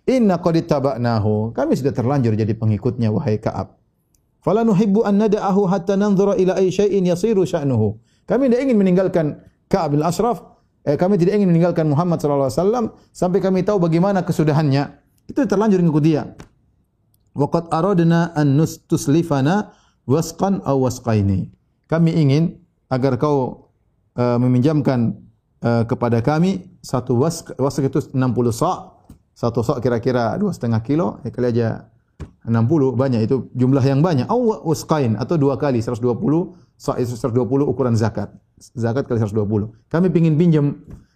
Inna 0.07 0.39
qad 0.39 0.55
ittaba'nahu. 0.55 1.51
Kami 1.51 1.73
sudah 1.75 1.91
terlanjur 1.91 2.39
jadi 2.39 2.55
pengikutnya 2.55 3.11
wahai 3.11 3.43
Ka'ab. 3.43 3.75
Fala 4.39 4.63
nuhibbu 4.63 5.03
an 5.03 5.19
nada'ahu 5.19 5.67
hatta 5.67 5.99
nanzura 5.99 6.39
ila 6.39 6.55
ay 6.55 6.71
shay'in 6.71 7.03
yasiru 7.11 7.43
sha'nuhu. 7.43 7.99
Kami 8.31 8.47
tidak 8.47 8.71
ingin 8.71 8.79
meninggalkan 8.79 9.43
Ka'ab 9.67 9.99
bin 9.99 10.07
Ashraf. 10.07 10.43
Eh, 10.87 10.95
kami 10.95 11.19
tidak 11.19 11.35
ingin 11.35 11.51
meninggalkan 11.51 11.91
Muhammad 11.91 12.23
sallallahu 12.23 12.47
alaihi 12.47 12.63
wasallam 12.63 12.85
sampai 13.11 13.43
kami 13.43 13.67
tahu 13.67 13.83
bagaimana 13.83 14.23
kesudahannya. 14.23 15.03
Itu 15.27 15.43
terlanjur 15.43 15.83
mengikuti 15.83 16.15
dia. 16.15 16.31
Wa 17.35 17.51
qad 17.51 17.67
aradna 17.75 18.31
an 18.39 18.55
nustuslifana 18.55 19.75
wasqan 20.07 20.63
aw 20.63 20.79
wasqaini. 20.79 21.51
kami 21.91 22.15
ingin 22.15 22.59
agar 22.91 23.19
kau 23.19 23.71
uh, 24.19 24.39
meminjamkan 24.39 25.19
uh, 25.63 25.83
kepada 25.87 26.23
kami 26.23 26.67
satu 26.83 27.19
wask 27.19 27.55
wask 27.59 27.83
itu 27.83 27.99
60 28.11 28.15
sa' 28.51 28.96
satu 29.37 29.61
sa' 29.61 29.77
kira-kira 29.85 30.33
2,5 30.41 30.81
kilo 30.81 31.21
ya 31.21 31.29
kali 31.29 31.53
aja 31.53 31.69
60 32.49 32.97
banyak. 32.97 33.21
Itu 33.29 33.53
jumlah 33.53 33.85
yang 33.85 34.01
banyak. 34.01 34.25
Aw 34.33 34.65
wasqain 34.65 35.13
atau 35.21 35.37
dua 35.37 35.61
kali 35.61 35.85
120 35.85 36.01
sa' 36.81 36.97
itu 36.97 37.13
120 37.13 37.69
ukuran 37.69 37.93
zakat. 37.93 38.33
Zakat 38.57 39.05
kali 39.05 39.21
120 39.21 39.77
kami 39.93 40.07
ingin 40.17 40.35
pinjam. 40.41 40.67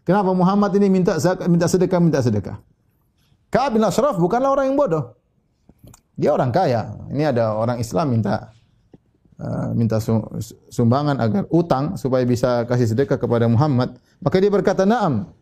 Kenapa 0.04 0.36
Muhammad 0.36 0.76
ini 0.76 0.92
minta 0.92 1.16
zakat 1.16 1.48
minta 1.48 1.64
sedekah 1.64 1.96
minta 1.96 2.20
sedekah? 2.20 2.60
Ka'ab 3.48 3.80
bin 3.80 3.82
Ashraf 3.82 4.20
bukanlah 4.20 4.52
orang 4.52 4.68
yang 4.68 4.76
bodoh. 4.76 5.16
Dia 6.20 6.36
orang 6.36 6.52
kaya. 6.52 6.92
Ini 7.08 7.32
ada 7.32 7.56
orang 7.56 7.80
Islam 7.80 8.12
minta 8.12 8.52
Uh, 9.40 9.72
minta 9.72 9.96
sumbangan 10.68 11.16
agar 11.16 11.48
utang 11.48 11.96
supaya 11.96 12.28
bisa 12.28 12.68
kasih 12.68 12.92
sedekah 12.92 13.16
kepada 13.16 13.48
Muhammad, 13.48 13.96
maka 14.20 14.36
dia 14.36 14.52
berkata, 14.52 14.84
"Na'am. 14.84 15.32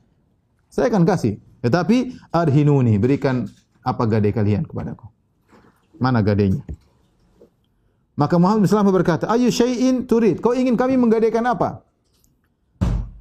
Saya 0.70 0.86
akan 0.86 1.02
kasih. 1.02 1.42
Tetapi 1.64 2.30
arhinuni, 2.30 2.96
berikan 2.96 3.46
apa 3.82 4.02
gadai 4.06 4.32
kalian 4.34 4.64
kepadaku." 4.66 5.06
Mana 5.98 6.22
gadainya? 6.22 6.62
Maka 8.18 8.34
Muhammad 8.38 8.66
SAW 8.66 8.90
berkata, 8.90 9.30
"Ayu 9.30 9.50
syai'in 9.50 10.06
turid? 10.06 10.42
Kau 10.42 10.54
ingin 10.54 10.74
kami 10.74 10.98
menggadaikan 10.98 11.42
apa?" 11.46 11.86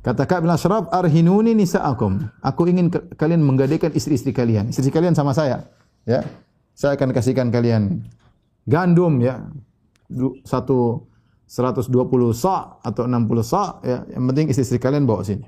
Kata 0.01 0.23
Ka'ab 0.23 0.45
bin 0.45 0.53
Ashraf, 0.53 0.87
"Arhinuni 0.93 1.53
nisa'akum." 1.57 2.21
Aku 2.41 2.65
ingin 2.69 2.89
kalian 3.17 3.43
menggadaikan 3.43 3.91
istri-istri 3.93 4.31
kalian. 4.31 4.69
Istri 4.71 4.93
kalian 4.93 5.13
sama 5.17 5.33
saya, 5.35 5.67
ya. 6.07 6.23
Saya 6.77 6.93
akan 6.95 7.09
kasihkan 7.11 7.49
kalian 7.49 8.05
gandum 8.69 9.17
ya, 9.19 9.49
satu 10.45 11.09
120 11.47 12.35
sa 12.35 12.79
atau 12.83 13.07
60 13.07 13.39
sa 13.43 13.79
ya 13.79 14.03
yang 14.11 14.27
penting 14.27 14.51
istri-istri 14.51 14.83
kalian 14.83 15.07
bawa 15.07 15.23
sini 15.23 15.47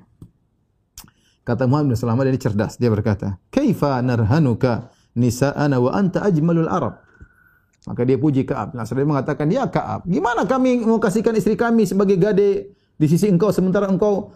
kata 1.43 1.65
Muhammad 1.65 1.93
bin 1.93 1.97
Salamah 1.97 2.25
dia 2.27 2.39
cerdas 2.39 2.75
dia 2.75 2.91
berkata 2.91 3.39
kaifa 3.49 3.99
narhanuka 4.03 4.91
nisa'ana 5.17 5.77
wa 5.77 5.91
anta 5.93 6.23
ajmalul 6.23 6.69
arab? 6.69 7.01
Maka 7.87 8.05
dia 8.05 8.19
puji 8.19 8.43
Ka'ab. 8.43 8.75
Nah 8.75 8.83
dia 8.83 9.07
mengatakan 9.07 9.47
ya 9.49 9.65
Ka'ab 9.65 10.05
gimana 10.05 10.43
kami 10.45 10.83
mau 10.83 10.99
kasihkan 10.99 11.33
istri 11.39 11.55
kami 11.55 11.87
sebagai 11.87 12.19
gade 12.19 12.75
di 12.99 13.05
sisi 13.07 13.31
engkau 13.31 13.49
sementara 13.55 13.87
engkau 13.87 14.35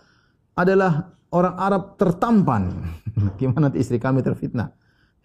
adalah 0.55 1.11
orang 1.33 1.55
Arab 1.59 1.83
tertampan. 1.99 2.71
Gimana 3.41 3.67
nanti 3.67 3.81
istri 3.81 3.97
kami 3.97 4.21
terfitnah? 4.21 4.71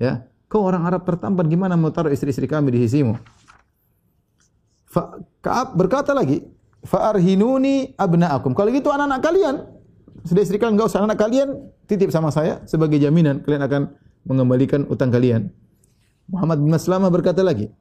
Ya 0.00 0.26
kau 0.48 0.64
orang 0.64 0.88
Arab 0.88 1.04
tertampan 1.04 1.44
gimana 1.46 1.76
mau 1.76 1.92
taruh 1.92 2.10
istri-istri 2.10 2.48
kami 2.48 2.72
di 2.72 2.88
sisimu? 2.88 3.14
Kaab 5.44 5.76
berkata 5.76 6.16
lagi, 6.16 6.42
fa'arhinuni 6.82 7.94
abna'akum. 7.94 8.56
Kalau 8.56 8.72
gitu 8.72 8.88
anak-anak 8.88 9.20
kalian, 9.20 9.54
sudah 10.24 10.42
istri 10.42 10.56
kalian 10.56 10.78
enggak 10.78 10.90
usah 10.90 11.04
anak 11.04 11.18
kalian 11.18 11.70
titip 11.84 12.10
sama 12.10 12.32
saya 12.32 12.62
sebagai 12.64 12.98
jaminan 12.98 13.42
kalian 13.42 13.62
akan 13.66 13.82
mengembalikan 14.26 14.86
utang 14.88 15.12
kalian. 15.12 15.50
Muhammad 16.28 16.60
bin 16.60 16.70
Maslamah 16.72 17.08
berkata 17.08 17.40
lagi. 17.40 17.72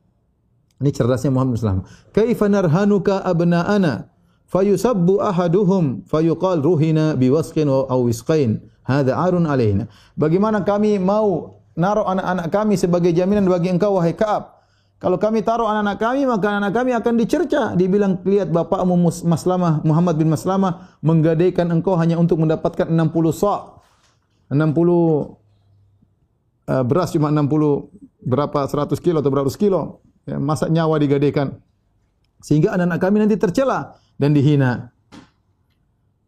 Ini 0.78 0.90
cerdasnya 0.94 1.34
Muhammad 1.34 1.58
bin 1.58 1.60
Maslamah. 1.62 1.86
Kaifa 2.16 2.46
narhanuka 2.48 3.22
abna'ana 3.26 4.08
fayusabbu 4.48 5.20
ahaduhum 5.20 6.08
fayuqal 6.08 6.64
ruhina 6.64 7.14
biwasqin 7.20 7.68
aw 7.68 8.00
wisqain. 8.02 8.64
Hadza 8.88 9.20
arun 9.20 9.44
alaina. 9.44 9.92
Bagaimana 10.16 10.64
kami 10.64 10.96
mau 10.96 11.60
naruh 11.76 12.08
anak-anak 12.08 12.48
kami 12.50 12.80
sebagai 12.80 13.12
jaminan 13.14 13.46
bagi 13.46 13.70
engkau 13.70 14.00
wahai 14.00 14.18
Ka'ab 14.18 14.57
kalau 14.98 15.22
kami 15.22 15.46
taruh 15.46 15.70
anak-anak 15.70 15.98
kami, 16.02 16.22
maka 16.26 16.58
anak 16.58 16.74
kami 16.74 16.90
akan 16.98 17.14
dicerca. 17.22 17.78
Dibilang, 17.78 18.18
lihat 18.26 18.50
bapakmu 18.50 18.98
Maslamah, 19.30 19.86
Muhammad 19.86 20.18
bin 20.18 20.26
Maslamah, 20.26 20.98
menggadaikan 21.06 21.70
engkau 21.70 21.94
hanya 22.02 22.18
untuk 22.18 22.42
mendapatkan 22.42 22.90
60 22.90 23.14
sa' 23.30 23.78
60 24.50 24.58
uh, 24.58 25.30
beras 26.82 27.14
cuma 27.14 27.30
60 27.30 28.26
berapa 28.26 28.60
100 28.66 28.98
kilo 28.98 29.22
atau 29.22 29.30
berapa 29.30 29.46
kilo. 29.54 30.02
Ya, 30.26 30.42
masa 30.42 30.66
nyawa 30.66 30.98
digadaikan. 30.98 31.62
Sehingga 32.42 32.74
anak-anak 32.74 32.98
kami 32.98 33.16
nanti 33.22 33.38
tercela 33.38 34.02
dan 34.18 34.34
dihina. 34.34 34.90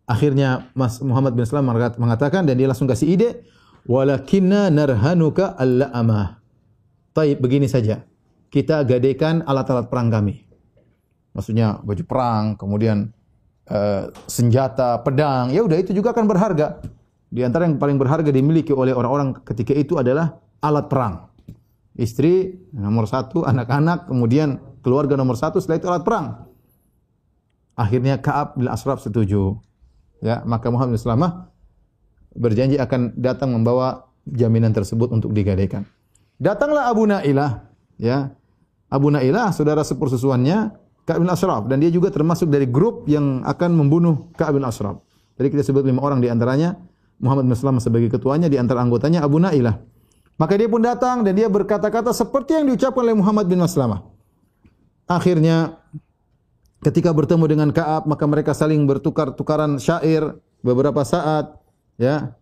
Akhirnya 0.06 0.70
Mas 0.78 1.02
Muhammad 1.02 1.34
bin 1.34 1.42
Salam 1.46 1.70
mengatakan 1.74 2.46
dan 2.46 2.54
dia 2.54 2.70
langsung 2.70 2.90
kasih 2.90 3.18
ide, 3.18 3.30
"Walakinna 3.90 4.70
narhanuka 4.74 5.58
al-la'amah." 5.58 6.42
Baik, 7.14 7.42
begini 7.42 7.66
saja 7.66 8.10
kita 8.50 8.86
gadaikan 8.86 9.46
alat-alat 9.46 9.88
perang 9.90 10.10
kami. 10.10 10.46
Maksudnya 11.34 11.78
baju 11.86 12.04
perang, 12.04 12.44
kemudian 12.58 13.14
uh, 13.70 14.10
senjata, 14.26 15.00
pedang, 15.06 15.54
ya 15.54 15.62
udah 15.62 15.78
itu 15.78 15.94
juga 15.94 16.12
akan 16.12 16.26
berharga. 16.26 16.82
Di 17.30 17.46
antara 17.46 17.70
yang 17.70 17.78
paling 17.78 18.02
berharga 18.02 18.34
dimiliki 18.34 18.74
oleh 18.74 18.92
orang-orang 18.92 19.38
ketika 19.46 19.78
itu 19.78 20.02
adalah 20.02 20.42
alat 20.66 20.90
perang. 20.90 21.30
Istri 21.94 22.58
nomor 22.74 23.06
satu, 23.06 23.46
anak-anak, 23.52 24.10
kemudian 24.10 24.58
keluarga 24.82 25.14
nomor 25.14 25.38
satu, 25.38 25.62
setelah 25.62 25.78
itu 25.78 25.88
alat 25.88 26.04
perang. 26.04 26.26
Akhirnya 27.80 28.20
Kaab 28.20 28.60
bin 28.60 28.68
Asraf 28.68 29.00
setuju. 29.00 29.56
Ya, 30.20 30.44
maka 30.44 30.68
Muhammad 30.68 31.00
bin 31.00 31.00
Salamah 31.00 31.48
berjanji 32.36 32.76
akan 32.76 33.16
datang 33.16 33.56
membawa 33.56 34.12
jaminan 34.28 34.76
tersebut 34.76 35.16
untuk 35.16 35.32
digadaikan. 35.32 35.88
Datanglah 36.44 36.92
Abu 36.92 37.08
Nailah, 37.08 37.72
ya, 37.96 38.36
Abu 38.90 39.14
Nailah, 39.14 39.54
saudara 39.54 39.86
sepersusuannya 39.86 40.74
Ka'ab 41.06 41.26
bin 41.26 41.30
Ashraf 41.30 41.66
dan 41.66 41.82
dia 41.82 41.90
juga 41.90 42.10
termasuk 42.14 42.50
dari 42.50 42.70
grup 42.70 43.06
yang 43.10 43.42
akan 43.46 43.74
membunuh 43.74 44.30
Ka'ab 44.38 44.58
bin 44.58 44.66
Ashraf. 44.66 45.02
Jadi 45.38 45.48
kita 45.54 45.64
sebut 45.66 45.86
lima 45.86 46.02
orang 46.02 46.22
di 46.22 46.28
antaranya 46.30 46.78
Muhammad 47.22 47.48
bin 47.48 47.56
Salam 47.56 47.80
sebagai 47.80 48.12
ketuanya 48.12 48.52
di 48.52 48.62
antara 48.62 48.84
anggotanya 48.84 49.24
Abu 49.24 49.40
Nailah. 49.40 49.80
Maka 50.40 50.56
dia 50.56 50.72
pun 50.72 50.80
datang 50.80 51.22
dan 51.22 51.36
dia 51.36 51.52
berkata-kata 51.52 52.16
seperti 52.16 52.56
yang 52.56 52.66
diucapkan 52.72 53.04
oleh 53.04 53.16
Muhammad 53.16 53.46
bin 53.52 53.60
Maslamah. 53.60 54.08
Akhirnya 55.04 55.82
ketika 56.80 57.12
bertemu 57.12 57.46
dengan 57.50 57.70
Ka'ab 57.76 58.08
maka 58.08 58.24
mereka 58.24 58.56
saling 58.56 58.88
bertukar-tukaran 58.88 59.82
syair 59.82 60.40
beberapa 60.64 61.04
saat 61.04 61.60
ya. 62.00 62.36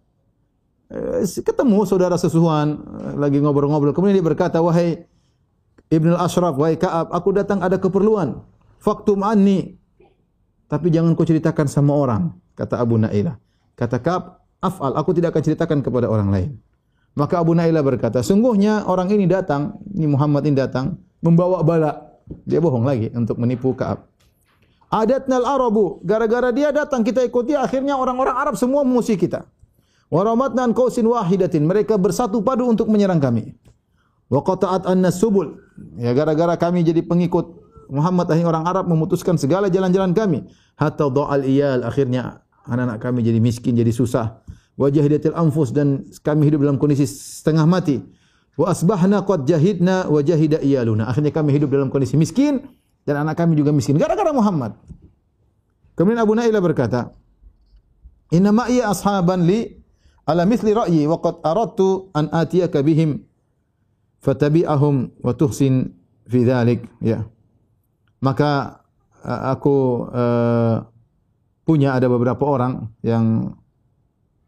Eh, 0.88 1.28
ketemu 1.28 1.84
saudara 1.84 2.16
sesuhuan 2.16 2.80
eh, 2.80 3.16
lagi 3.20 3.44
ngobrol-ngobrol 3.44 3.92
kemudian 3.92 4.24
dia 4.24 4.24
berkata 4.24 4.64
wahai 4.64 5.04
Ibn 5.88 6.20
al-Ashraf, 6.20 6.60
wahai 6.60 6.76
Ka'ab, 6.76 7.16
aku 7.16 7.32
datang 7.32 7.64
ada 7.64 7.80
keperluan. 7.80 8.44
Faktum 8.84 9.24
anni. 9.24 9.80
Tapi 10.68 10.92
jangan 10.92 11.16
kau 11.16 11.24
ceritakan 11.24 11.72
sama 11.72 11.96
orang, 11.96 12.36
kata 12.60 12.76
Abu 12.76 13.00
Nailah. 13.00 13.40
Kata 13.80 14.04
Ka'ab, 14.04 14.44
af'al, 14.60 15.00
aku 15.00 15.16
tidak 15.16 15.32
akan 15.32 15.44
ceritakan 15.48 15.80
kepada 15.80 16.12
orang 16.12 16.28
lain. 16.28 16.50
Maka 17.16 17.40
Abu 17.40 17.56
Nailah 17.56 17.82
berkata, 17.82 18.20
sungguhnya 18.20 18.84
orang 18.84 19.08
ini 19.16 19.26
datang, 19.26 19.80
ini 19.96 20.12
Muhammad 20.12 20.44
ini 20.44 20.60
datang, 20.60 21.00
membawa 21.24 21.64
bala. 21.64 22.20
Dia 22.44 22.60
bohong 22.60 22.84
lagi 22.84 23.08
untuk 23.16 23.40
menipu 23.40 23.72
Ka'ab. 23.72 24.04
Adatnal 24.92 25.48
Arabu, 25.48 26.04
gara-gara 26.04 26.52
dia 26.52 26.76
datang 26.76 27.04
kita 27.04 27.24
ikuti, 27.24 27.56
akhirnya 27.56 27.96
orang-orang 27.96 28.36
Arab 28.36 28.56
semua 28.60 28.84
memusuhi 28.84 29.16
kita. 29.16 29.48
Waramatnan 30.08 30.72
kausin 30.72 31.08
wahidatin, 31.08 31.64
mereka 31.64 32.00
bersatu 32.00 32.40
padu 32.40 32.68
untuk 32.68 32.88
menyerang 32.88 33.20
kami. 33.20 33.56
Wa 34.28 34.44
qata'at 34.44 34.84
anna 34.88 35.10
subul. 35.12 35.56
Ya 35.96 36.12
gara-gara 36.12 36.60
kami 36.60 36.84
jadi 36.84 37.00
pengikut 37.04 37.64
Muhammad 37.88 38.28
akhirnya 38.28 38.52
orang 38.52 38.66
Arab 38.68 38.86
memutuskan 38.92 39.40
segala 39.40 39.72
jalan-jalan 39.72 40.12
kami. 40.12 40.44
Hatta 40.76 41.08
dha'al 41.08 41.48
iyal 41.48 41.88
akhirnya 41.88 42.44
anak-anak 42.68 43.00
kami 43.00 43.24
jadi 43.24 43.40
miskin, 43.40 43.80
jadi 43.80 43.90
susah. 43.96 44.44
Wa 44.76 44.92
jahidatil 44.92 45.34
anfus 45.34 45.72
dan 45.72 46.06
kami 46.22 46.52
hidup 46.52 46.68
dalam 46.68 46.78
kondisi 46.78 47.08
setengah 47.08 47.64
mati. 47.64 48.04
Wa 48.60 48.76
asbahna 48.76 49.24
qad 49.24 49.48
jahidna 49.48 50.12
wa 50.12 50.20
jahida 50.20 50.60
iyaluna. 50.60 51.08
Akhirnya 51.08 51.32
kami 51.32 51.56
hidup 51.56 51.72
dalam 51.72 51.88
kondisi 51.88 52.20
miskin 52.20 52.68
dan 53.08 53.24
anak 53.24 53.40
kami 53.40 53.56
juga 53.56 53.72
miskin 53.72 53.96
gara-gara 53.96 54.36
Muhammad. 54.36 54.76
Kemudian 55.98 56.22
Abu 56.22 56.38
Nailah 56.38 56.62
berkata, 56.62 57.16
"Inna 58.30 58.54
ma'iya 58.54 58.92
ashaban 58.92 59.48
li 59.48 59.82
ala 60.28 60.44
mithli 60.44 60.76
ra'yi 60.76 61.08
wa 61.08 61.18
qad 61.24 61.42
aradtu 61.42 62.12
an 62.14 62.30
atiyaka 62.30 62.84
bihim 62.84 63.24
fatabi'ahum 64.28 65.24
wa 65.24 65.32
tuhsin 65.32 65.96
fi 66.28 66.44
dhalik 66.44 66.84
ya. 67.00 67.24
Maka 68.20 68.84
aku 69.24 70.04
uh, 70.12 70.84
punya 71.64 71.96
ada 71.96 72.12
beberapa 72.12 72.44
orang 72.44 72.92
yang 73.08 73.56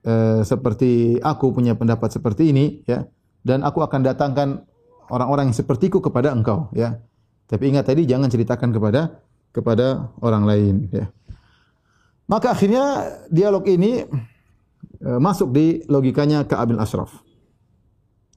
uh, 0.03 0.43
seperti 0.43 1.23
aku 1.23 1.55
punya 1.55 1.79
pendapat 1.79 2.11
seperti 2.11 2.51
ini 2.51 2.83
ya. 2.83 3.07
Dan 3.39 3.63
aku 3.63 3.79
akan 3.79 4.03
datangkan 4.03 4.67
orang-orang 5.07 5.47
yang 5.47 5.55
sepertiku 5.55 6.03
kepada 6.03 6.35
engkau 6.35 6.67
ya. 6.75 6.99
Tapi 7.47 7.71
ingat 7.71 7.87
tadi 7.87 8.03
jangan 8.03 8.27
ceritakan 8.27 8.75
kepada 8.75 9.23
kepada 9.55 10.11
orang 10.19 10.43
lain 10.43 10.75
ya. 10.91 11.07
Maka 12.27 12.51
akhirnya 12.51 13.15
dialog 13.31 13.63
ini 13.63 14.03
uh, 15.07 15.19
masuk 15.23 15.55
di 15.55 15.87
logikanya 15.87 16.43
Ka'ab 16.43 16.75
bin 16.75 16.83
Ashraf 16.83 17.28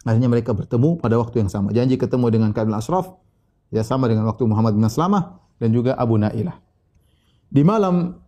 Akhirnya 0.02 0.26
mereka 0.26 0.50
bertemu 0.50 0.98
pada 0.98 1.18
waktu 1.18 1.46
yang 1.46 1.50
sama. 1.50 1.70
Janji 1.70 1.94
ketemu 1.94 2.26
dengan 2.30 2.50
Kabil 2.50 2.74
Ashraf, 2.74 3.18
ya 3.70 3.86
sama 3.86 4.10
dengan 4.10 4.26
waktu 4.26 4.42
Muhammad 4.44 4.74
bin 4.74 4.82
Aslamah 4.82 5.38
dan 5.62 5.70
juga 5.70 5.94
Abu 5.94 6.18
Nailah. 6.18 6.58
Di 7.52 7.62
malam 7.62 8.18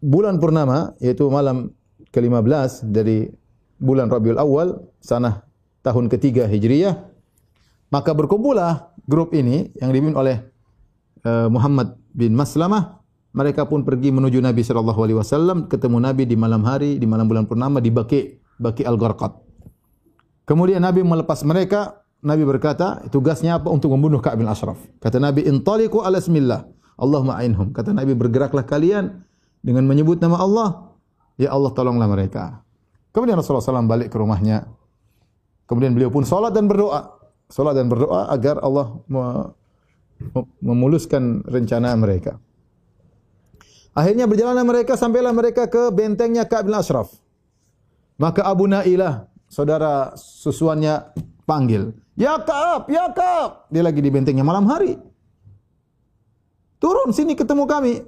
bulan 0.00 0.38
purnama 0.38 0.94
yaitu 1.00 1.26
malam 1.26 1.72
ke-15 2.12 2.86
dari 2.92 3.32
bulan 3.80 4.08
Rabiul 4.08 4.40
Awal 4.40 4.76
sanah 5.00 5.44
tahun 5.84 6.08
ketiga 6.12 6.48
Hijriyah 6.48 6.96
maka 7.92 8.12
berkumpullah 8.12 8.92
grup 9.08 9.32
ini 9.36 9.72
yang 9.78 9.92
dipimpin 9.92 10.16
oleh 10.16 10.36
uh, 11.24 11.48
Muhammad 11.48 11.96
bin 12.12 12.32
Maslamah 12.36 13.00
mereka 13.36 13.68
pun 13.68 13.84
pergi 13.84 14.12
menuju 14.12 14.40
Nabi 14.40 14.64
sallallahu 14.64 15.00
alaihi 15.00 15.18
wasallam 15.20 15.68
ketemu 15.68 16.00
Nabi 16.00 16.24
di 16.24 16.36
malam 16.36 16.64
hari 16.64 16.96
di 16.96 17.04
malam 17.04 17.28
bulan 17.28 17.44
purnama 17.44 17.78
di 17.84 17.92
Baqi 17.92 18.40
Baqi 18.56 18.84
Al-Gharqad 18.84 19.45
kemudian 20.46 20.80
Nabi 20.80 21.02
melepas 21.02 21.42
mereka 21.42 22.00
Nabi 22.24 22.48
berkata 22.48 23.04
tugasnya 23.12 23.60
apa 23.60 23.68
untuk 23.68 23.92
membunuh 23.92 24.22
Ka'ab 24.22 24.40
bin 24.40 24.48
Ashraf 24.48 24.80
kata 25.02 25.20
Nabi 25.20 25.44
intaliqu 25.44 26.00
ala 26.00 26.22
bismillah 26.22 26.64
Allahumma 26.96 27.36
ainhum 27.36 27.76
kata 27.76 27.92
Nabi 27.92 28.16
bergeraklah 28.16 28.64
kalian 28.64 29.26
dengan 29.66 29.82
menyebut 29.82 30.22
nama 30.22 30.38
Allah, 30.38 30.68
ya 31.34 31.50
Allah 31.50 31.74
tolonglah 31.74 32.06
mereka. 32.06 32.62
Kemudian 33.10 33.34
Rasulullah 33.34 33.66
SAW 33.66 33.90
balik 33.90 34.14
ke 34.14 34.16
rumahnya. 34.22 34.70
Kemudian 35.66 35.90
beliau 35.90 36.14
pun 36.14 36.22
solat 36.22 36.54
dan 36.54 36.70
berdoa. 36.70 37.18
Solat 37.50 37.74
dan 37.74 37.90
berdoa 37.90 38.30
agar 38.30 38.62
Allah 38.62 39.02
memuluskan 40.62 41.42
rencana 41.50 41.90
mereka. 41.98 42.38
Akhirnya 43.96 44.30
berjalan 44.30 44.62
mereka 44.62 44.94
sampailah 44.94 45.34
mereka 45.34 45.66
ke 45.66 45.90
bentengnya 45.90 46.46
Ka'ab 46.46 46.70
bin 46.70 46.76
Ashraf. 46.78 47.10
Maka 48.20 48.46
Abu 48.46 48.70
Nailah, 48.70 49.26
saudara 49.56 50.12
susuannya 50.20 51.16
panggil. 51.48 51.96
Ya 52.12 52.36
Ka'ab, 52.36 52.92
ya 52.92 53.08
Ka'ab. 53.08 53.72
Dia 53.72 53.80
lagi 53.80 54.04
di 54.04 54.12
bentengnya 54.12 54.44
malam 54.44 54.68
hari. 54.68 55.00
Turun 56.76 57.16
sini 57.16 57.32
ketemu 57.32 57.64
kami. 57.64 58.04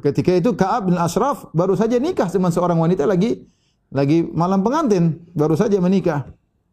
Ketika 0.00 0.32
itu 0.32 0.56
Ka'ab 0.56 0.88
bin 0.88 0.96
Ashraf 0.96 1.52
baru 1.52 1.76
saja 1.76 2.00
nikah 2.00 2.32
dengan 2.32 2.48
seorang 2.48 2.80
wanita 2.80 3.04
lagi 3.04 3.44
lagi 3.92 4.24
malam 4.24 4.64
pengantin, 4.64 5.20
baru 5.36 5.52
saja 5.52 5.76
menikah 5.76 6.24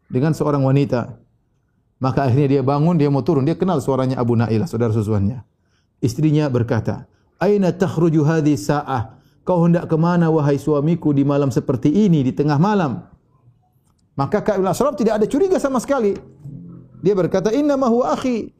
dengan 0.07 0.31
seorang 0.31 0.63
wanita. 0.63 1.19
Maka 1.99 2.31
akhirnya 2.31 2.47
dia 2.47 2.63
bangun, 2.63 2.95
dia 2.95 3.11
mau 3.11 3.19
turun, 3.27 3.43
dia 3.43 3.59
kenal 3.59 3.83
suaranya 3.83 4.15
Abu 4.23 4.39
Nailah, 4.39 4.71
saudara 4.71 4.95
susuannya. 4.95 5.43
Istrinya 5.99 6.47
berkata, 6.47 7.11
"Aina 7.35 7.75
takhruju 7.75 8.23
hadhi 8.23 8.55
sa'ah? 8.55 9.19
Kau 9.43 9.67
hendak 9.67 9.91
ke 9.91 9.99
mana 9.99 10.31
wahai 10.31 10.55
suamiku 10.55 11.11
di 11.11 11.27
malam 11.27 11.51
seperti 11.51 11.91
ini 11.91 12.23
di 12.23 12.31
tengah 12.31 12.55
malam?" 12.55 13.18
Maka 14.19 14.43
Ka'ab 14.43 14.59
bin 14.59 14.67
Ashraf 14.67 14.99
tidak 14.99 15.23
ada 15.23 15.25
curiga 15.31 15.55
sama 15.63 15.79
sekali. 15.79 16.11
Dia 16.99 17.15
berkata, 17.15 17.55
"Inna 17.55 17.79
ma 17.79 17.87
huwa 17.87 18.11
akhi." 18.11 18.51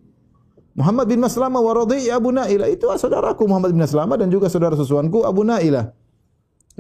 Muhammad 0.80 1.12
bin 1.12 1.20
Maslamah 1.20 1.60
wa 1.60 1.76
radhi 1.84 2.08
Abu 2.08 2.32
Nailah 2.32 2.72
itu 2.72 2.88
saudaraku 2.88 3.44
Muhammad 3.44 3.76
bin 3.76 3.84
Maslamah 3.84 4.16
dan 4.16 4.32
juga 4.32 4.48
saudara 4.48 4.80
susuanku 4.80 5.28
Abu 5.28 5.44
Nailah. 5.44 5.92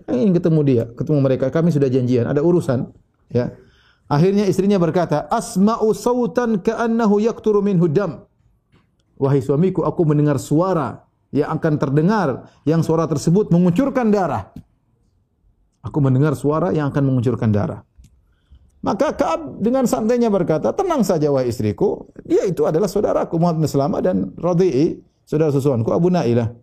Ingin 0.07 0.31
ketemu 0.31 0.59
dia, 0.63 0.83
ketemu 0.95 1.19
mereka. 1.19 1.51
Kami 1.51 1.75
sudah 1.75 1.91
janjian, 1.91 2.23
ada 2.23 2.39
urusan, 2.39 2.87
ya. 3.27 3.51
Akhirnya 4.07 4.47
istrinya 4.47 4.79
berkata, 4.79 5.27
"Asma'u 5.27 5.91
sautan 5.91 6.63
ka'annahu 6.63 7.19
yaqturu 7.19 7.59
minhu 7.59 7.91
dam." 7.91 8.23
Wahai 9.19 9.43
suamiku, 9.43 9.83
aku 9.83 10.07
mendengar 10.07 10.39
suara 10.39 11.03
yang 11.35 11.51
akan 11.59 11.75
terdengar 11.75 12.47
yang 12.63 12.79
suara 12.79 13.03
tersebut 13.03 13.51
mengucurkan 13.51 14.07
darah. 14.07 14.55
Aku 15.83 15.99
mendengar 15.99 16.39
suara 16.39 16.71
yang 16.71 16.87
akan 16.87 17.03
mengucurkan 17.03 17.51
darah. 17.51 17.83
Maka 18.79 19.11
Kaab 19.11 19.59
dengan 19.59 19.83
santainya 19.83 20.31
berkata, 20.31 20.71
tenang 20.71 21.03
saja 21.03 21.27
wahai 21.27 21.51
istriku, 21.51 22.07
dia 22.23 22.47
itu 22.47 22.63
adalah 22.63 22.87
saudaraku 22.87 23.35
Muhammad 23.35 23.67
bin 23.67 23.69
Salama 23.71 23.99
dan 23.99 24.31
Radhi'i, 24.39 25.03
saudara 25.27 25.51
susuanku 25.51 25.91
Abu 25.91 26.07
Nailah. 26.07 26.55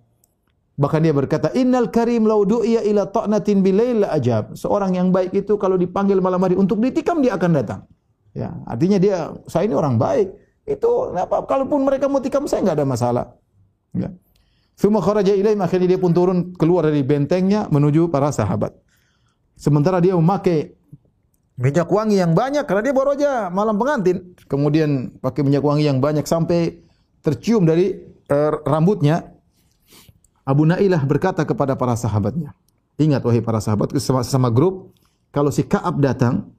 Bahkan 0.76 1.00
dia 1.04 1.12
berkata, 1.12 1.52
Innal 1.52 1.92
karim 1.92 2.24
lau 2.24 2.44
du'iya 2.44 2.84
ila 2.88 3.08
ta'natin 3.08 3.60
bilail 3.60 4.04
ajab. 4.08 4.56
Seorang 4.56 4.96
yang 4.96 5.08
baik 5.12 5.32
itu 5.36 5.60
kalau 5.60 5.76
dipanggil 5.76 6.20
malam 6.20 6.40
hari 6.40 6.56
untuk 6.56 6.80
ditikam, 6.80 7.20
dia 7.20 7.36
akan 7.36 7.50
datang. 7.52 7.80
Ya, 8.32 8.52
artinya 8.68 9.00
dia, 9.00 9.32
saya 9.48 9.68
ini 9.68 9.76
orang 9.76 9.96
baik. 9.96 10.32
Itu, 10.68 11.12
apa, 11.16 11.44
kalaupun 11.48 11.84
mereka 11.84 12.08
mau 12.08 12.20
tikam, 12.20 12.44
saya 12.48 12.64
enggak 12.64 12.76
ada 12.80 12.86
masalah. 12.88 13.26
Ya. 13.96 14.12
Semua 14.76 15.00
kharaja 15.00 15.32
ilaih, 15.32 15.56
akhirnya 15.56 15.96
dia 15.96 16.00
pun 16.00 16.12
turun 16.12 16.52
keluar 16.56 16.84
dari 16.84 17.00
bentengnya 17.00 17.64
menuju 17.72 18.12
para 18.12 18.28
sahabat. 18.28 18.76
Sementara 19.56 20.04
dia 20.04 20.12
memakai 20.12 20.76
minyak 21.56 21.88
wangi 21.88 22.20
yang 22.20 22.36
banyak 22.36 22.68
karena 22.68 22.82
dia 22.84 22.94
baru 22.94 23.16
aja 23.16 23.48
malam 23.48 23.80
pengantin. 23.80 24.36
Kemudian 24.46 25.16
pakai 25.20 25.42
minyak 25.42 25.64
wangi 25.64 25.88
yang 25.88 25.98
banyak 25.98 26.24
sampai 26.28 26.84
tercium 27.24 27.64
dari 27.64 27.96
uh, 28.30 28.62
rambutnya. 28.62 29.32
Abu 30.46 30.62
Nailah 30.62 31.02
berkata 31.02 31.42
kepada 31.42 31.74
para 31.74 31.98
sahabatnya, 31.98 32.54
ingat 33.02 33.18
wahai 33.26 33.42
para 33.42 33.58
sahabat 33.58 33.90
sama, 33.98 34.22
sama 34.22 34.46
grup, 34.46 34.94
kalau 35.34 35.50
si 35.50 35.66
Kaab 35.66 35.98
datang, 35.98 36.54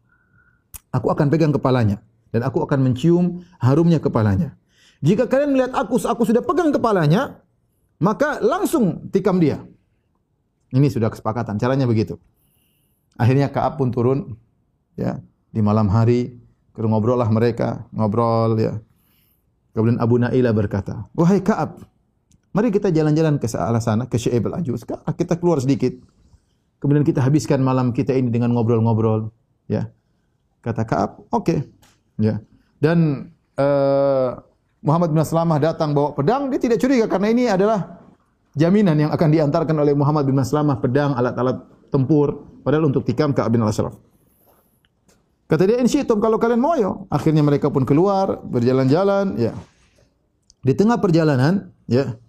aku 0.91 1.07
akan 1.07 1.31
pegang 1.31 1.55
kepalanya 1.55 2.03
dan 2.35 2.43
aku 2.43 2.67
akan 2.67 2.83
mencium 2.83 3.47
harumnya 3.63 4.03
kepalanya. 4.03 4.59
Jika 4.99 5.31
kalian 5.31 5.55
melihat 5.55 5.71
aku, 5.71 6.03
aku 6.03 6.27
sudah 6.27 6.43
pegang 6.43 6.75
kepalanya, 6.75 7.39
maka 8.03 8.43
langsung 8.43 9.07
tikam 9.07 9.39
dia. 9.39 9.63
Ini 10.75 10.91
sudah 10.91 11.07
kesepakatan, 11.07 11.55
caranya 11.55 11.87
begitu. 11.87 12.19
Akhirnya 13.15 13.47
Kaab 13.47 13.79
pun 13.79 13.95
turun 13.95 14.35
ya 14.97 15.21
di 15.53 15.61
malam 15.63 15.87
hari 15.87 16.35
ngobrol 16.77 17.17
lah 17.17 17.29
mereka 17.31 17.89
ngobrol 17.89 18.53
ya. 18.57 18.77
Kemudian 19.73 20.01
Abu 20.01 20.17
Naila 20.17 20.53
berkata 20.53 21.09
wahai 21.13 21.41
Kaab 21.41 21.81
mari 22.53 22.69
kita 22.73 22.89
jalan-jalan 22.89 23.37
ke 23.37 23.45
searah 23.49 23.81
sana 23.81 24.09
ke 24.09 24.17
Syekh 24.17 24.45
al 24.45 24.61
Ajuz 24.61 24.85
kita 24.85 25.37
keluar 25.37 25.61
sedikit. 25.61 25.93
Kemudian 26.77 27.01
kita 27.01 27.25
habiskan 27.25 27.65
malam 27.65 27.89
kita 27.89 28.13
ini 28.13 28.29
dengan 28.29 28.53
ngobrol-ngobrol 28.53 29.33
ya. 29.65 29.89
Kata 30.61 30.85
Kaab 30.85 31.25
oke. 31.33 31.45
Okay. 31.45 31.59
ya. 32.21 32.37
Dan 32.77 33.29
uh, 33.57 34.37
Muhammad 34.85 35.09
bin 35.13 35.21
Aslamah 35.21 35.57
datang 35.57 35.97
bawa 35.97 36.13
pedang. 36.13 36.53
Dia 36.53 36.61
tidak 36.61 36.77
curiga 36.77 37.09
karena 37.09 37.27
ini 37.33 37.43
adalah 37.49 37.97
jaminan 38.53 38.97
yang 38.97 39.11
akan 39.13 39.29
diantarkan 39.33 39.77
oleh 39.77 39.97
Muhammad 39.97 40.29
bin 40.29 40.37
Aslamah 40.37 40.77
pedang 40.77 41.17
alat-alat 41.17 41.65
tempur 41.89 42.45
padahal 42.61 42.89
untuk 42.89 43.05
tikam 43.05 43.33
Ka'ab 43.33 43.53
bin 43.53 43.65
Al-Ashraf. 43.65 43.97
Kata 45.47 45.63
dia, 45.63 45.79
ini 45.79 45.87
syitum 45.87 46.19
kalau 46.19 46.35
kalian 46.35 46.59
mau 46.59 46.75
ya. 46.75 46.91
Akhirnya 47.07 47.39
mereka 47.39 47.71
pun 47.71 47.87
keluar, 47.87 48.43
berjalan-jalan. 48.43 49.39
Ya. 49.39 49.55
Di 50.59 50.75
tengah 50.75 50.99
perjalanan, 50.99 51.71
ya, 51.87 52.19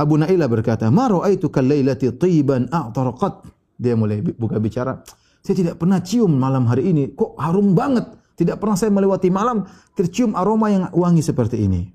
Abu 0.00 0.16
Naila 0.16 0.48
berkata, 0.48 0.88
Maro 0.88 1.20
aitu 1.20 1.52
kalailati 1.52 2.08
tiban 2.16 2.64
a'tarqat. 2.72 3.44
Dia 3.76 3.92
mulai 3.92 4.24
buka 4.24 4.56
bicara. 4.56 5.04
Saya 5.44 5.56
tidak 5.60 5.76
pernah 5.76 6.00
cium 6.00 6.32
malam 6.32 6.64
hari 6.64 6.88
ini. 6.88 7.12
Kok 7.12 7.36
harum 7.36 7.76
banget. 7.76 8.08
Tidak 8.40 8.56
pernah 8.56 8.76
saya 8.80 8.88
melewati 8.88 9.28
malam 9.28 9.68
tercium 9.92 10.32
aroma 10.32 10.72
yang 10.72 10.88
wangi 10.96 11.20
seperti 11.20 11.60
ini. 11.60 11.92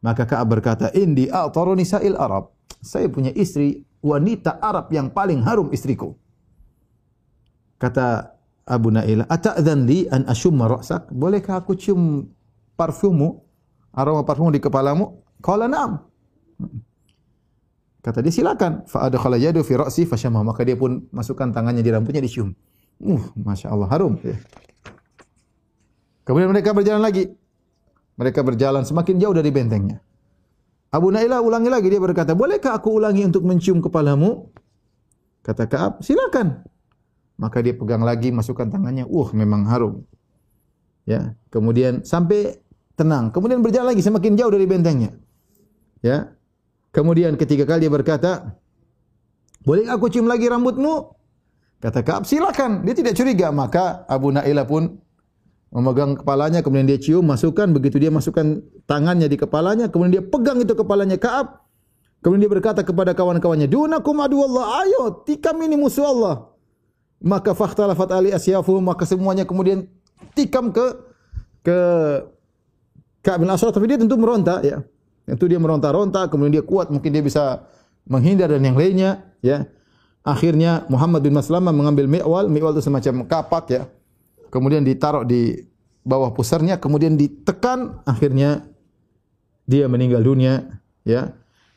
Maka 0.00 0.24
Ka'ab 0.24 0.48
berkata, 0.48 0.88
Indi 0.96 1.28
a'taru 1.28 1.76
nisa'il 1.76 2.16
Arab. 2.16 2.56
Saya 2.80 3.12
punya 3.12 3.28
istri 3.36 3.84
wanita 4.00 4.56
Arab 4.56 4.88
yang 4.88 5.12
paling 5.12 5.44
harum 5.44 5.68
istriku. 5.68 6.16
Kata 7.76 8.39
Abu 8.70 8.94
Nailah, 8.94 9.26
"Ata'dzan 9.26 9.82
li 9.82 10.06
an 10.06 10.30
ashumma 10.30 10.70
ra'sak?" 10.70 11.10
Bolehkah 11.10 11.58
aku 11.58 11.74
cium 11.74 12.30
parfummu, 12.78 13.42
aroma 13.90 14.22
parfummu 14.22 14.54
di 14.54 14.62
kepalamu? 14.62 15.18
Qala 15.42 15.66
na'am. 15.66 15.98
Kata 18.00 18.22
dia, 18.22 18.32
silakan. 18.32 18.86
Fa 18.86 19.10
adkhala 19.10 19.36
yadu 19.36 19.66
fi 19.66 19.74
ra'si 19.74 20.06
fa. 20.06 20.16
Maka 20.30 20.62
dia 20.62 20.78
pun 20.78 21.10
masukkan 21.10 21.50
tangannya 21.50 21.82
di 21.82 21.90
rambutnya 21.90 22.22
dicium. 22.22 22.54
Uh, 23.02 23.20
Masya 23.34 23.74
Allah, 23.74 23.90
harum. 23.90 24.16
Ya. 24.22 24.38
Kemudian 26.24 26.48
mereka 26.54 26.70
berjalan 26.70 27.02
lagi. 27.02 27.28
Mereka 28.16 28.40
berjalan 28.44 28.86
semakin 28.86 29.16
jauh 29.18 29.34
dari 29.34 29.50
bentengnya. 29.50 29.98
Abu 30.92 31.10
Nailah 31.10 31.42
ulangi 31.42 31.68
lagi. 31.72 31.88
Dia 31.90 32.00
berkata, 32.00 32.36
bolehkah 32.36 32.76
aku 32.76 33.00
ulangi 33.00 33.24
untuk 33.24 33.44
mencium 33.44 33.80
kepalamu? 33.80 34.52
Kata 35.40 35.64
Kaab, 35.64 36.04
silakan 36.04 36.69
maka 37.40 37.64
dia 37.64 37.72
pegang 37.72 38.04
lagi 38.04 38.28
masukkan 38.28 38.68
tangannya. 38.68 39.08
Uh 39.08 39.32
memang 39.32 39.64
harum. 39.64 40.04
Ya 41.08 41.32
kemudian 41.48 42.04
sampai 42.04 42.60
tenang. 43.00 43.32
Kemudian 43.32 43.64
berjalan 43.64 43.96
lagi 43.96 44.04
semakin 44.04 44.36
jauh 44.36 44.52
dari 44.52 44.68
bentengnya. 44.68 45.16
Ya 46.04 46.36
kemudian 46.92 47.40
ketiga 47.40 47.64
kali 47.64 47.88
dia 47.88 47.92
berkata 47.92 48.60
boleh 49.64 49.88
aku 49.88 50.12
cium 50.12 50.28
lagi 50.28 50.52
rambutmu? 50.52 51.16
Kata 51.80 52.04
Kaab 52.04 52.28
silakan. 52.28 52.84
Dia 52.84 52.92
tidak 52.92 53.16
curiga. 53.16 53.48
Maka 53.48 54.04
Abu 54.04 54.28
Nailah 54.36 54.68
pun 54.68 55.00
memegang 55.72 56.20
kepalanya 56.20 56.60
kemudian 56.60 56.84
dia 56.84 57.00
cium 57.00 57.24
masukkan. 57.24 57.72
Begitu 57.72 57.96
dia 57.96 58.12
masukkan 58.12 58.60
tangannya 58.84 59.32
di 59.32 59.40
kepalanya 59.40 59.88
kemudian 59.88 60.20
dia 60.20 60.24
pegang 60.28 60.60
itu 60.60 60.76
kepalanya 60.76 61.16
Kaab. 61.16 61.64
Kemudian 62.20 62.44
dia 62.44 62.52
berkata 62.52 62.84
kepada 62.84 63.16
kawan-kawannya 63.16 63.64
dunakum 63.64 64.20
adu 64.20 64.44
Allah 64.44 64.84
ayo 64.84 65.24
tikam 65.24 65.56
ini 65.64 65.72
musuh 65.80 66.04
Allah 66.04 66.49
maka 67.20 67.52
fakhtalafat 67.52 68.10
ali 68.16 68.30
asyafu 68.32 68.80
maka 68.80 69.04
semuanya 69.04 69.44
kemudian 69.44 69.86
tikam 70.32 70.72
ke 70.72 70.86
ke 71.60 71.78
Ka'ab 73.20 73.44
bin 73.44 73.52
Ashraf 73.52 73.76
tapi 73.76 73.84
dia 73.84 74.00
tentu 74.00 74.16
meronta 74.16 74.64
ya 74.64 74.80
Itu 75.30 75.46
dia 75.46 75.62
meronta-ronta, 75.62 76.26
kemudian 76.26 76.58
dia 76.58 76.64
kuat, 76.66 76.90
mungkin 76.90 77.14
dia 77.14 77.22
bisa 77.22 77.62
menghindar 78.10 78.50
dan 78.50 78.66
yang 78.66 78.74
lainnya, 78.74 79.30
ya. 79.44 79.70
Akhirnya 80.26 80.84
Muhammad 80.90 81.24
bin 81.24 81.32
Maslamah 81.32 81.72
mengambil 81.72 82.10
mi'wal, 82.10 82.50
mi'wal 82.50 82.74
itu 82.76 82.84
semacam 82.84 83.24
kapak 83.24 83.64
ya. 83.70 83.82
Kemudian 84.50 84.82
ditaruh 84.82 85.22
di 85.22 85.64
bawah 86.02 86.34
pusarnya, 86.34 86.82
kemudian 86.82 87.14
ditekan, 87.14 88.02
akhirnya 88.04 88.66
dia 89.64 89.86
meninggal 89.86 90.20
dunia, 90.20 90.82
ya. 91.06 91.30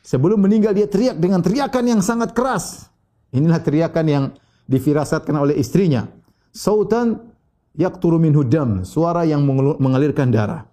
Sebelum 0.04 0.36
meninggal 0.36 0.76
dia 0.76 0.84
teriak 0.84 1.16
dengan 1.16 1.40
teriakan 1.40 1.84
yang 1.96 2.00
sangat 2.04 2.36
keras. 2.36 2.92
Inilah 3.32 3.62
teriakan 3.62 4.04
yang 4.04 4.24
difirasatkan 4.68 5.34
oleh 5.34 5.56
istrinya. 5.58 6.08
Sautan 6.54 7.34
yaqturu 7.74 8.16
minhu 8.16 8.46
dam, 8.46 8.86
suara 8.86 9.26
yang 9.26 9.42
mengalirkan 9.78 10.30
darah. 10.30 10.66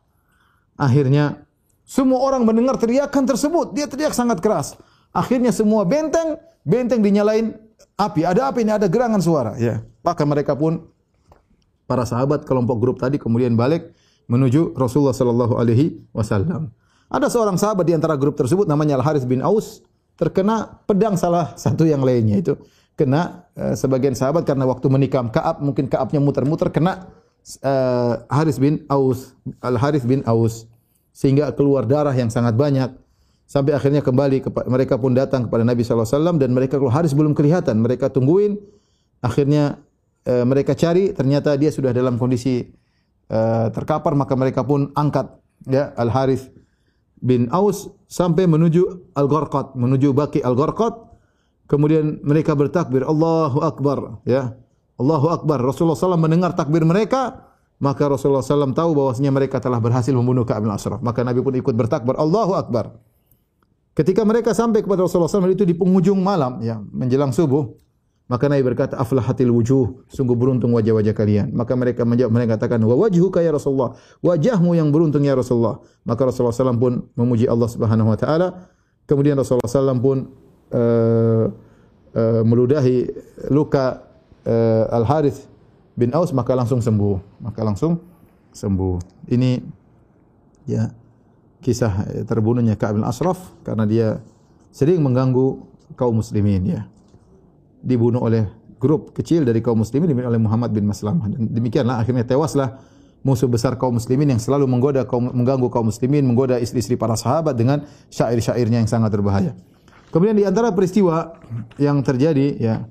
Akhirnya 0.78 1.46
semua 1.84 2.24
orang 2.24 2.46
mendengar 2.48 2.78
teriakan 2.78 3.26
tersebut, 3.28 3.74
dia 3.76 3.90
teriak 3.90 4.16
sangat 4.16 4.40
keras. 4.40 4.78
Akhirnya 5.12 5.52
semua 5.52 5.84
benteng, 5.84 6.40
benteng 6.64 7.04
dinyalain 7.04 7.58
api. 8.00 8.24
Ada 8.24 8.48
api 8.54 8.64
ini, 8.64 8.72
ada 8.72 8.88
gerangan 8.88 9.20
suara. 9.20 9.54
Ya. 9.60 9.84
Maka 10.02 10.24
mereka 10.24 10.56
pun 10.56 10.88
para 11.86 12.08
sahabat 12.08 12.48
kelompok 12.48 12.78
grup 12.80 12.98
tadi 13.04 13.20
kemudian 13.20 13.60
balik 13.60 13.92
menuju 14.32 14.72
Rasulullah 14.80 15.12
sallallahu 15.12 15.60
alaihi 15.60 16.00
wasallam. 16.16 16.72
Ada 17.12 17.28
seorang 17.28 17.60
sahabat 17.60 17.84
di 17.84 17.92
antara 17.92 18.16
grup 18.16 18.40
tersebut 18.40 18.64
namanya 18.64 18.96
Al 18.96 19.04
Harith 19.04 19.28
bin 19.28 19.44
Aus 19.44 19.84
terkena 20.16 20.80
pedang 20.88 21.20
salah 21.20 21.52
satu 21.60 21.84
yang 21.84 22.00
lainnya 22.00 22.40
itu 22.40 22.56
kena 22.96 23.41
uh, 23.58 23.76
sebagian 23.76 24.16
sahabat 24.16 24.48
karena 24.48 24.68
waktu 24.68 24.88
menikam 24.88 25.32
Kaab 25.32 25.64
mungkin 25.64 25.88
Kaabnya 25.88 26.20
muter-muter 26.24 26.70
kena 26.70 27.12
uh, 27.66 28.22
Harith 28.30 28.62
bin 28.62 28.86
Aus 28.88 29.34
Al 29.60 29.76
Harith 29.80 30.06
bin 30.06 30.22
Aus. 30.28 30.70
Sehingga 31.12 31.52
keluar 31.52 31.84
darah 31.84 32.16
yang 32.16 32.32
sangat 32.32 32.56
banyak. 32.56 32.96
Sampai 33.44 33.76
akhirnya 33.76 34.00
kembali 34.00 34.48
mereka 34.72 34.96
pun 34.96 35.12
datang 35.12 35.44
kepada 35.44 35.68
Nabi 35.68 35.84
sallallahu 35.84 36.08
alaihi 36.08 36.18
wasallam 36.24 36.38
dan 36.40 36.50
mereka 36.56 36.80
kalau 36.80 36.88
Haris 36.88 37.12
belum 37.12 37.36
kelihatan. 37.36 37.84
Mereka 37.84 38.16
tungguin. 38.16 38.56
Akhirnya 39.20 39.84
e, 40.24 40.48
mereka 40.48 40.72
cari. 40.72 41.12
Ternyata 41.12 41.60
dia 41.60 41.68
sudah 41.68 41.92
dalam 41.92 42.16
kondisi 42.16 42.64
e, 43.28 43.40
terkapar. 43.76 44.16
Maka 44.16 44.40
mereka 44.40 44.64
pun 44.64 44.96
angkat 44.96 45.36
ya 45.68 45.92
Al 46.00 46.16
Haris 46.16 46.48
bin 47.20 47.52
Aus 47.52 47.92
sampai 48.08 48.48
menuju 48.48 49.12
Al 49.20 49.28
Gharqat 49.28 49.76
menuju 49.76 50.16
Baki 50.16 50.40
Al 50.40 50.56
Gharqat 50.56 51.11
kemudian 51.72 52.20
mereka 52.28 52.52
bertakbir 52.52 53.08
Allahu 53.08 53.64
Akbar 53.64 54.20
ya 54.28 54.52
Allahu 55.00 55.32
Akbar 55.32 55.64
Rasulullah 55.64 55.96
SAW 55.96 56.20
mendengar 56.20 56.52
takbir 56.52 56.84
mereka 56.84 57.48
maka 57.80 58.12
Rasulullah 58.12 58.44
SAW 58.44 58.76
tahu 58.76 58.92
bahwasanya 58.92 59.32
mereka 59.32 59.64
telah 59.64 59.80
berhasil 59.80 60.12
membunuh 60.12 60.44
Ka'ab 60.44 60.68
bin 60.68 60.72
Ashraf 60.76 61.00
maka 61.00 61.24
Nabi 61.24 61.40
pun 61.40 61.56
ikut 61.56 61.74
bertakbir 61.74 62.20
Allahu 62.20 62.60
Akbar 62.60 63.00
Ketika 63.92 64.24
mereka 64.24 64.56
sampai 64.56 64.80
kepada 64.80 65.04
Rasulullah 65.04 65.28
SAW 65.28 65.52
itu 65.52 65.68
di 65.68 65.76
penghujung 65.76 66.16
malam, 66.24 66.64
ya, 66.64 66.80
menjelang 66.80 67.36
subuh, 67.36 67.76
maka 68.32 68.48
Nabi 68.48 68.64
berkata, 68.64 68.96
aflahatil 68.96 69.52
wujuh, 69.52 70.08
sungguh 70.08 70.32
beruntung 70.40 70.72
wajah-wajah 70.72 71.12
kalian. 71.12 71.52
Maka 71.52 71.76
mereka 71.76 72.08
menjawab, 72.08 72.32
mereka 72.32 72.56
katakan, 72.56 72.80
wa 72.88 72.96
wajhuka 72.96 73.44
ya 73.44 73.52
Rasulullah, 73.52 74.00
wajahmu 74.24 74.80
yang 74.80 74.96
beruntung 74.96 75.28
ya 75.28 75.36
Rasulullah. 75.36 75.84
Maka 76.08 76.32
Rasulullah 76.32 76.56
SAW 76.56 76.80
pun 76.80 76.94
memuji 77.20 77.52
Allah 77.52 77.68
Subhanahu 77.68 78.16
Wa 78.16 78.18
Taala. 78.24 78.48
Kemudian 79.04 79.36
Rasulullah 79.36 79.68
SAW 79.68 80.00
pun 80.00 80.32
uh, 80.72 81.46
uh, 82.16 82.42
meludahi 82.44 83.08
luka 83.52 84.04
uh, 84.48 84.96
Al 84.96 85.06
Harith 85.06 85.48
bin 85.96 86.12
Aus, 86.16 86.32
maka 86.34 86.56
langsung 86.56 86.80
sembuh. 86.82 87.44
Maka 87.44 87.62
langsung 87.62 88.00
sembuh. 88.52 89.28
Ini 89.32 89.52
ya 90.68 90.92
kisah 91.62 91.94
eh, 92.10 92.24
terbunuhnya 92.26 92.74
Ka'ab 92.76 92.98
bin 92.98 93.06
Ashraf 93.06 93.38
karena 93.62 93.86
dia 93.86 94.08
sering 94.74 95.00
mengganggu 95.04 95.62
kaum 95.94 96.18
muslimin 96.20 96.64
ya. 96.66 96.82
Dibunuh 97.82 98.22
oleh 98.22 98.46
grup 98.82 99.14
kecil 99.14 99.46
dari 99.46 99.62
kaum 99.62 99.82
muslimin 99.82 100.10
dibunuh 100.10 100.30
oleh 100.30 100.42
Muhammad 100.42 100.74
bin 100.74 100.90
Maslamah. 100.90 101.30
Dan 101.30 101.54
demikianlah 101.54 102.02
akhirnya 102.02 102.26
tewaslah 102.26 102.82
musuh 103.22 103.46
besar 103.46 103.78
kaum 103.78 104.02
muslimin 104.02 104.34
yang 104.34 104.42
selalu 104.42 104.66
menggoda 104.66 105.06
kaum 105.06 105.30
mengganggu 105.30 105.70
kaum 105.70 105.90
muslimin, 105.90 106.26
menggoda 106.26 106.58
istri-istri 106.58 106.98
para 106.98 107.14
sahabat 107.14 107.54
dengan 107.54 107.86
syair-syairnya 108.10 108.82
yang 108.82 108.90
sangat 108.90 109.14
berbahaya. 109.14 109.54
Kemudian 110.12 110.36
di 110.36 110.44
antara 110.44 110.76
peristiwa 110.76 111.40
yang 111.80 112.04
terjadi 112.04 112.60
ya 112.60 112.84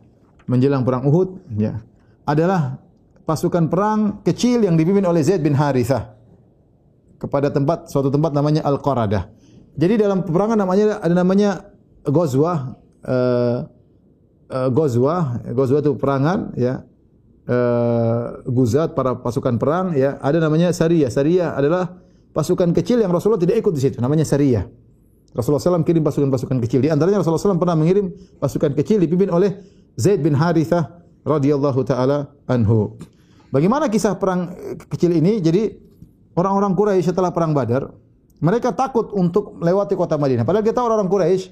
menjelang 0.49 0.83
perang 0.83 1.05
Uhud 1.05 1.53
ya 1.61 1.79
adalah 2.25 2.81
pasukan 3.29 3.69
perang 3.69 4.25
kecil 4.25 4.65
yang 4.65 4.75
dipimpin 4.75 5.05
oleh 5.05 5.21
Zaid 5.21 5.45
bin 5.45 5.53
Harithah 5.53 6.17
kepada 7.21 7.53
tempat 7.53 7.93
suatu 7.93 8.09
tempat 8.09 8.33
namanya 8.33 8.65
Al-Qaradah. 8.65 9.29
Jadi 9.77 10.01
dalam 10.01 10.25
peperangan 10.25 10.57
namanya 10.59 10.99
ada 10.99 11.15
namanya 11.15 11.51
Ghazwah 12.03 12.81
uh, 13.05 13.69
uh, 14.51 14.69
Ghazwah, 14.73 15.45
Ghazwah 15.55 15.81
itu 15.81 15.93
peperangan 15.97 16.57
ya. 16.59 16.85
Uh, 17.51 18.47
Guzat 18.47 18.95
para 18.95 19.19
pasukan 19.19 19.59
perang 19.59 19.91
ya, 19.99 20.23
ada 20.23 20.39
namanya 20.39 20.71
Sariyah. 20.71 21.11
Sariyah 21.11 21.59
adalah 21.59 21.99
pasukan 22.31 22.71
kecil 22.71 23.03
yang 23.03 23.11
Rasulullah 23.11 23.43
tidak 23.43 23.59
ikut 23.59 23.75
di 23.75 23.83
situ, 23.83 23.99
namanya 23.99 24.23
Sariyah. 24.23 24.71
Rasulullah 25.31 25.63
SAW 25.63 25.87
kirim 25.87 26.03
pasukan-pasukan 26.03 26.59
kecil. 26.67 26.83
Di 26.83 26.91
antaranya 26.91 27.23
Rasulullah 27.23 27.55
SAW 27.55 27.63
pernah 27.63 27.79
mengirim 27.79 28.11
pasukan 28.43 28.75
kecil 28.75 28.99
dipimpin 28.99 29.31
oleh 29.31 29.63
Zaid 29.95 30.23
bin 30.23 30.35
Harithah 30.35 31.01
radhiyallahu 31.23 31.81
taala 31.87 32.35
anhu. 32.51 32.99
Bagaimana 33.51 33.91
kisah 33.91 34.19
perang 34.19 34.55
kecil 34.91 35.15
ini? 35.15 35.39
Jadi 35.43 35.71
orang-orang 36.39 36.75
Quraisy 36.75 37.11
setelah 37.11 37.35
perang 37.35 37.55
Badar, 37.55 37.91
mereka 38.43 38.75
takut 38.75 39.11
untuk 39.15 39.59
melewati 39.59 39.95
kota 39.95 40.19
Madinah. 40.19 40.47
Padahal 40.47 40.67
kita 40.67 40.81
orang-orang 40.83 41.11
Quraisy 41.11 41.43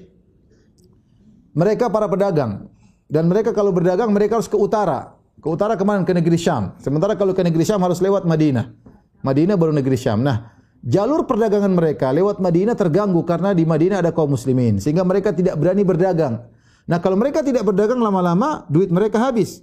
mereka 1.55 1.91
para 1.91 2.07
pedagang 2.07 2.71
dan 3.07 3.27
mereka 3.27 3.51
kalau 3.55 3.71
berdagang 3.71 4.11
mereka 4.11 4.39
harus 4.39 4.51
ke 4.51 4.55
utara. 4.55 5.15
Ke 5.39 5.47
utara 5.47 5.79
ke 5.79 5.83
mana? 5.87 6.03
Ke 6.03 6.11
negeri 6.11 6.35
Syam. 6.35 6.75
Sementara 6.83 7.15
kalau 7.15 7.31
ke 7.31 7.39
negeri 7.39 7.63
Syam 7.63 7.79
harus 7.79 8.03
lewat 8.03 8.27
Madinah. 8.27 8.75
Madinah 9.23 9.55
baru 9.55 9.71
negeri 9.71 9.95
Syam. 9.95 10.19
Nah, 10.19 10.58
jalur 10.83 11.27
perdagangan 11.27 11.71
mereka 11.71 12.11
lewat 12.15 12.39
Madinah 12.39 12.75
terganggu 12.75 13.21
karena 13.27 13.51
di 13.51 13.67
Madinah 13.67 14.03
ada 14.03 14.11
kaum 14.15 14.31
muslimin 14.31 14.79
sehingga 14.79 15.03
mereka 15.03 15.35
tidak 15.35 15.59
berani 15.59 15.83
berdagang. 15.83 16.47
Nah, 16.89 16.97
kalau 16.97 17.13
mereka 17.19 17.45
tidak 17.45 17.67
berdagang 17.69 18.01
lama-lama 18.01 18.65
duit 18.65 18.89
mereka 18.89 19.21
habis. 19.21 19.61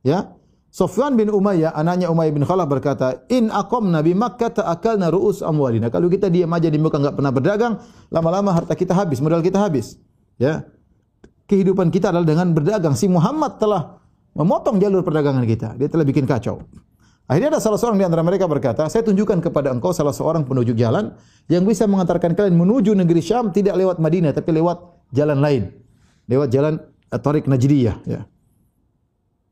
Ya. 0.00 0.32
Sofwan 0.74 1.14
bin 1.14 1.30
Umayyah, 1.30 1.70
anaknya 1.70 2.10
Umayyah 2.10 2.34
bin 2.34 2.42
Khalaf 2.42 2.66
berkata, 2.66 3.22
In 3.30 3.46
akom 3.46 3.94
Nabi 3.94 4.10
Makkah 4.10 4.58
ta'akalna 4.58 5.06
ru'us 5.06 5.38
amwalina. 5.38 5.86
Kalau 5.86 6.10
kita 6.10 6.26
diam 6.26 6.50
aja 6.50 6.66
di 6.66 6.82
Mekah 6.82 6.98
enggak 6.98 7.14
pernah 7.14 7.30
berdagang, 7.30 7.78
lama-lama 8.10 8.50
harta 8.50 8.74
kita 8.74 8.90
habis, 8.90 9.22
modal 9.22 9.38
kita 9.38 9.62
habis. 9.62 10.02
Ya. 10.34 10.66
Kehidupan 11.46 11.94
kita 11.94 12.10
adalah 12.10 12.26
dengan 12.26 12.50
berdagang. 12.50 12.98
Si 12.98 13.06
Muhammad 13.06 13.62
telah 13.62 14.02
memotong 14.34 14.82
jalur 14.82 15.06
perdagangan 15.06 15.46
kita. 15.46 15.78
Dia 15.78 15.86
telah 15.86 16.02
bikin 16.02 16.26
kacau. 16.26 16.66
Akhirnya 17.24 17.56
ada 17.56 17.60
salah 17.60 17.80
seorang 17.80 17.96
di 17.96 18.04
antara 18.04 18.20
mereka 18.20 18.44
berkata, 18.44 18.84
saya 18.92 19.00
tunjukkan 19.00 19.40
kepada 19.40 19.72
engkau 19.72 19.96
salah 19.96 20.12
seorang 20.12 20.44
penunjuk 20.44 20.76
jalan 20.76 21.16
yang 21.48 21.64
bisa 21.64 21.88
mengantarkan 21.88 22.36
kalian 22.36 22.52
menuju 22.52 22.92
negeri 22.92 23.24
Syam 23.24 23.48
tidak 23.48 23.80
lewat 23.80 23.96
Madinah 23.96 24.36
tapi 24.36 24.52
lewat 24.52 25.08
jalan 25.08 25.40
lain. 25.40 25.72
Lewat 26.28 26.52
jalan 26.52 26.84
Tariq 27.08 27.48
Najdiyah. 27.48 27.96
Ya. 28.04 28.28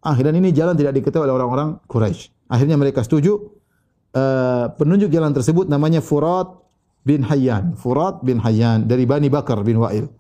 Akhirnya 0.05 0.37
ini 0.37 0.53
jalan 0.53 0.77
tidak 0.77 1.01
diketahui 1.01 1.25
oleh 1.25 1.35
orang-orang 1.39 1.81
Quraisy. 1.89 2.29
Akhirnya 2.53 2.77
mereka 2.77 3.01
setuju 3.07 3.57
uh, 4.13 4.69
penunjuk 4.77 5.09
jalan 5.09 5.33
tersebut 5.33 5.71
namanya 5.71 6.05
Furat 6.05 6.53
bin 7.09 7.25
Hayyan. 7.25 7.73
Furat 7.79 8.21
bin 8.21 8.37
Hayyan 8.43 8.85
dari 8.85 9.09
Bani 9.09 9.33
Bakar 9.33 9.65
bin 9.65 9.81
Wa'il. 9.81 10.13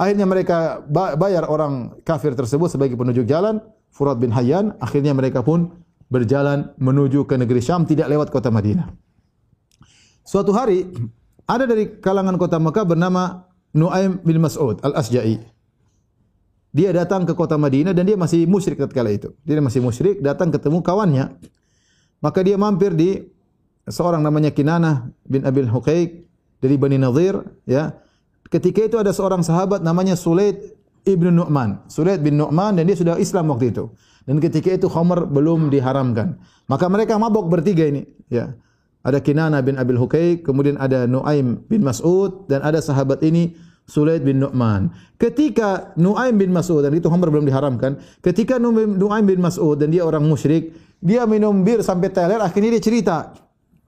Akhirnya 0.00 0.24
mereka 0.24 0.80
bayar 0.90 1.46
orang 1.46 2.00
kafir 2.02 2.32
tersebut 2.32 2.72
sebagai 2.72 2.96
penunjuk 2.96 3.28
jalan. 3.28 3.60
Furat 3.92 4.16
bin 4.16 4.32
Hayyan. 4.32 4.74
Akhirnya 4.80 5.12
mereka 5.12 5.44
pun 5.44 5.84
berjalan 6.10 6.74
menuju 6.76 7.24
ke 7.24 7.38
negeri 7.38 7.62
Syam 7.62 7.86
tidak 7.86 8.10
lewat 8.10 8.28
kota 8.34 8.50
Madinah. 8.50 8.90
Suatu 10.26 10.50
hari 10.50 10.90
ada 11.46 11.64
dari 11.64 12.02
kalangan 12.02 12.34
kota 12.36 12.58
Mekah 12.58 12.84
bernama 12.84 13.46
Nuaim 13.70 14.18
bin 14.26 14.42
Mas'ud 14.42 14.82
al-Asja'i. 14.82 15.38
Dia 16.70 16.94
datang 16.94 17.26
ke 17.26 17.34
kota 17.34 17.58
Madinah 17.58 17.90
dan 17.90 18.06
dia 18.06 18.14
masih 18.14 18.46
musyrik 18.46 18.78
ketika 18.78 19.02
itu. 19.10 19.34
Dia 19.42 19.58
masih 19.58 19.82
musyrik, 19.82 20.22
datang 20.22 20.54
ketemu 20.54 20.82
kawannya. 20.86 21.34
Maka 22.22 22.46
dia 22.46 22.54
mampir 22.54 22.94
di 22.94 23.26
seorang 23.90 24.22
namanya 24.22 24.54
Kinanah 24.54 25.10
bin 25.26 25.42
Abil 25.42 25.66
Huqaiq 25.66 26.30
dari 26.62 26.76
Bani 26.78 26.98
Nadir. 27.00 27.42
Ya. 27.66 27.98
Ketika 28.46 28.86
itu 28.86 28.96
ada 29.02 29.10
seorang 29.10 29.42
sahabat 29.42 29.82
namanya 29.82 30.14
Sulaid 30.14 30.78
ibn 31.02 31.34
Nu'man. 31.34 31.90
Sulaid 31.90 32.22
bin 32.22 32.38
Nu'man 32.38 32.78
dan 32.78 32.86
dia 32.86 32.94
sudah 32.94 33.18
Islam 33.18 33.50
waktu 33.50 33.74
itu. 33.74 33.90
Dan 34.24 34.38
ketika 34.38 34.72
itu 34.72 34.88
Khamar 34.88 35.28
belum 35.28 35.72
diharamkan. 35.72 36.40
Maka 36.68 36.86
mereka 36.86 37.16
mabok 37.16 37.48
bertiga 37.48 37.88
ini. 37.88 38.04
Ya. 38.28 38.54
Ada 39.00 39.24
Kinana 39.24 39.64
bin 39.64 39.80
Abil 39.80 39.96
Huqaiq, 39.96 40.44
kemudian 40.44 40.76
ada 40.76 41.08
Nuaim 41.08 41.64
bin 41.72 41.80
Mas'ud 41.80 42.44
dan 42.52 42.60
ada 42.60 42.84
sahabat 42.84 43.24
ini 43.24 43.56
Sulaid 43.88 44.22
bin 44.22 44.44
Nu'man. 44.44 44.92
Ketika 45.16 45.96
Nu'aim 45.96 46.36
bin 46.36 46.52
Mas'ud, 46.52 46.84
dan 46.84 46.92
itu 46.92 47.08
Umar 47.08 47.32
belum 47.32 47.48
diharamkan, 47.48 47.96
ketika 48.20 48.60
Nu'aim 48.60 49.24
bin 49.24 49.40
Mas'ud 49.40 49.80
dan 49.80 49.90
dia 49.90 50.04
orang 50.04 50.22
musyrik, 50.22 50.76
dia 51.00 51.24
minum 51.24 51.64
bir 51.64 51.80
sampai 51.80 52.12
teler, 52.12 52.38
akhirnya 52.44 52.76
dia 52.76 52.82
cerita. 52.84 53.16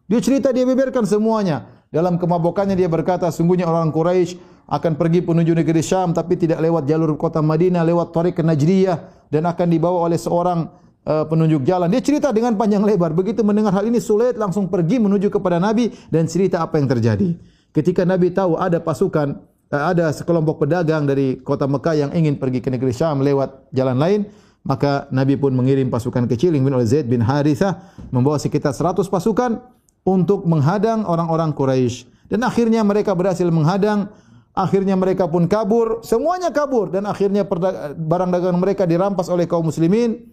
Dia 0.08 0.20
cerita, 0.24 0.48
dia 0.48 0.64
beberkan 0.64 1.04
semuanya. 1.04 1.68
Dalam 1.92 2.16
kemabukannya 2.16 2.72
dia 2.72 2.88
berkata, 2.88 3.28
sungguhnya 3.28 3.68
orang 3.68 3.92
Quraisy 3.92 4.40
akan 4.72 4.96
pergi 4.96 5.20
menuju 5.20 5.52
negeri 5.52 5.84
Syam 5.84 6.16
tapi 6.16 6.40
tidak 6.40 6.64
lewat 6.64 6.88
jalur 6.88 7.12
kota 7.20 7.44
Madinah, 7.44 7.84
lewat 7.84 8.16
Tariq 8.16 8.40
Najriyah 8.40 9.28
dan 9.28 9.44
akan 9.44 9.68
dibawa 9.68 10.08
oleh 10.08 10.16
seorang 10.16 10.64
uh, 11.04 11.28
penunjuk 11.28 11.68
jalan. 11.68 11.92
Dia 11.92 12.00
cerita 12.00 12.32
dengan 12.32 12.56
panjang 12.56 12.80
lebar. 12.80 13.12
Begitu 13.12 13.44
mendengar 13.44 13.76
hal 13.76 13.84
ini 13.84 14.00
sulit 14.00 14.40
langsung 14.40 14.72
pergi 14.72 14.96
menuju 14.96 15.28
kepada 15.28 15.60
Nabi 15.60 15.92
dan 16.08 16.24
cerita 16.24 16.64
apa 16.64 16.80
yang 16.80 16.88
terjadi. 16.88 17.36
Ketika 17.76 18.08
Nabi 18.08 18.32
tahu 18.32 18.56
ada 18.56 18.80
pasukan 18.80 19.36
uh, 19.68 19.84
ada 19.92 20.08
sekelompok 20.08 20.64
pedagang 20.64 21.04
dari 21.04 21.36
kota 21.44 21.68
Mekah 21.68 22.08
yang 22.08 22.10
ingin 22.16 22.40
pergi 22.40 22.64
ke 22.64 22.72
negeri 22.72 22.96
Syam 22.96 23.20
lewat 23.20 23.68
jalan 23.76 24.00
lain, 24.00 24.20
maka 24.64 25.04
Nabi 25.12 25.36
pun 25.36 25.52
mengirim 25.52 25.92
pasukan 25.92 26.24
kecil 26.30 26.56
yang 26.56 26.64
oleh 26.72 26.88
Zaid 26.88 27.12
bin 27.12 27.20
Harithah 27.20 27.92
membawa 28.08 28.40
sekitar 28.40 28.72
100 28.72 29.04
pasukan 29.04 29.60
untuk 30.06 30.48
menghadang 30.48 31.04
orang-orang 31.04 31.52
Quraisy. 31.52 32.08
Dan 32.30 32.46
akhirnya 32.48 32.80
mereka 32.80 33.12
berhasil 33.12 33.44
menghadang, 33.52 34.08
akhirnya 34.53 34.96
mereka 34.96 35.28
pun 35.28 35.48
kabur, 35.48 36.05
semuanya 36.05 36.53
kabur 36.53 36.92
dan 36.92 37.09
akhirnya 37.09 37.48
barang 37.96 38.30
dagangan 38.32 38.61
mereka 38.61 38.84
dirampas 38.84 39.32
oleh 39.32 39.48
kaum 39.48 39.68
muslimin. 39.68 40.28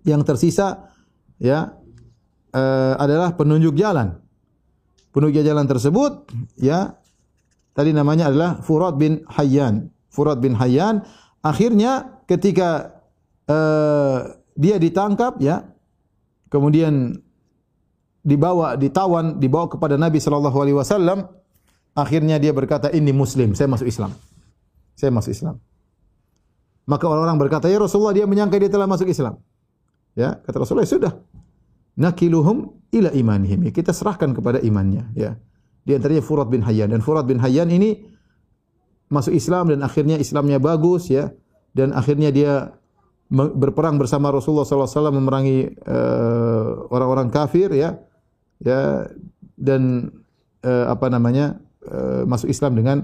Yang 0.00 0.32
tersisa 0.32 0.88
ya 1.36 1.76
uh, 2.56 2.94
adalah 2.96 3.36
penunjuk 3.36 3.76
jalan. 3.76 4.16
Penunjuk 5.12 5.44
jalan 5.44 5.68
tersebut 5.68 6.32
ya 6.56 6.96
tadi 7.76 7.92
namanya 7.92 8.32
adalah 8.32 8.64
Furad 8.64 8.96
bin 8.96 9.28
Hayyan. 9.28 9.92
Furad 10.08 10.40
bin 10.40 10.56
Hayyan 10.56 11.04
akhirnya 11.44 12.24
ketika 12.24 13.00
uh, 13.44 14.40
dia 14.56 14.76
ditangkap 14.80 15.36
ya 15.40 15.68
kemudian 16.48 17.20
dibawa 18.20 18.76
ditawan 18.76 19.40
dibawa 19.40 19.68
kepada 19.68 19.96
Nabi 19.96 20.20
sallallahu 20.20 20.58
alaihi 20.60 20.76
wasallam 20.76 21.39
akhirnya 22.00 22.40
dia 22.40 22.50
berkata 22.56 22.88
ini 22.90 23.12
muslim 23.12 23.52
saya 23.52 23.68
masuk 23.68 23.86
Islam. 23.86 24.10
Saya 24.96 25.12
masuk 25.12 25.32
Islam. 25.32 25.60
Maka 26.88 27.04
orang-orang 27.06 27.38
berkata 27.38 27.70
ya 27.70 27.78
Rasulullah 27.78 28.16
dia 28.16 28.26
menyangka 28.26 28.58
dia 28.58 28.72
telah 28.72 28.88
masuk 28.88 29.06
Islam. 29.06 29.38
Ya 30.18 30.40
kata 30.42 30.56
Rasulullah 30.64 30.88
ya 30.88 30.92
sudah. 30.96 31.12
Nakiluhum 32.00 32.80
ila 32.96 33.10
imanihim. 33.12 33.68
Ya, 33.68 33.72
kita 33.74 33.92
serahkan 33.92 34.32
kepada 34.32 34.58
imannya. 34.62 35.10
Ya. 35.12 35.36
Di 35.84 35.96
antaranya 35.96 36.24
Furat 36.24 36.48
bin 36.48 36.64
Hayyan. 36.64 36.90
Dan 36.92 37.04
Furat 37.04 37.28
bin 37.28 37.36
Hayyan 37.36 37.68
ini 37.68 38.08
masuk 39.10 39.34
Islam 39.34 39.74
dan 39.74 39.84
akhirnya 39.84 40.16
Islamnya 40.16 40.56
bagus 40.56 41.12
ya. 41.12 41.28
Dan 41.76 41.92
akhirnya 41.92 42.32
dia 42.32 42.74
berperang 43.30 43.94
bersama 43.94 44.34
Rasulullah 44.34 44.66
wasallam 44.66 45.22
memerangi 45.22 45.76
uh, 45.86 46.90
orang-orang 46.90 47.28
kafir 47.30 47.70
ya. 47.74 48.00
Ya. 48.64 49.06
Dan 49.60 50.10
uh, 50.64 50.86
apa 50.88 51.06
namanya 51.12 51.60
uh, 51.88 52.22
masuk 52.28 52.52
Islam 52.52 52.76
dengan 52.76 52.96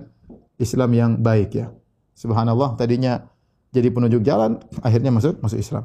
Islam 0.60 0.90
yang 0.92 1.10
baik 1.20 1.50
ya. 1.56 1.72
Subhanallah 2.16 2.80
tadinya 2.80 3.28
jadi 3.72 3.92
penunjuk 3.92 4.24
jalan 4.24 4.56
akhirnya 4.80 5.12
masuk 5.12 5.40
masuk 5.44 5.60
Islam. 5.60 5.84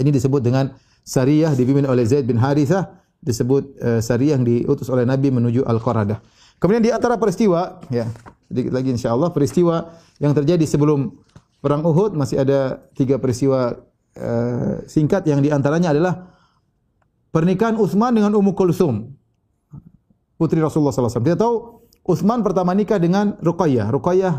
Ini 0.00 0.08
disebut 0.08 0.40
dengan 0.40 0.72
Sariyah 1.04 1.52
dipimpin 1.52 1.84
oleh 1.84 2.04
Zaid 2.08 2.24
bin 2.24 2.40
Harithah 2.40 3.00
disebut 3.20 3.76
uh, 3.80 4.00
Sariyah 4.00 4.40
yang 4.40 4.44
diutus 4.46 4.88
oleh 4.88 5.04
Nabi 5.04 5.28
menuju 5.28 5.66
Al-Qaradah. 5.66 6.20
Kemudian 6.58 6.82
di 6.82 6.90
antara 6.90 7.20
peristiwa 7.20 7.82
ya 7.92 8.08
sedikit 8.48 8.72
lagi 8.72 8.90
insyaallah 8.96 9.30
peristiwa 9.30 9.92
yang 10.18 10.32
terjadi 10.32 10.64
sebelum 10.64 11.12
perang 11.60 11.84
Uhud 11.84 12.16
masih 12.16 12.40
ada 12.40 12.88
tiga 12.96 13.20
peristiwa 13.20 13.76
uh, 14.16 14.80
singkat 14.88 15.28
yang 15.28 15.44
di 15.44 15.52
antaranya 15.52 15.92
adalah 15.92 16.32
pernikahan 17.28 17.76
Utsman 17.76 18.16
dengan 18.16 18.32
Ummu 18.32 18.56
Kulsum 18.56 19.17
putri 20.38 20.62
Rasulullah 20.62 20.94
sallallahu 20.94 21.12
alaihi 21.12 21.20
wasallam. 21.20 21.28
Dia 21.28 21.36
tahu 21.36 21.54
Utsman 22.08 22.40
pertama 22.40 22.72
nikah 22.72 22.96
dengan 22.96 23.36
Ruqayyah. 23.44 23.92
Ruqayyah 23.92 24.34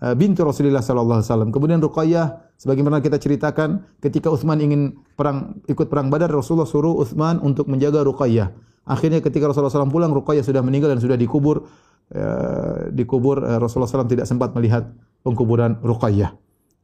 uh, 0.00 0.14
binti 0.16 0.40
Rasulullah 0.40 0.80
sallallahu 0.80 1.20
alaihi 1.20 1.28
wasallam. 1.28 1.50
Kemudian 1.52 1.82
Ruqayyah 1.84 2.56
sebagaimana 2.56 3.04
kita 3.04 3.20
ceritakan 3.20 3.84
ketika 4.00 4.32
Utsman 4.32 4.62
ingin 4.64 4.96
perang 5.12 5.60
ikut 5.68 5.92
perang 5.92 6.08
Badar 6.08 6.32
Rasulullah 6.32 6.64
suruh 6.64 6.96
Utsman 6.96 7.42
untuk 7.44 7.68
menjaga 7.68 8.00
Ruqayyah. 8.06 8.48
Akhirnya 8.88 9.20
ketika 9.20 9.48
Rasulullah 9.48 9.72
SAW 9.72 9.92
pulang 9.92 10.12
Ruqayyah 10.12 10.44
sudah 10.44 10.60
meninggal 10.64 10.96
dan 10.96 11.00
sudah 11.00 11.16
dikubur 11.20 11.68
uh, 12.16 12.88
dikubur 12.92 13.40
uh, 13.40 13.60
Rasulullah 13.60 13.88
SAW 13.88 14.08
tidak 14.08 14.24
sempat 14.24 14.56
melihat 14.56 14.88
pengkuburan 15.24 15.80
Ruqayyah. 15.84 16.36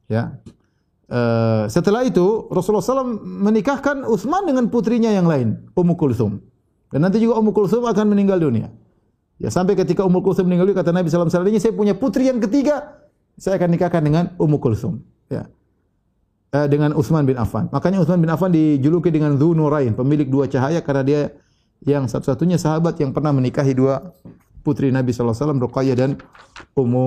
Ya. 0.09 0.37
Uh, 1.11 1.67
setelah 1.67 2.07
itu 2.07 2.49
Rasulullah 2.53 2.85
SAW 2.85 3.21
menikahkan 3.21 4.05
Utsman 4.05 4.49
dengan 4.49 4.69
putrinya 4.69 5.13
yang 5.13 5.29
lain, 5.29 5.65
Ummu 5.77 5.97
Kulsum. 5.97 6.41
Dan 6.91 7.07
nanti 7.07 7.23
juga 7.23 7.39
Ummu 7.39 7.55
Kulsum 7.55 7.87
akan 7.87 8.07
meninggal 8.11 8.43
dunia. 8.43 8.69
Ya 9.39 9.49
sampai 9.49 9.79
ketika 9.79 10.03
Ummu 10.03 10.21
Kulsum 10.27 10.51
meninggal 10.51 10.69
dunia 10.69 10.79
kata 10.83 10.91
Nabi 10.91 11.07
SAW, 11.09 11.31
saya 11.31 11.75
punya 11.75 11.95
putri 11.95 12.27
yang 12.27 12.43
ketiga, 12.43 12.99
saya 13.39 13.57
akan 13.57 13.71
nikahkan 13.73 14.03
dengan 14.03 14.25
Ummu 14.37 14.59
Kulsum. 14.59 15.01
Ya. 15.31 15.47
Uh, 16.51 16.67
dengan 16.67 16.99
Utsman 16.99 17.23
bin 17.23 17.39
Affan. 17.39 17.71
Makanya 17.71 18.03
Utsman 18.03 18.19
bin 18.19 18.27
Affan 18.27 18.51
dijuluki 18.51 19.15
dengan 19.15 19.39
Dzunurain, 19.39 19.95
pemilik 19.95 20.27
dua 20.27 20.51
cahaya 20.51 20.83
karena 20.83 21.03
dia 21.07 21.21
yang 21.87 22.11
satu-satunya 22.11 22.59
sahabat 22.59 22.99
yang 22.99 23.15
pernah 23.15 23.31
menikahi 23.31 23.71
dua 23.71 24.11
putri 24.67 24.91
Nabi 24.91 25.15
sallallahu 25.15 25.31
alaihi 25.31 25.47
wasallam 25.47 25.63
Ruqayyah 25.63 25.97
dan 25.97 26.11
Ummu 26.75 27.07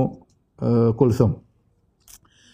uh, 0.64 0.92
Kulsum. 0.96 1.44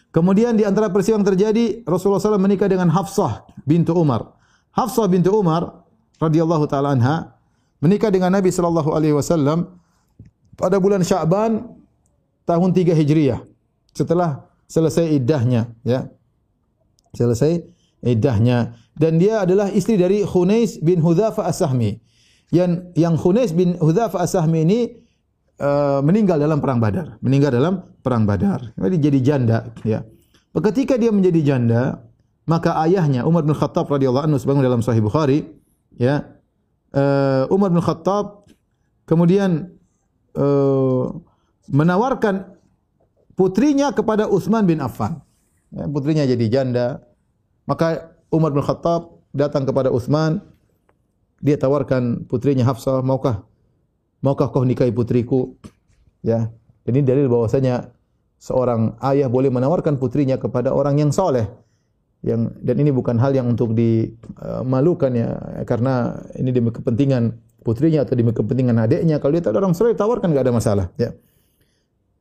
Kemudian 0.10 0.58
di 0.58 0.66
antara 0.66 0.90
peristiwa 0.90 1.22
yang 1.22 1.28
terjadi 1.30 1.86
Rasulullah 1.86 2.18
SAW 2.18 2.42
menikah 2.42 2.66
dengan 2.66 2.90
Hafsah 2.90 3.46
bintu 3.62 3.94
Umar. 3.94 4.34
Hafsah 4.74 5.06
bintu 5.06 5.30
Umar 5.30 5.86
radhiyallahu 6.20 6.68
taala 6.68 6.94
anha 6.94 7.40
menikah 7.80 8.12
dengan 8.12 8.36
Nabi 8.36 8.52
sallallahu 8.52 8.92
alaihi 8.92 9.16
wasallam 9.16 9.80
pada 10.60 10.76
bulan 10.78 11.02
Sya'ban 11.02 11.64
tahun 12.44 12.70
3 12.76 12.92
Hijriah. 13.00 13.40
Setelah 13.96 14.44
selesai 14.68 15.08
iddahnya, 15.16 15.72
ya. 15.88 16.12
Selesai 17.16 17.64
iddahnya 18.06 18.76
dan 19.00 19.16
dia 19.16 19.48
adalah 19.48 19.72
istri 19.72 19.96
dari 19.96 20.28
Khunais 20.28 20.78
bin 20.84 21.00
Hudzafa 21.00 21.48
As-Sahmi. 21.48 21.98
Yang 22.52 22.92
yang 23.00 23.16
Khunais 23.16 23.56
bin 23.56 23.80
Hudzafa 23.80 24.20
As-Sahmi 24.20 24.68
ini 24.68 24.80
uh, 25.64 26.04
meninggal 26.04 26.36
dalam 26.36 26.60
perang 26.60 26.84
Badar, 26.84 27.16
meninggal 27.24 27.56
dalam 27.56 27.80
perang 28.04 28.28
Badar. 28.28 28.76
Jadi 28.76 28.98
jadi 29.00 29.20
janda, 29.24 29.60
ya. 29.88 30.04
Ketika 30.60 31.00
dia 31.00 31.16
menjadi 31.16 31.40
janda, 31.56 32.04
maka 32.44 32.76
ayahnya 32.84 33.24
Umar 33.24 33.48
bin 33.48 33.56
Khattab 33.56 33.88
radhiyallahu 33.88 34.28
anhu 34.28 34.38
sebagaimana 34.42 34.68
dalam 34.68 34.84
Sahih 34.84 35.00
Bukhari, 35.00 35.48
ya. 35.96 36.38
Uh, 36.90 37.46
Umar 37.54 37.70
bin 37.70 37.82
Khattab 37.86 38.50
kemudian 39.06 39.78
uh, 40.34 41.06
menawarkan 41.70 42.58
putrinya 43.38 43.94
kepada 43.94 44.26
Utsman 44.26 44.66
bin 44.66 44.82
Affan. 44.82 45.22
Ya, 45.70 45.86
putrinya 45.86 46.26
jadi 46.26 46.46
janda. 46.50 47.06
Maka 47.70 48.18
Umar 48.34 48.54
bin 48.54 48.66
Khattab 48.66 49.22
datang 49.34 49.70
kepada 49.70 49.94
Utsman, 49.94 50.42
dia 51.40 51.56
tawarkan 51.56 52.26
putrinya 52.26 52.66
Hafsah, 52.66 53.06
maukah 53.06 53.46
maukah 54.24 54.52
kau 54.52 54.64
nikahi 54.64 54.92
putriku? 54.92 55.56
Ya. 56.24 56.52
Ini 56.88 57.06
dalil 57.06 57.30
bahwasanya 57.30 57.94
seorang 58.42 58.98
ayah 59.04 59.30
boleh 59.30 59.54
menawarkan 59.54 60.02
putrinya 60.02 60.40
kepada 60.42 60.74
orang 60.74 60.98
yang 60.98 61.12
soleh. 61.14 61.46
Yang 62.20 62.52
dan 62.60 62.76
ini 62.84 62.92
bukan 62.92 63.16
hal 63.16 63.32
yang 63.32 63.48
untuk 63.48 63.72
dimalukan 63.72 65.12
ya 65.16 65.30
karena 65.64 66.20
ini 66.36 66.52
demi 66.52 66.70
kepentingan 66.76 67.32
putrinya 67.64 68.04
atau 68.04 68.16
demi 68.16 68.36
kepentingan 68.36 68.76
adiknya 68.76 69.24
kalau 69.24 69.32
dia 69.36 69.44
ada 69.48 69.60
orang 69.64 69.72
soleh 69.72 69.96
tawarkan 69.96 70.36
enggak 70.36 70.46
ada 70.48 70.54
masalah 70.56 70.86
ya. 71.00 71.16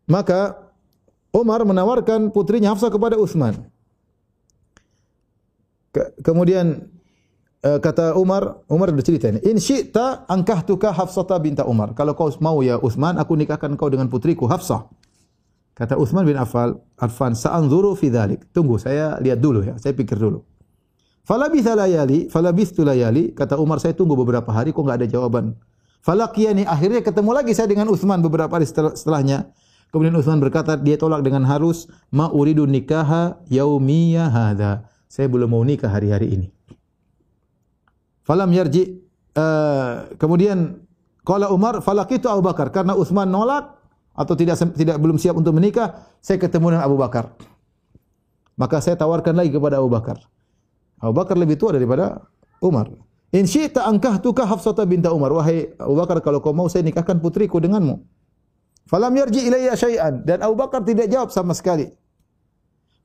Maka 0.07 0.69
Umar 1.35 1.61
menawarkan 1.67 2.33
putrinya 2.33 2.73
Hafsah 2.73 2.89
kepada 2.89 3.21
Utsman. 3.21 3.69
Ke 5.93 6.15
kemudian 6.25 6.89
uh, 7.61 7.79
kata 7.79 8.17
Umar, 8.17 8.65
Umar 8.71 8.89
bercerita 8.97 9.29
ini, 9.29 9.45
"In 9.45 9.61
syi'ta 9.61 10.25
ankahtuka 10.25 10.89
Hafsata 10.95 11.37
binta 11.37 11.69
Umar." 11.69 11.93
Kalau 11.93 12.17
kau 12.17 12.33
mau 12.41 12.65
ya 12.65 12.81
Utsman, 12.81 13.21
aku 13.21 13.37
nikahkan 13.37 13.77
kau 13.77 13.93
dengan 13.93 14.09
putriku 14.09 14.49
Hafsah. 14.49 14.89
Kata 15.79 15.95
Utsman 15.95 16.27
bin 16.27 16.35
Affan, 16.35 16.75
"Affan, 16.99 17.39
sa'anzuru 17.39 17.95
fi 17.95 18.11
dzalik." 18.11 18.51
Tunggu, 18.51 18.83
saya 18.83 19.15
lihat 19.23 19.39
dulu 19.39 19.63
ya, 19.63 19.79
saya 19.79 19.95
pikir 19.95 20.19
dulu. 20.19 20.43
Falabitha 21.23 21.79
layali, 21.79 22.27
falabithtu 22.27 22.83
layali, 22.83 23.31
kata 23.31 23.55
Umar, 23.63 23.79
saya 23.79 23.95
tunggu 23.95 24.19
beberapa 24.19 24.51
hari 24.51 24.75
kok 24.75 24.83
enggak 24.83 25.07
ada 25.07 25.07
jawaban. 25.07 25.55
Falaqiyani, 26.03 26.67
akhirnya 26.67 26.99
ketemu 26.99 27.31
lagi 27.31 27.55
saya 27.55 27.71
dengan 27.71 27.95
Utsman 27.95 28.19
beberapa 28.19 28.59
hari 28.59 28.67
setelahnya. 28.67 29.55
Kemudian 29.95 30.19
Utsman 30.19 30.43
berkata, 30.43 30.75
dia 30.75 30.99
tolak 30.99 31.23
dengan 31.23 31.47
halus, 31.47 31.87
"Ma 32.11 32.27
uridu 32.27 32.67
nikaha 32.67 33.39
yaumiyya 33.47 34.27
hadza." 34.35 34.89
Saya 35.07 35.31
belum 35.31 35.55
mau 35.55 35.63
nikah 35.63 35.89
hari-hari 35.89 36.35
ini. 36.35 36.49
Falam 38.27 38.51
yarji 38.53 39.01
uh, 39.33 40.11
kemudian 40.21 40.85
qala 41.25 41.49
Umar 41.49 41.81
falaqitu 41.81 42.29
Abu 42.29 42.45
Bakar 42.45 42.69
karena 42.69 42.93
Utsman 42.93 43.31
nolak 43.31 43.78
atau 44.19 44.35
tidak 44.35 44.59
tidak 44.75 44.99
belum 44.99 45.15
siap 45.15 45.39
untuk 45.39 45.55
menikah, 45.55 46.11
saya 46.19 46.43
ketemu 46.43 46.75
dengan 46.75 46.83
Abu 46.83 46.99
Bakar. 46.99 47.31
Maka 48.59 48.83
saya 48.83 48.99
tawarkan 48.99 49.39
lagi 49.39 49.55
kepada 49.55 49.79
Abu 49.79 49.87
Bakar. 49.87 50.19
Abu 50.99 51.15
Bakar 51.15 51.39
lebih 51.39 51.55
tua 51.55 51.79
daripada 51.79 52.27
Umar. 52.59 52.91
In 53.31 53.47
syi'ta 53.47 53.87
ankahtuka 53.87 54.43
Hafsata 54.43 54.83
binta 54.83 55.15
Umar. 55.15 55.31
Wahai 55.31 55.71
Abu 55.79 55.95
Bakar, 55.95 56.19
kalau 56.19 56.43
kau 56.43 56.51
mau 56.51 56.67
saya 56.67 56.83
nikahkan 56.83 57.23
putriku 57.23 57.63
denganmu. 57.63 58.03
Falam 58.91 59.15
yarji 59.15 59.47
ilayya 59.47 59.79
syai'an. 59.79 60.27
Dan 60.27 60.43
Abu 60.43 60.59
Bakar 60.59 60.83
tidak 60.83 61.07
jawab 61.07 61.31
sama 61.31 61.55
sekali. 61.55 61.87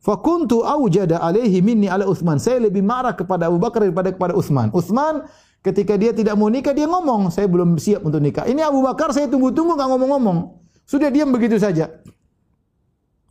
Fakuntu 0.02 0.66
awjada 0.66 1.22
alaihi 1.22 1.62
minni 1.62 1.86
ala 1.86 2.10
Uthman. 2.10 2.42
Saya 2.42 2.58
lebih 2.58 2.82
marah 2.82 3.14
kepada 3.14 3.52
Abu 3.52 3.62
Bakar 3.62 3.86
daripada 3.86 4.10
kepada 4.10 4.34
Uthman. 4.34 4.74
Uthman 4.74 5.30
ketika 5.62 5.94
dia 6.00 6.16
tidak 6.16 6.34
mau 6.34 6.50
nikah, 6.50 6.74
dia 6.74 6.90
ngomong, 6.90 7.30
saya 7.30 7.46
belum 7.46 7.78
siap 7.78 8.02
untuk 8.02 8.20
nikah. 8.20 8.50
Ini 8.50 8.66
Abu 8.66 8.82
Bakar 8.82 9.14
saya 9.14 9.30
tunggu-tunggu 9.30 9.78
enggak 9.78 9.90
ngomong-ngomong. 9.92 10.63
Sudah 10.84 11.10
diam 11.10 11.32
begitu 11.32 11.56
saja. 11.60 11.90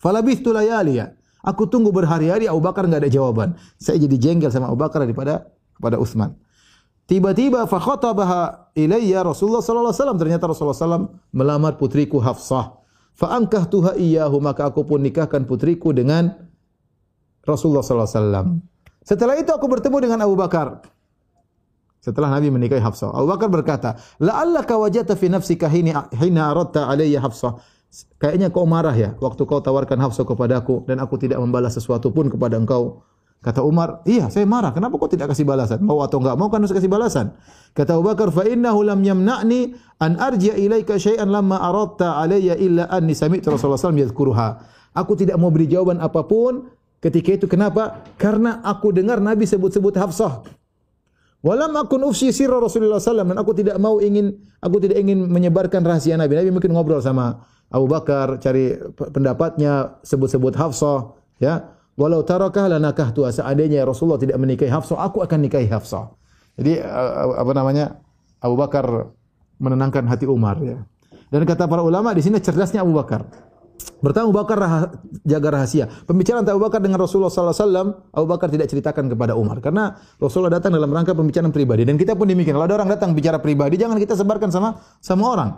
Falabithtu 0.02 0.50
layaliya. 0.50 1.14
Aku 1.42 1.66
tunggu 1.66 1.90
berhari-hari 1.90 2.46
Abu 2.46 2.62
Bakar 2.62 2.86
enggak 2.86 3.06
ada 3.06 3.10
jawaban. 3.10 3.58
Saya 3.78 3.98
jadi 3.98 4.16
jengkel 4.18 4.50
sama 4.54 4.70
Abu 4.70 4.78
Bakar 4.78 5.02
daripada 5.02 5.50
kepada 5.74 5.98
Uthman. 5.98 6.38
Tiba-tiba 7.10 7.66
fa 7.66 7.82
khatabaha 7.82 8.72
ilayya 8.78 9.26
Rasulullah 9.26 9.58
sallallahu 9.58 9.90
alaihi 9.90 10.00
wasallam 10.00 10.18
ternyata 10.22 10.44
Rasulullah 10.46 10.78
sallam 10.78 11.04
melamar 11.34 11.74
putriku 11.74 12.22
Hafsah. 12.22 12.78
Fa 13.18 13.34
ankahtuha 13.36 13.98
iyyahu 13.98 14.38
maka 14.38 14.70
aku 14.70 14.86
pun 14.86 15.02
nikahkan 15.02 15.42
putriku 15.44 15.90
dengan 15.90 16.30
Rasulullah 17.42 17.82
sallallahu 17.82 18.06
alaihi 18.06 18.18
wasallam. 18.22 18.46
Setelah 19.02 19.34
itu 19.34 19.50
aku 19.50 19.66
bertemu 19.66 19.98
dengan 19.98 20.18
Abu 20.22 20.38
Bakar. 20.38 20.86
Setelah 22.02 22.34
Nabi 22.34 22.50
menikahi 22.50 22.82
Hafsah, 22.82 23.14
Abu 23.14 23.30
Bakar 23.30 23.46
berkata, 23.46 23.94
"La'allaka 24.18 24.74
wajadta 24.74 25.14
fi 25.14 25.30
nafsika 25.30 25.70
hina 25.70 26.10
hina 26.18 26.50
aradta 26.50 26.90
alayya 26.90 27.22
Hafsah." 27.22 27.62
Kayaknya 28.18 28.50
kau 28.50 28.66
marah 28.66 28.96
ya 28.96 29.14
waktu 29.22 29.46
kau 29.46 29.62
tawarkan 29.62 30.02
Hafsah 30.02 30.26
kepadaku 30.26 30.82
dan 30.90 30.98
aku 30.98 31.14
tidak 31.14 31.38
membalas 31.38 31.78
sesuatu 31.78 32.10
pun 32.10 32.26
kepada 32.26 32.58
engkau. 32.58 33.06
Kata 33.42 33.62
Umar, 33.62 34.02
iya 34.06 34.30
saya 34.30 34.46
marah. 34.46 34.74
Kenapa 34.74 34.98
kau 34.98 35.10
tidak 35.10 35.34
kasih 35.34 35.46
balasan? 35.46 35.82
Mau 35.82 35.98
atau 36.02 36.18
enggak 36.22 36.38
mau 36.38 36.50
kan 36.50 36.62
harus 36.62 36.74
kasih 36.74 36.90
balasan. 36.90 37.34
Kata 37.74 37.98
Abu 37.98 38.06
Bakar, 38.10 38.30
fa 38.34 38.46
innahu 38.46 38.86
lam 38.86 39.02
yamna'ni 39.02 39.74
an 39.98 40.18
arji'a 40.18 40.58
ilaika 40.58 40.98
syai'an 40.98 41.26
lamma 41.26 41.58
aradta 41.58 42.18
alayya 42.22 42.54
illa 42.58 42.86
anni 42.90 43.14
sami'tu 43.14 43.50
Rasulullah 43.50 43.78
sallallahu 43.78 44.10
alaihi 44.10 44.14
wasallam 44.14 44.50
Aku 44.94 45.12
tidak 45.18 45.36
mau 45.42 45.50
beri 45.50 45.66
jawaban 45.66 45.98
apapun 45.98 46.70
ketika 47.02 47.34
itu. 47.34 47.46
Kenapa? 47.50 48.06
Karena 48.14 48.62
aku 48.62 48.94
dengar 48.94 49.18
Nabi 49.18 49.42
sebut-sebut 49.42 49.98
Hafsah. 49.98 50.61
Walam 51.42 51.74
akun 51.74 52.06
ufsi 52.06 52.30
sirra 52.30 52.62
Rasulullah 52.62 53.02
sallallahu 53.02 53.34
dan 53.34 53.38
aku 53.42 53.52
tidak 53.58 53.76
mau 53.82 53.98
ingin 53.98 54.30
aku 54.62 54.78
tidak 54.78 55.02
ingin 55.02 55.26
menyebarkan 55.26 55.82
rahasia 55.82 56.14
Nabi. 56.14 56.38
Nabi 56.38 56.54
mungkin 56.54 56.70
ngobrol 56.70 57.02
sama 57.02 57.42
Abu 57.66 57.90
Bakar 57.90 58.38
cari 58.38 58.78
pendapatnya 58.94 59.98
sebut-sebut 60.06 60.54
Hafsah, 60.54 61.18
ya. 61.42 61.74
Walau 61.98 62.22
tarakah 62.22 62.70
lanakah 62.70 63.10
tu 63.10 63.26
seandainya 63.26 63.82
Rasulullah 63.82 64.22
tidak 64.22 64.38
menikahi 64.38 64.70
Hafsah, 64.70 65.02
aku 65.02 65.20
akan 65.20 65.38
nikahi 65.42 65.66
Hafsah. 65.66 66.14
Jadi 66.56 66.78
apa 66.78 67.52
namanya? 67.58 67.98
Abu 68.38 68.54
Bakar 68.54 69.10
menenangkan 69.58 70.06
hati 70.06 70.30
Umar 70.30 70.62
ya. 70.62 70.78
Dan 71.26 71.42
kata 71.42 71.66
para 71.66 71.82
ulama 71.82 72.14
di 72.14 72.22
sini 72.22 72.38
cerdasnya 72.38 72.86
Abu 72.86 72.94
Bakar. 72.94 73.26
Abu 74.02 74.34
Bakar 74.34 74.56
rah 74.58 74.72
jaga 75.22 75.48
rahasia. 75.60 75.86
Pembicaraan 76.06 76.46
Abu 76.46 76.62
Bakar 76.62 76.82
dengan 76.82 77.00
Rasulullah 77.02 77.30
sallallahu 77.30 77.54
alaihi 77.54 77.66
wasallam, 77.66 77.88
Abu 78.12 78.26
Bakar 78.26 78.48
tidak 78.50 78.66
ceritakan 78.70 79.04
kepada 79.10 79.32
Umar 79.38 79.62
karena 79.62 79.96
Rasulullah 80.18 80.58
datang 80.58 80.74
dalam 80.74 80.90
rangka 80.90 81.14
pembicaraan 81.14 81.54
pribadi 81.54 81.86
dan 81.86 81.96
kita 81.96 82.18
pun 82.18 82.26
demikian. 82.26 82.58
Kalau 82.58 82.66
ada 82.66 82.76
orang 82.78 82.90
datang 82.90 83.14
bicara 83.16 83.38
pribadi 83.38 83.78
jangan 83.78 83.96
kita 83.96 84.18
sebarkan 84.18 84.50
sama 84.50 84.78
sama 84.98 85.24
orang. 85.28 85.50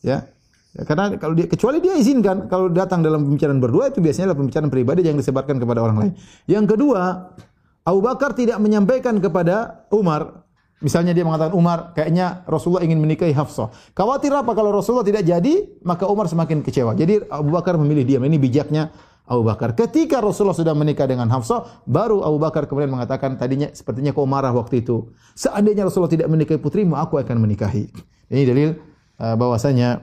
Ya. 0.00 0.26
Ya, 0.70 0.86
karena 0.86 1.18
kalau 1.18 1.34
dia 1.34 1.50
kecuali 1.50 1.82
dia 1.82 1.98
izinkan 1.98 2.46
kalau 2.46 2.70
datang 2.70 3.02
dalam 3.02 3.26
pembicaraan 3.26 3.58
berdua 3.58 3.90
itu 3.90 3.98
biasanya 3.98 4.30
adalah 4.30 4.38
pembicaraan 4.38 4.70
pribadi 4.70 5.02
yang 5.02 5.18
disebarkan 5.18 5.58
kepada 5.58 5.82
orang 5.82 5.96
lain. 5.98 6.12
Yang 6.46 6.78
kedua, 6.78 7.34
Abu 7.82 8.00
Bakar 8.06 8.38
tidak 8.38 8.62
menyampaikan 8.62 9.18
kepada 9.18 9.86
Umar 9.90 10.46
Misalnya 10.80 11.12
dia 11.12 11.28
mengatakan 11.28 11.52
Umar, 11.52 11.92
kayaknya 11.92 12.40
Rasulullah 12.48 12.80
ingin 12.80 12.96
menikahi 13.04 13.36
Hafsah. 13.36 13.68
Khawatir 13.92 14.32
apa 14.32 14.56
kalau 14.56 14.72
Rasulullah 14.72 15.04
tidak 15.04 15.28
jadi, 15.28 15.68
maka 15.84 16.08
Umar 16.08 16.24
semakin 16.24 16.64
kecewa. 16.64 16.96
Jadi 16.96 17.20
Abu 17.28 17.52
Bakar 17.52 17.76
memilih 17.76 18.08
diam. 18.08 18.24
Ini 18.24 18.40
bijaknya 18.40 18.88
Abu 19.28 19.44
Bakar. 19.44 19.76
Ketika 19.76 20.24
Rasulullah 20.24 20.56
sudah 20.56 20.72
menikah 20.72 21.04
dengan 21.04 21.28
Hafsah, 21.28 21.84
baru 21.84 22.24
Abu 22.24 22.40
Bakar 22.40 22.64
kemudian 22.64 22.88
mengatakan, 22.88 23.36
tadinya 23.36 23.68
sepertinya 23.76 24.16
kau 24.16 24.24
marah 24.24 24.56
waktu 24.56 24.80
itu. 24.80 25.12
Seandainya 25.36 25.84
Rasulullah 25.84 26.10
tidak 26.10 26.32
menikahi 26.32 26.56
putrimu, 26.56 26.96
aku 26.96 27.20
akan 27.20 27.44
menikahi. 27.44 27.92
Ini 28.32 28.42
dalil 28.48 28.72
uh, 29.20 29.36
bahwasanya 29.36 30.00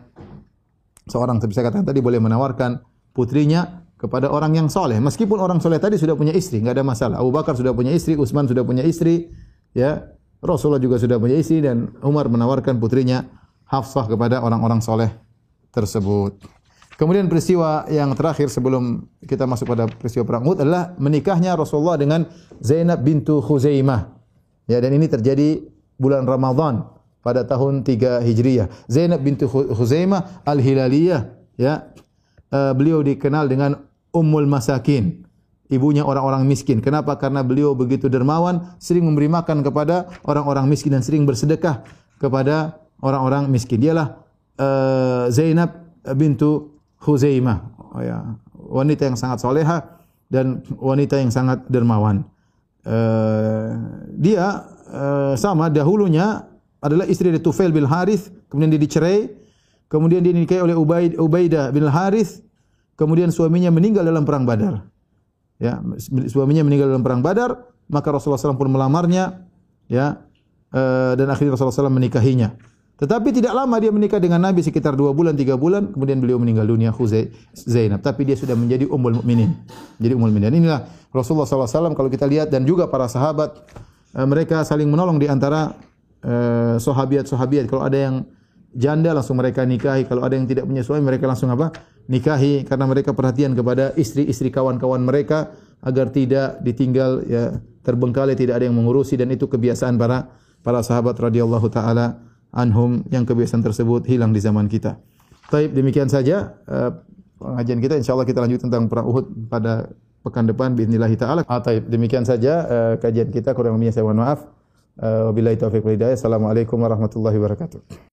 seorang 1.09 1.41
bisa 1.41 1.65
katakan 1.65 1.89
tadi 1.89 1.99
boleh 2.05 2.21
menawarkan 2.21 2.85
putrinya 3.17 3.87
kepada 3.97 4.29
orang 4.29 4.53
yang 4.53 4.67
soleh. 4.69 5.01
Meskipun 5.01 5.41
orang 5.41 5.57
soleh 5.57 5.81
tadi 5.81 5.97
sudah 5.97 6.13
punya 6.13 6.31
istri, 6.37 6.61
enggak 6.61 6.77
ada 6.77 6.85
masalah. 6.85 7.17
Abu 7.17 7.33
Bakar 7.33 7.57
sudah 7.57 7.73
punya 7.73 7.89
istri, 7.91 8.13
Utsman 8.13 8.45
sudah 8.45 8.61
punya 8.61 8.85
istri, 8.85 9.33
ya. 9.73 10.16
Rasulullah 10.41 10.81
juga 10.81 11.01
sudah 11.01 11.17
punya 11.17 11.37
istri 11.37 11.65
dan 11.65 11.93
Umar 12.05 12.29
menawarkan 12.29 12.77
putrinya 12.77 13.25
Hafsah 13.67 14.07
kepada 14.07 14.39
orang-orang 14.39 14.79
soleh 14.79 15.11
tersebut. 15.75 16.39
Kemudian 16.97 17.29
peristiwa 17.29 17.85
yang 17.93 18.17
terakhir 18.17 18.49
sebelum 18.49 19.05
kita 19.21 19.45
masuk 19.45 19.69
pada 19.69 19.85
peristiwa 19.85 20.25
perang 20.25 20.49
Uhud 20.49 20.65
adalah 20.65 20.97
menikahnya 20.97 21.53
Rasulullah 21.53 21.93
dengan 21.93 22.25
Zainab 22.57 23.05
bintu 23.05 23.37
Khuzaimah. 23.37 24.17
Ya 24.65 24.81
dan 24.81 24.97
ini 24.97 25.05
terjadi 25.05 25.61
bulan 26.01 26.25
Ramadhan 26.25 26.89
pada 27.21 27.45
tahun 27.45 27.85
3 27.85 28.25
Hijriah. 28.25 28.71
Zainab 28.89 29.21
bintu 29.21 29.45
Khuzaimah 29.51 30.41
Al-Hilaliyah 30.47 31.21
ya. 31.59 31.93
Uh, 32.47 32.71
beliau 32.71 33.03
dikenal 33.03 33.45
dengan 33.51 33.83
Ummul 34.15 34.47
Masakin. 34.47 35.26
Ibunya 35.67 36.07
orang-orang 36.07 36.47
miskin. 36.47 36.79
Kenapa? 36.79 37.19
Karena 37.19 37.43
beliau 37.43 37.75
begitu 37.75 38.07
dermawan, 38.07 38.75
sering 38.79 39.03
memberi 39.03 39.27
makan 39.27 39.67
kepada 39.67 40.07
orang-orang 40.23 40.71
miskin 40.71 40.95
dan 40.95 41.03
sering 41.03 41.27
bersedekah 41.27 41.83
kepada 42.23 42.79
orang-orang 43.03 43.51
miskin. 43.51 43.83
Dialah 43.83 44.23
uh, 44.55 45.27
Zainab 45.27 45.91
bintu 46.15 46.79
Khuzaimah. 47.03 47.59
Oh 47.91 47.99
ya, 47.99 48.39
wanita 48.55 49.11
yang 49.11 49.19
sangat 49.19 49.43
soleha 49.43 49.99
dan 50.31 50.63
wanita 50.79 51.19
yang 51.19 51.35
sangat 51.35 51.67
dermawan. 51.67 52.23
Uh, 52.87 53.75
dia 54.15 54.63
uh, 54.87 55.35
sama 55.35 55.67
dahulunya 55.67 56.47
adalah 56.79 57.03
istri 57.11 57.27
dari 57.27 57.43
Tufail 57.43 57.75
bin 57.75 57.83
Harith, 57.83 58.31
kemudian 58.47 58.71
dia 58.71 58.79
dicerai, 58.79 59.27
kemudian 59.91 60.23
dia 60.23 60.31
dinikahi 60.31 60.63
oleh 60.63 60.75
Ubaid, 60.79 61.19
Ubaidah 61.19 61.75
bin 61.75 61.83
Harith, 61.91 62.39
kemudian 62.95 63.35
suaminya 63.35 63.67
meninggal 63.67 64.07
dalam 64.07 64.23
perang 64.23 64.47
Badar. 64.47 64.87
Ya, 65.57 65.81
suaminya 66.29 66.61
meninggal 66.61 66.93
dalam 66.93 67.01
perang 67.01 67.25
Badar, 67.25 67.65
maka 67.89 68.13
Rasulullah 68.13 68.37
SAW 68.37 68.61
pun 68.61 68.69
melamarnya, 68.69 69.49
ya, 69.89 70.21
uh, 70.69 71.17
dan 71.17 71.27
akhirnya 71.33 71.57
Rasulullah 71.57 71.73
SAW 71.73 71.89
menikahinya. 71.89 72.53
Tetapi 72.97 73.29
tidak 73.29 73.53
lama 73.53 73.77
dia 73.77 73.93
menikah 73.93 74.17
dengan 74.17 74.41
Nabi 74.41 74.65
sekitar 74.65 74.97
dua 74.97 75.13
bulan, 75.13 75.37
tiga 75.37 75.53
bulan, 75.57 75.93
kemudian 75.93 76.17
beliau 76.17 76.37
meninggal 76.41 76.65
dunia 76.65 76.89
Khuzai 76.89 77.29
Zainab. 77.53 78.01
Tapi 78.01 78.25
dia 78.25 78.33
sudah 78.37 78.57
menjadi 78.57 78.89
ummul 78.89 79.21
mukminin. 79.21 79.53
Jadi 80.01 80.13
ummul 80.17 80.33
mukminin. 80.33 80.65
Inilah 80.65 80.85
Rasulullah 81.13 81.45
SAW 81.45 81.93
kalau 81.93 82.09
kita 82.09 82.25
lihat 82.25 82.49
dan 82.49 82.65
juga 82.65 82.89
para 82.89 83.05
sahabat, 83.05 83.53
uh, 84.17 84.25
mereka 84.25 84.65
saling 84.65 84.89
menolong 84.89 85.21
di 85.21 85.29
antara 85.29 85.77
Eh, 86.17 86.75
sahabiat-sahabiat 86.81 87.69
kalau 87.69 87.85
ada 87.85 87.93
yang 87.93 88.15
janda 88.72 89.12
langsung 89.12 89.36
mereka 89.36 89.62
nikahi 89.68 90.08
kalau 90.08 90.24
ada 90.24 90.34
yang 90.34 90.48
tidak 90.48 90.64
punya 90.64 90.80
suami 90.80 91.04
mereka 91.04 91.28
langsung 91.28 91.52
apa 91.52 91.76
nikahi 92.08 92.64
karena 92.64 92.88
mereka 92.88 93.12
perhatian 93.12 93.52
kepada 93.52 93.92
istri-istri 94.00 94.48
kawan-kawan 94.48 95.04
mereka 95.04 95.52
agar 95.84 96.08
tidak 96.14 96.62
ditinggal 96.64 97.26
ya 97.28 97.58
terbengkalai 97.84 98.38
tidak 98.38 98.62
ada 98.62 98.70
yang 98.70 98.76
mengurusi 98.78 99.18
dan 99.18 99.28
itu 99.34 99.50
kebiasaan 99.50 99.98
para 99.98 100.30
para 100.62 100.80
sahabat 100.80 101.18
radhiyallahu 101.18 101.68
taala 101.68 102.22
anhum 102.54 103.02
yang 103.10 103.26
kebiasaan 103.26 103.60
tersebut 103.60 104.06
hilang 104.06 104.30
di 104.30 104.40
zaman 104.40 104.70
kita. 104.70 104.96
Baik 105.50 105.74
demikian 105.74 106.08
saja 106.08 106.54
uh, 106.70 107.02
pengajian 107.36 107.82
kita 107.82 107.94
insyaallah 107.98 108.24
kita 108.24 108.40
lanjut 108.40 108.62
tentang 108.62 108.86
perang 108.86 109.10
Uhud 109.10 109.50
pada 109.50 109.90
pekan 110.22 110.46
depan 110.46 110.78
باذنillah 110.78 111.10
taala. 111.18 111.42
Ah, 111.50 111.60
demikian 111.66 112.22
saja 112.22 112.52
uh, 112.64 112.94
kajian 113.02 113.28
kita 113.34 113.52
kurang 113.52 113.76
lebihnya 113.76 113.92
saya 113.92 114.06
mohon 114.06 114.22
maaf. 114.22 114.40
Wabillahi 114.92 115.56
taufiq 115.56 115.82
wal 115.82 115.96
hidayah. 115.96 116.14
Assalamualaikum 116.20 116.76
warahmatullahi 116.76 117.40
wabarakatuh. 117.40 118.04